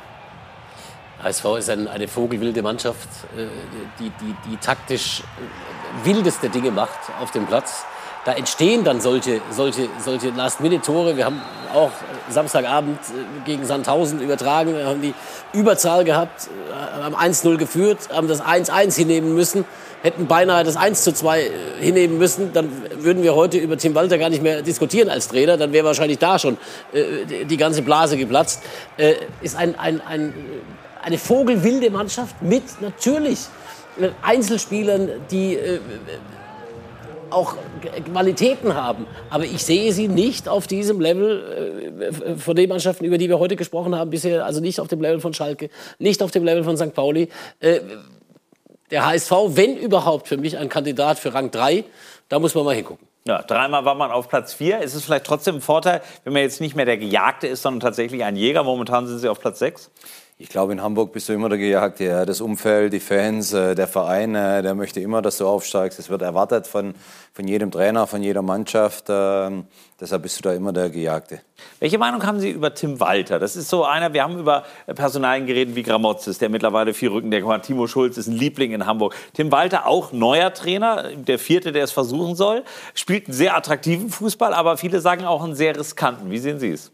[1.22, 3.45] HSV ist ein, eine vogelwilde Mannschaft, äh,
[3.99, 5.22] die, die, die taktisch
[6.03, 7.85] wildeste Dinge macht auf dem Platz
[8.28, 11.16] da entstehen dann solche, solche, solche Last-Minute-Tore.
[11.16, 11.41] Wir haben
[11.74, 11.91] auch
[12.30, 15.14] Samstagabend äh, gegen Sandhausen übertragen, wir haben die
[15.54, 19.64] Überzahl gehabt, äh, haben 1-0 geführt, haben das 1-1 hinnehmen müssen,
[20.02, 21.49] hätten beinahe das 1-2 äh,
[21.80, 25.56] hinnehmen müssen, dann würden wir heute über Tim Walter gar nicht mehr diskutieren als Trainer,
[25.56, 26.58] dann wäre wahrscheinlich da schon
[27.49, 28.62] die ganze Blase geplatzt.
[29.41, 30.34] Ist ein, ein, ein,
[31.02, 33.40] eine vogelwilde Mannschaft mit natürlich
[34.22, 35.58] Einzelspielern, die
[37.30, 39.08] auch Qualitäten haben.
[39.30, 43.40] Aber ich sehe sie nicht auf diesem Level äh, von den Mannschaften, über die wir
[43.40, 46.64] heute gesprochen haben, bisher, also nicht auf dem Level von Schalke, nicht auf dem Level
[46.64, 46.94] von St.
[46.94, 47.30] Pauli.
[47.60, 47.80] Äh,
[48.91, 51.84] der HSV, wenn überhaupt, für mich ein Kandidat für Rang 3,
[52.30, 53.08] da muss man mal hingucken.
[53.28, 54.80] Ja, dreimal war man auf Platz 4.
[54.80, 57.82] Ist es vielleicht trotzdem ein Vorteil, wenn man jetzt nicht mehr der Gejagte ist, sondern
[57.82, 58.64] tatsächlich ein Jäger?
[58.64, 59.91] Momentan sind Sie auf Platz 6.
[60.40, 62.04] Ich glaube, in Hamburg bist du immer der Gejagte.
[62.04, 62.24] Ja.
[62.24, 65.98] Das Umfeld, die Fans, äh, der Verein, äh, der möchte immer, dass du aufsteigst.
[65.98, 66.94] Es wird erwartet von,
[67.34, 69.06] von jedem Trainer, von jeder Mannschaft.
[69.10, 69.66] Ähm,
[70.00, 71.42] deshalb bist du da immer der Gejagte.
[71.80, 73.40] Welche Meinung haben Sie über Tim Walter?
[73.40, 77.52] Das ist so einer, wir haben über Personalien geredet wie Gramozis, der mittlerweile vier Rückendeckung
[77.52, 77.64] hat.
[77.64, 79.16] Timo Schulz ist ein Liebling in Hamburg.
[79.34, 82.64] Tim Walter, auch neuer Trainer, der vierte, der es versuchen soll.
[82.94, 86.30] Spielt einen sehr attraktiven Fußball, aber viele sagen auch einen sehr riskanten.
[86.30, 86.92] Wie sehen Sie es?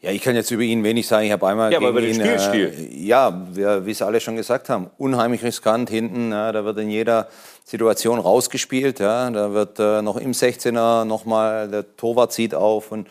[0.00, 1.26] Ja, ich kann jetzt über ihn wenig sagen.
[1.26, 2.72] Ich habe einmal ja, gegen aber über den ihn, Spielstil.
[2.92, 6.30] Äh, ja, wie es alle schon gesagt haben, unheimlich riskant hinten.
[6.30, 7.28] Ja, da wird in jeder
[7.64, 9.00] Situation rausgespielt.
[9.00, 13.08] Ja, da wird äh, noch im 16er nochmal der Torwart zieht auf und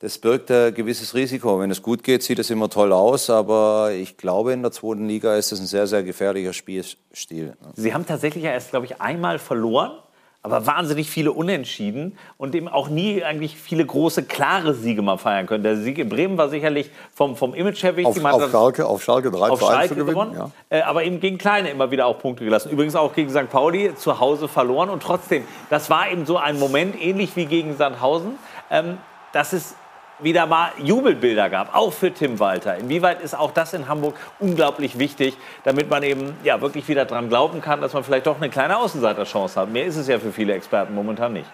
[0.00, 1.60] das birgt ein gewisses Risiko.
[1.60, 5.06] Wenn es gut geht, sieht es immer toll aus, aber ich glaube, in der zweiten
[5.06, 7.54] Liga ist es ein sehr, sehr gefährlicher Spielstil.
[7.74, 9.92] Sie haben tatsächlich ja erst, glaube ich, einmal verloren
[10.44, 15.46] aber wahnsinnig viele Unentschieden und eben auch nie eigentlich viele große, klare Siege mal feiern
[15.46, 15.64] können.
[15.64, 18.22] Der Sieg in Bremen war sicherlich vom, vom Image her wichtig.
[18.22, 20.14] Auf, auf Schalke, auf Schalke 3 auf zu 1 Schalke zu gewinnen.
[20.14, 20.78] Gewonnen, ja.
[20.78, 22.70] äh, aber eben gegen Kleine immer wieder auch Punkte gelassen.
[22.70, 23.48] Übrigens auch gegen St.
[23.48, 24.90] Pauli zu Hause verloren.
[24.90, 28.32] Und trotzdem, das war eben so ein Moment, ähnlich wie gegen Sandhausen,
[28.70, 28.98] ähm,
[29.32, 29.74] dass es
[30.18, 32.76] wieder mal Jubelbilder gab, auch für Tim Walter.
[32.76, 37.28] Inwieweit ist auch das in Hamburg unglaublich wichtig, damit man eben ja, wirklich wieder daran
[37.28, 39.70] glauben kann, dass man vielleicht doch eine kleine Außenseiterchance hat.
[39.70, 41.48] Mehr ist es ja für viele Experten momentan nicht.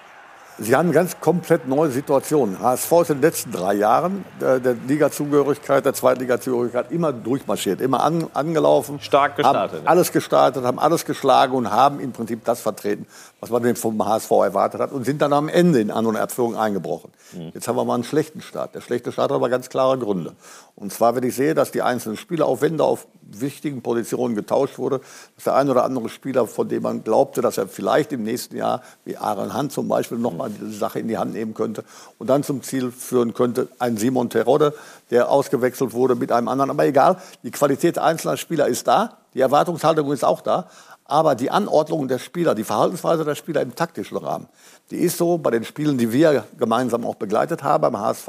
[0.62, 2.60] Sie haben eine ganz komplett neue Situation.
[2.60, 8.02] HSV ist in den letzten drei Jahren der, der Liga-Zugehörigkeit, der Zweitliga-Zugehörigkeit immer durchmarschiert, immer
[8.02, 9.00] an, angelaufen.
[9.00, 9.80] Stark gestartet.
[9.80, 13.06] Haben alles gestartet, haben alles geschlagen und haben im Prinzip das vertreten,
[13.40, 16.56] was man vom HSV erwartet hat und sind dann am Ende in An- und Abführung
[16.56, 17.10] eingebrochen.
[17.32, 17.52] Mhm.
[17.54, 18.74] Jetzt haben wir mal einen schlechten Start.
[18.74, 20.34] Der schlechte Start hat aber ganz klare Gründe.
[20.76, 24.34] Und zwar, wenn ich sehe, dass die einzelnen Spieler, auch wenn da auf wichtigen Positionen
[24.34, 25.00] getauscht wurde,
[25.36, 28.56] dass der ein oder andere Spieler, von dem man glaubte, dass er vielleicht im nächsten
[28.56, 31.84] Jahr, wie Aaron Hunt zum Beispiel, nochmal diese Sache in die Hand nehmen könnte
[32.18, 34.74] und dann zum Ziel führen könnte, ein Simon Terodde,
[35.10, 36.70] der ausgewechselt wurde mit einem anderen.
[36.70, 40.68] Aber egal, die Qualität einzelner Spieler ist da, die Erwartungshaltung ist auch da.
[41.04, 44.46] Aber die Anordnung der Spieler, die Verhaltensweise der Spieler im taktischen Rahmen,
[44.90, 48.28] die ist so bei den Spielen, die wir gemeinsam auch begleitet haben beim HSV.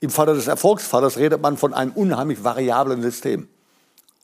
[0.00, 3.48] Im Falle des Erfolgsfalles redet man von einem unheimlich variablen System.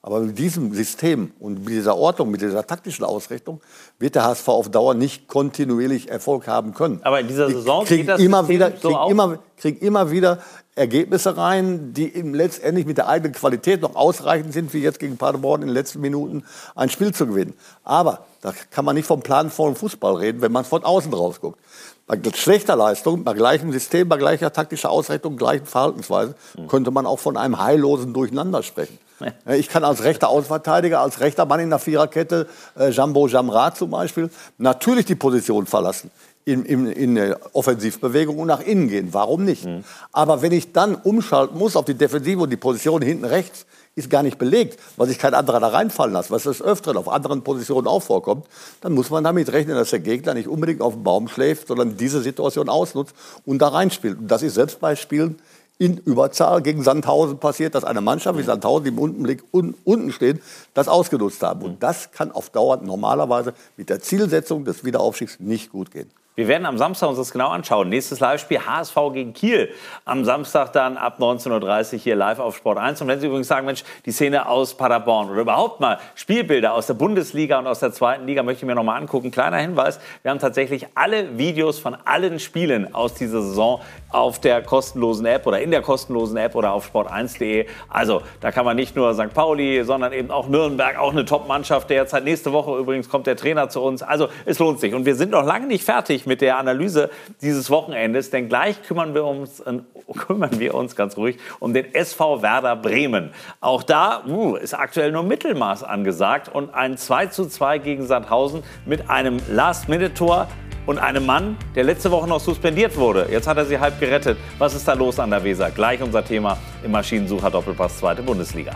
[0.03, 3.61] Aber mit diesem System und mit dieser Ordnung, mit dieser taktischen Ausrichtung
[3.99, 7.01] wird der HSV auf Dauer nicht kontinuierlich Erfolg haben können.
[7.03, 10.39] Aber in dieser Saison kriegen immer wieder, so kriegen immer, kriegen immer wieder
[10.75, 15.61] Ergebnisse rein, die letztendlich mit der eigenen Qualität noch ausreichend sind, wie jetzt gegen Paderborn
[15.61, 16.45] in den letzten Minuten
[16.75, 17.53] ein Spiel zu gewinnen.
[17.85, 21.59] Aber da kann man nicht vom planvollen Fußball reden, wenn man von außen draus guckt.
[22.07, 26.69] Bei schlechter Leistung, bei gleichem System, bei gleicher taktischer Ausrichtung, gleichen Verhaltensweise, hm.
[26.69, 28.99] könnte man auch von einem heillosen Durcheinander sprechen.
[29.47, 32.47] Ich kann als rechter Außenverteidiger, als rechter Mann in der Viererkette,
[32.79, 36.11] äh, Jambo Jamrat zum Beispiel, natürlich die Position verlassen
[36.45, 39.09] in, in, in eine Offensivbewegung und nach innen gehen.
[39.13, 39.65] Warum nicht?
[39.65, 39.85] Mhm.
[40.13, 43.67] Aber wenn ich dann umschalten muss auf die Defensive und die Position hinten rechts
[43.97, 47.09] ist gar nicht belegt, weil sich kein anderer da reinfallen lässt, was das öfter auf
[47.09, 48.47] anderen Positionen auch vorkommt,
[48.81, 51.97] dann muss man damit rechnen, dass der Gegner nicht unbedingt auf dem Baum schläft, sondern
[51.97, 53.15] diese Situation ausnutzt
[53.45, 54.19] und da reinspielt.
[54.19, 55.41] Und das ist selbst bei Spielen
[55.81, 60.13] in Überzahl gegen Sandhausen passiert, dass eine Mannschaft wie Sandhausen, die im Untenblick un unten
[60.13, 60.43] steht,
[60.75, 61.63] das ausgenutzt haben.
[61.63, 66.11] Und das kann auf Dauer normalerweise mit der Zielsetzung des Wiederaufstiegs nicht gut gehen.
[66.37, 67.89] Wir werden am Samstag uns das genau anschauen.
[67.89, 69.69] Nächstes Live-Spiel HSV gegen Kiel.
[70.05, 73.03] Am Samstag dann ab 19.30 Uhr hier live auf Sport 1.
[73.03, 76.87] Und wenn Sie übrigens sagen, Mensch, die Szene aus Paderborn oder überhaupt mal Spielbilder aus
[76.87, 79.33] der Bundesliga und aus der zweiten Liga möchte ich mir noch mal angucken.
[79.33, 83.81] Kleiner Hinweis, wir haben tatsächlich alle Videos von allen Spielen aus dieser Saison
[84.11, 87.67] auf der kostenlosen App oder in der kostenlosen App oder auf sport1.de.
[87.89, 89.35] Also da kann man nicht nur St.
[89.35, 91.91] Pauli, sondern eben auch Nürnberg, auch eine Top-Mannschaft.
[91.91, 94.05] Derzeit nächste Woche übrigens kommt der Trainer zu uns.
[94.05, 94.95] Also es lohnt sich.
[94.95, 97.11] Und wir sind noch lange nicht fertig mit der Analyse
[97.41, 99.79] dieses Wochenendes, denn gleich kümmern wir uns, äh,
[100.27, 103.31] kümmern wir uns ganz ruhig um den SV Werder Bremen.
[103.61, 108.63] Auch da uh, ist aktuell nur Mittelmaß angesagt und ein 2 zu 2 gegen Sandhausen
[108.87, 110.49] mit einem Last-Minute-Tor
[110.87, 113.29] und einem Mann, der letzte Woche noch suspendiert wurde.
[113.31, 114.39] Jetzt hat er sie halb gerettet.
[114.59, 115.71] Was ist da los an der Weser?
[115.71, 118.75] Gleich unser Thema im Maschinensucher Doppelpass zweite Bundesliga.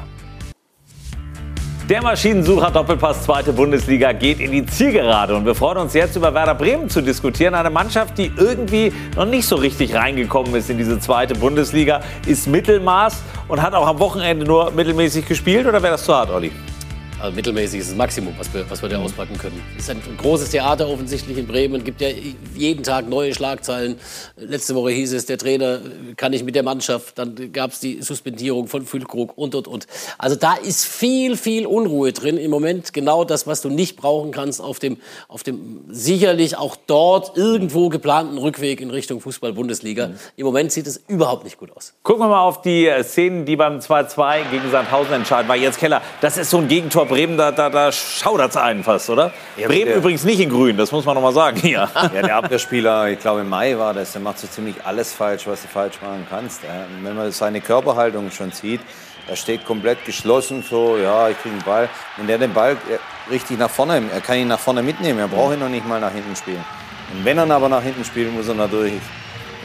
[1.87, 6.33] Der Maschinensucher Doppelpass zweite Bundesliga geht in die Zielgerade und wir freuen uns jetzt über
[6.33, 7.55] Werder Bremen zu diskutieren.
[7.55, 12.47] Eine Mannschaft, die irgendwie noch nicht so richtig reingekommen ist in diese zweite Bundesliga, ist
[12.47, 16.53] Mittelmaß und hat auch am Wochenende nur mittelmäßig gespielt oder wäre das zu hart, Olli?
[17.25, 19.59] Also mittelmäßig ist das Maximum, was wir, was wir da auspacken können.
[19.79, 21.77] Es ist ein großes Theater offensichtlich in Bremen.
[21.77, 22.09] Es gibt ja
[22.55, 23.97] jeden Tag neue Schlagzeilen.
[24.37, 25.81] Letzte Woche hieß es, der Trainer
[26.19, 27.19] kann nicht mit der Mannschaft.
[27.19, 29.87] Dann gab es die Suspendierung von Füllkrug und, und, und.
[30.19, 32.93] Also da ist viel, viel Unruhe drin im Moment.
[32.93, 37.89] Genau das, was du nicht brauchen kannst auf dem, auf dem sicherlich auch dort irgendwo
[37.89, 40.09] geplanten Rückweg in Richtung Fußball-Bundesliga.
[40.09, 40.15] Mhm.
[40.37, 41.95] Im Moment sieht es überhaupt nicht gut aus.
[42.03, 45.49] Gucken wir mal auf die Szenen, die beim 2-2 gegen Sandhausen entscheiden.
[45.49, 48.83] Weil jetzt Keller, das ist so ein Gegentor Bremen, da, da, da schaudert es einen
[48.83, 49.33] fast, oder?
[49.57, 51.89] Ja, Bremen der, übrigens nicht in grün, das muss man noch mal sagen hier.
[52.15, 55.47] Ja, der Abwehrspieler, ich glaube im Mai war das, der macht so ziemlich alles falsch,
[55.47, 56.63] was du falsch machen kannst.
[57.03, 58.81] Wenn man seine Körperhaltung schon sieht,
[59.29, 61.89] er steht komplett geschlossen, so, ja, ich kriege den Ball.
[62.17, 62.77] Wenn der den Ball
[63.31, 66.01] richtig nach vorne, er kann ihn nach vorne mitnehmen, er braucht ihn noch nicht mal
[66.01, 66.65] nach hinten spielen.
[67.13, 69.01] Und wenn er ihn aber nach hinten spielt, muss er natürlich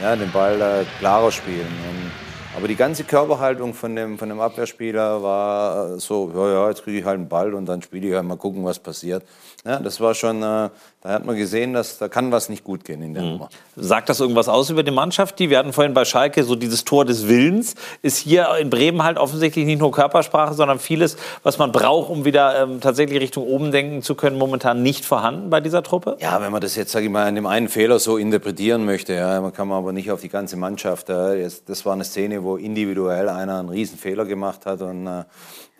[0.00, 1.66] ja, den Ball äh, klarer spielen.
[1.66, 2.29] Und
[2.60, 6.98] aber die ganze Körperhaltung von dem, von dem Abwehrspieler war so, ja, ja, jetzt kriege
[6.98, 9.24] ich halt einen Ball und dann spiele ich halt mal gucken, was passiert.
[9.64, 10.68] Ja, das war schon, äh,
[11.02, 13.30] da hat man gesehen, dass da kann was nicht gut gehen in der mhm.
[13.30, 13.48] Nummer.
[13.74, 15.38] Sagt das irgendwas aus über die Mannschaft?
[15.38, 17.74] Die, wir hatten vorhin bei Schalke so dieses Tor des Willens.
[18.02, 22.26] Ist hier in Bremen halt offensichtlich nicht nur Körpersprache, sondern vieles, was man braucht, um
[22.26, 26.18] wieder ähm, tatsächlich Richtung oben denken zu können, momentan nicht vorhanden bei dieser Truppe?
[26.20, 29.14] Ja, wenn man das jetzt, sage ich mal, an dem einen Fehler so interpretieren möchte,
[29.14, 31.08] ja, man kann man aber nicht auf die ganze Mannschaft.
[31.08, 35.24] Äh, das war eine Szene, wo individuell einer einen riesen Fehler gemacht hat und äh,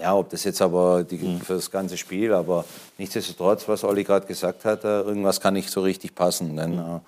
[0.00, 1.40] ja, ob das jetzt aber die, mhm.
[1.40, 2.64] für das ganze Spiel, aber
[2.98, 6.56] nichtsdestotrotz, was Olli gerade gesagt hat, äh, irgendwas kann nicht so richtig passen.
[6.56, 7.00] Denn mhm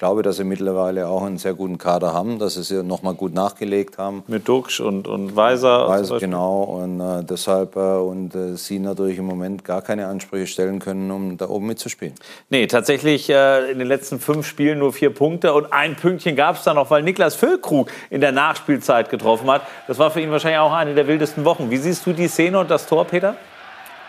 [0.00, 3.34] glaube, dass sie mittlerweile auch einen sehr guten Kader haben, dass sie es nochmal gut
[3.34, 4.24] nachgelegt haben.
[4.28, 5.88] Mit Duxch und, und Weiser.
[5.88, 6.62] Weiser, genau.
[6.62, 11.10] Und äh, deshalb äh, und äh, sie natürlich im Moment gar keine Ansprüche stellen können,
[11.10, 12.14] um da oben mitzuspielen.
[12.48, 16.56] Nee, tatsächlich äh, in den letzten fünf Spielen nur vier Punkte und ein Pünktchen gab
[16.56, 19.66] es da noch, weil Niklas Füllkrug in der Nachspielzeit getroffen hat.
[19.86, 21.70] Das war für ihn wahrscheinlich auch eine der wildesten Wochen.
[21.70, 23.36] Wie siehst du die Szene und das Tor, Peter?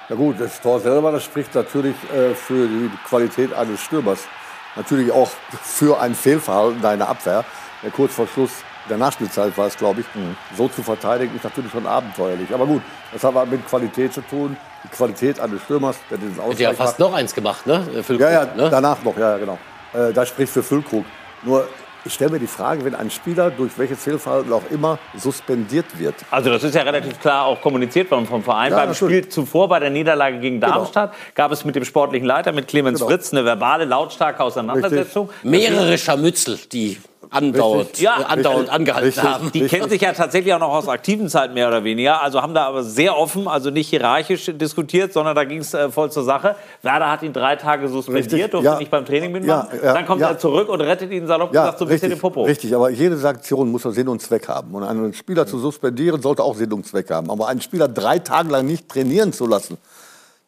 [0.08, 4.26] Ja gut, das Tor selber, das spricht natürlich äh, für die Qualität eines Stürmers
[4.76, 5.30] natürlich auch
[5.64, 7.43] für ein Fehlverhalten deiner Abwehr.
[7.84, 8.52] Der kurz vor Schluss
[8.89, 10.35] der Nachspielzeit war es, glaube ich, mhm.
[10.57, 12.53] so zu verteidigen, ist natürlich schon abenteuerlich.
[12.53, 12.81] Aber gut,
[13.14, 14.57] das hat mit Qualität zu tun.
[14.84, 16.60] Die Qualität eines Stürmers, der diesen Ausgleich hat.
[16.60, 16.99] ja fast hat.
[16.99, 17.84] noch eins gemacht, ne?
[18.03, 18.69] Füllkrug, ja, ja, ne?
[18.69, 19.60] danach noch, ja, genau.
[19.93, 21.06] Äh, das spricht für Füllkrug.
[21.43, 21.68] Nur
[22.06, 26.15] ich stelle mir die Frage, wenn ein Spieler durch welches Fehlverhalten auch immer suspendiert wird.
[26.32, 28.72] Also das ist ja relativ klar auch kommuniziert worden vom Verein.
[28.72, 29.18] Ja, Beim natürlich.
[29.18, 30.76] Spiel zuvor bei der Niederlage gegen genau.
[30.76, 31.23] Darmstadt genau.
[31.36, 33.10] gab es mit dem sportlichen Leiter, mit Clemens genau.
[33.10, 35.30] Fritz, eine verbale, lautstarke Auseinandersetzung.
[35.30, 35.49] Richtig.
[35.49, 36.98] Mehrere Scharmützel, die
[37.32, 39.52] andauernd, ja, andauernd angehalten richtig, haben.
[39.52, 42.22] Die kennen sich ja tatsächlich auch noch aus aktiven Zeiten mehr oder weniger.
[42.22, 45.90] Also haben da aber sehr offen, also nicht hierarchisch diskutiert, sondern da ging es äh,
[45.90, 46.56] voll zur Sache.
[46.82, 49.70] Werder hat ihn drei Tage suspendiert, richtig, durfte ja, nicht beim Training mitmachen.
[49.78, 52.20] Ja, ja, Dann kommt er zurück und rettet ihn salopp gesagt so ein bisschen den
[52.20, 52.44] Popo.
[52.44, 54.76] Richtig, aber jede Sanktion muss Sinn und Zweck haben.
[54.76, 57.32] Und einen Spieler zu suspendieren sollte auch Sinn und Zweck haben.
[57.32, 59.78] Aber einen Spieler drei Tage lang nicht trainieren zu lassen,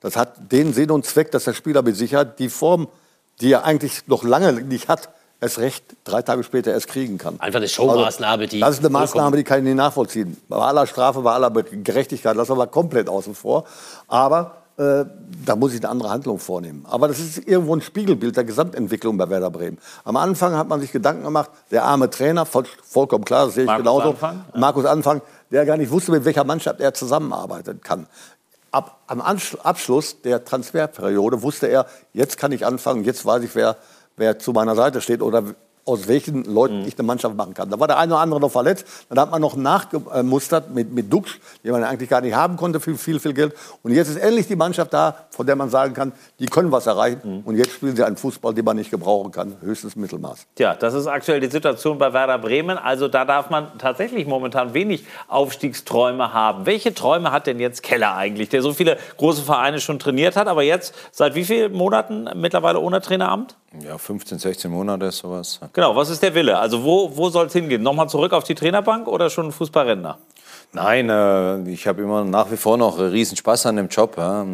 [0.01, 2.89] das hat den Sinn und Zweck, dass der Spieler mit Sicherheit die Form,
[3.39, 5.09] die er eigentlich noch lange nicht hat,
[5.43, 7.39] erst recht drei Tage später erst kriegen kann.
[7.39, 8.59] Einfach eine Showmaßnahme, die.
[8.59, 10.37] das ist eine Maßnahme, die kann ich nicht nachvollziehen.
[10.49, 13.65] Bei aller Strafe, bei aller Gerechtigkeit, lassen wir komplett außen vor.
[14.07, 15.05] Aber äh,
[15.45, 16.85] da muss ich eine andere Handlung vornehmen.
[16.89, 19.77] Aber das ist irgendwo ein Spiegelbild der Gesamtentwicklung bei Werder Bremen.
[20.03, 23.63] Am Anfang hat man sich Gedanken gemacht, der arme Trainer, voll, vollkommen klar, das sehe
[23.63, 24.09] ich Markus genauso.
[24.09, 24.59] Anfang, ja.
[24.59, 25.21] Markus Anfang,
[25.51, 28.07] der gar nicht wusste, mit welcher Mannschaft er zusammenarbeiten kann.
[28.71, 33.77] Ab, am Abschluss der Transferperiode wusste er, jetzt kann ich anfangen, jetzt weiß ich, wer
[34.17, 36.87] wer zu meiner Seite steht oder aus welchen Leuten Mhm.
[36.87, 37.69] ich eine Mannschaft machen kann.
[37.69, 38.85] Da war der eine oder andere noch verletzt.
[39.09, 41.31] Dann hat man noch nachgemustert mit, mit Dux,
[41.63, 43.53] den man eigentlich gar nicht haben konnte für viel, viel Geld.
[43.83, 46.87] Und jetzt ist endlich die Mannschaft da, von der man sagen kann, die können was
[46.87, 47.21] erreichen.
[47.23, 47.41] Mhm.
[47.45, 49.55] Und jetzt spielen sie einen Fußball, den man nicht gebrauchen kann.
[49.61, 50.45] Höchstes Mittelmaß.
[50.55, 52.77] Tja, das ist aktuell die Situation bei Werder Bremen.
[52.77, 56.65] Also da darf man tatsächlich momentan wenig Aufstiegsträume haben.
[56.65, 60.47] Welche Träume hat denn jetzt Keller eigentlich, der so viele große Vereine schon trainiert hat,
[60.47, 63.55] aber jetzt seit wie vielen Monaten mittlerweile ohne Traineramt?
[63.81, 65.59] Ja, 15, 16 Monate, sowas.
[65.73, 66.57] Genau, was ist der Wille?
[66.57, 67.81] Also wo, wo soll es hingehen?
[67.81, 70.19] Nochmal zurück auf die Trainerbank oder schon Fußballrentner?
[70.71, 74.15] Nein, äh, ich habe immer nach wie vor noch riesen Spaß an dem Job.
[74.17, 74.45] Ja.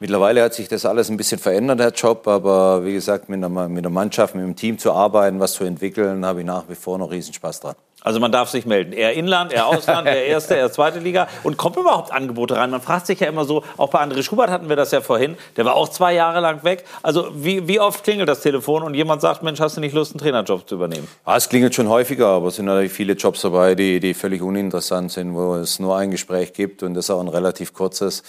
[0.00, 3.68] Mittlerweile hat sich das alles ein bisschen verändert, der Job, aber wie gesagt, mit einer,
[3.68, 6.76] mit einer Mannschaft, mit einem Team zu arbeiten, was zu entwickeln, habe ich nach wie
[6.76, 7.74] vor noch riesen Spaß dran.
[8.04, 8.92] Also man darf sich melden.
[8.92, 11.26] Eher Inland, eher Ausland, eher Erste, eher Zweite Liga.
[11.42, 12.70] Und kommen überhaupt Angebote rein?
[12.70, 15.36] Man fragt sich ja immer so, auch bei André Schubert hatten wir das ja vorhin,
[15.56, 16.84] der war auch zwei Jahre lang weg.
[17.02, 20.12] Also wie, wie oft klingelt das Telefon und jemand sagt, Mensch, hast du nicht Lust,
[20.12, 21.08] einen Trainerjob zu übernehmen?
[21.26, 24.42] Ja, es klingelt schon häufiger, aber es sind natürlich viele Jobs dabei, die, die völlig
[24.42, 28.22] uninteressant sind, wo es nur ein Gespräch gibt und das auch ein relativ kurzes.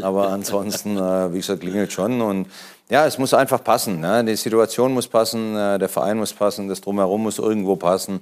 [0.00, 2.20] Aber ansonsten, äh, wie gesagt, klingelt schon.
[2.20, 2.46] Und
[2.88, 4.00] ja, es muss einfach passen.
[4.00, 4.24] Ne?
[4.24, 8.20] Die Situation muss passen, äh, der Verein muss passen, das Drumherum muss irgendwo passen.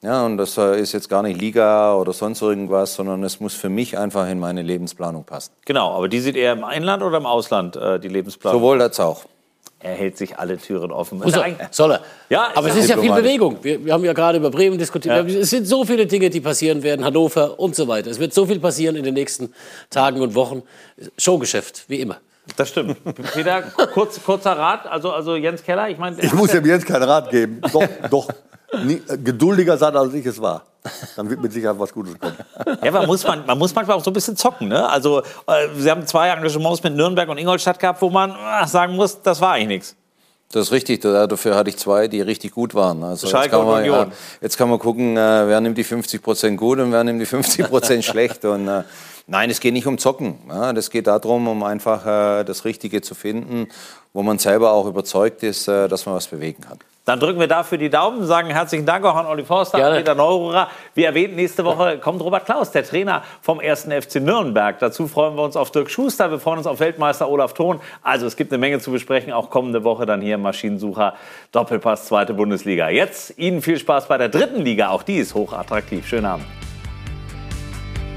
[0.00, 3.54] Ja, und das äh, ist jetzt gar nicht Liga oder sonst irgendwas, sondern es muss
[3.54, 5.52] für mich einfach in meine Lebensplanung passen.
[5.64, 8.60] Genau, aber die sieht eher im Inland oder im Ausland, äh, die Lebensplanung?
[8.60, 9.24] Sowohl als auch.
[9.80, 11.18] Er hält sich alle Türen offen.
[11.18, 12.00] Muss er, soll er.
[12.28, 13.12] Ja, aber es ist ja viel.
[13.12, 13.58] Bewegung.
[13.62, 15.28] Wir, wir haben ja gerade über Bremen diskutiert.
[15.28, 15.40] Ja.
[15.40, 18.10] Es sind so viele Dinge, die passieren werden, Hannover und so weiter.
[18.10, 19.52] Es wird so viel passieren in den nächsten
[19.88, 20.62] Tagen und Wochen.
[21.16, 22.16] Showgeschäft, wie immer.
[22.56, 22.96] Das stimmt.
[23.34, 23.62] Peter,
[23.94, 26.20] kurz, kurzer Rat, also, also Jens Keller, ich meine...
[26.22, 27.60] Ich muss dem jetzt keinen Rat geben.
[27.72, 28.28] Doch, doch.
[28.84, 30.64] Nie, äh, geduldiger sein, als ich es war.
[31.16, 32.36] Dann wird mit Sicherheit was Gutes kommen.
[32.82, 34.68] Ja, man muss, man, man muss manchmal auch so ein bisschen zocken.
[34.68, 34.88] Ne?
[34.88, 38.94] Also, äh, Sie haben zwei Engagements mit Nürnberg und Ingolstadt gehabt, wo man äh, sagen
[38.96, 39.96] muss, das war eigentlich nichts.
[40.52, 43.02] Das ist richtig, da- dafür hatte ich zwei, die richtig gut waren.
[43.02, 44.06] Also jetzt, kann man, ja,
[44.40, 47.26] jetzt kann man gucken, äh, wer nimmt die 50 Prozent gut und wer nimmt die
[47.26, 48.44] 50 Prozent schlecht.
[48.46, 48.82] Und, äh,
[49.28, 50.38] nein, es geht nicht um Zocken.
[50.48, 53.68] Ja, das geht darum, um einfach äh, das Richtige zu finden,
[54.12, 56.78] wo man selber auch überzeugt ist, äh, dass man was bewegen kann.
[57.08, 60.14] Dann drücken wir dafür die Daumen, sagen herzlichen Dank auch an Olli Forster, an Peter
[60.14, 60.68] Neururer.
[60.94, 63.84] Wie erwähnt, nächste Woche kommt Robert Klaus, der Trainer vom 1.
[63.84, 64.78] FC Nürnberg.
[64.78, 67.80] Dazu freuen wir uns auf Dirk Schuster, wir freuen uns auf Weltmeister Olaf Thon.
[68.02, 71.14] Also es gibt eine Menge zu besprechen, auch kommende Woche dann hier im Maschinensucher
[71.50, 72.90] Doppelpass, zweite Bundesliga.
[72.90, 76.06] Jetzt Ihnen viel Spaß bei der dritten Liga, auch die ist hochattraktiv.
[76.06, 76.44] Schönen Abend.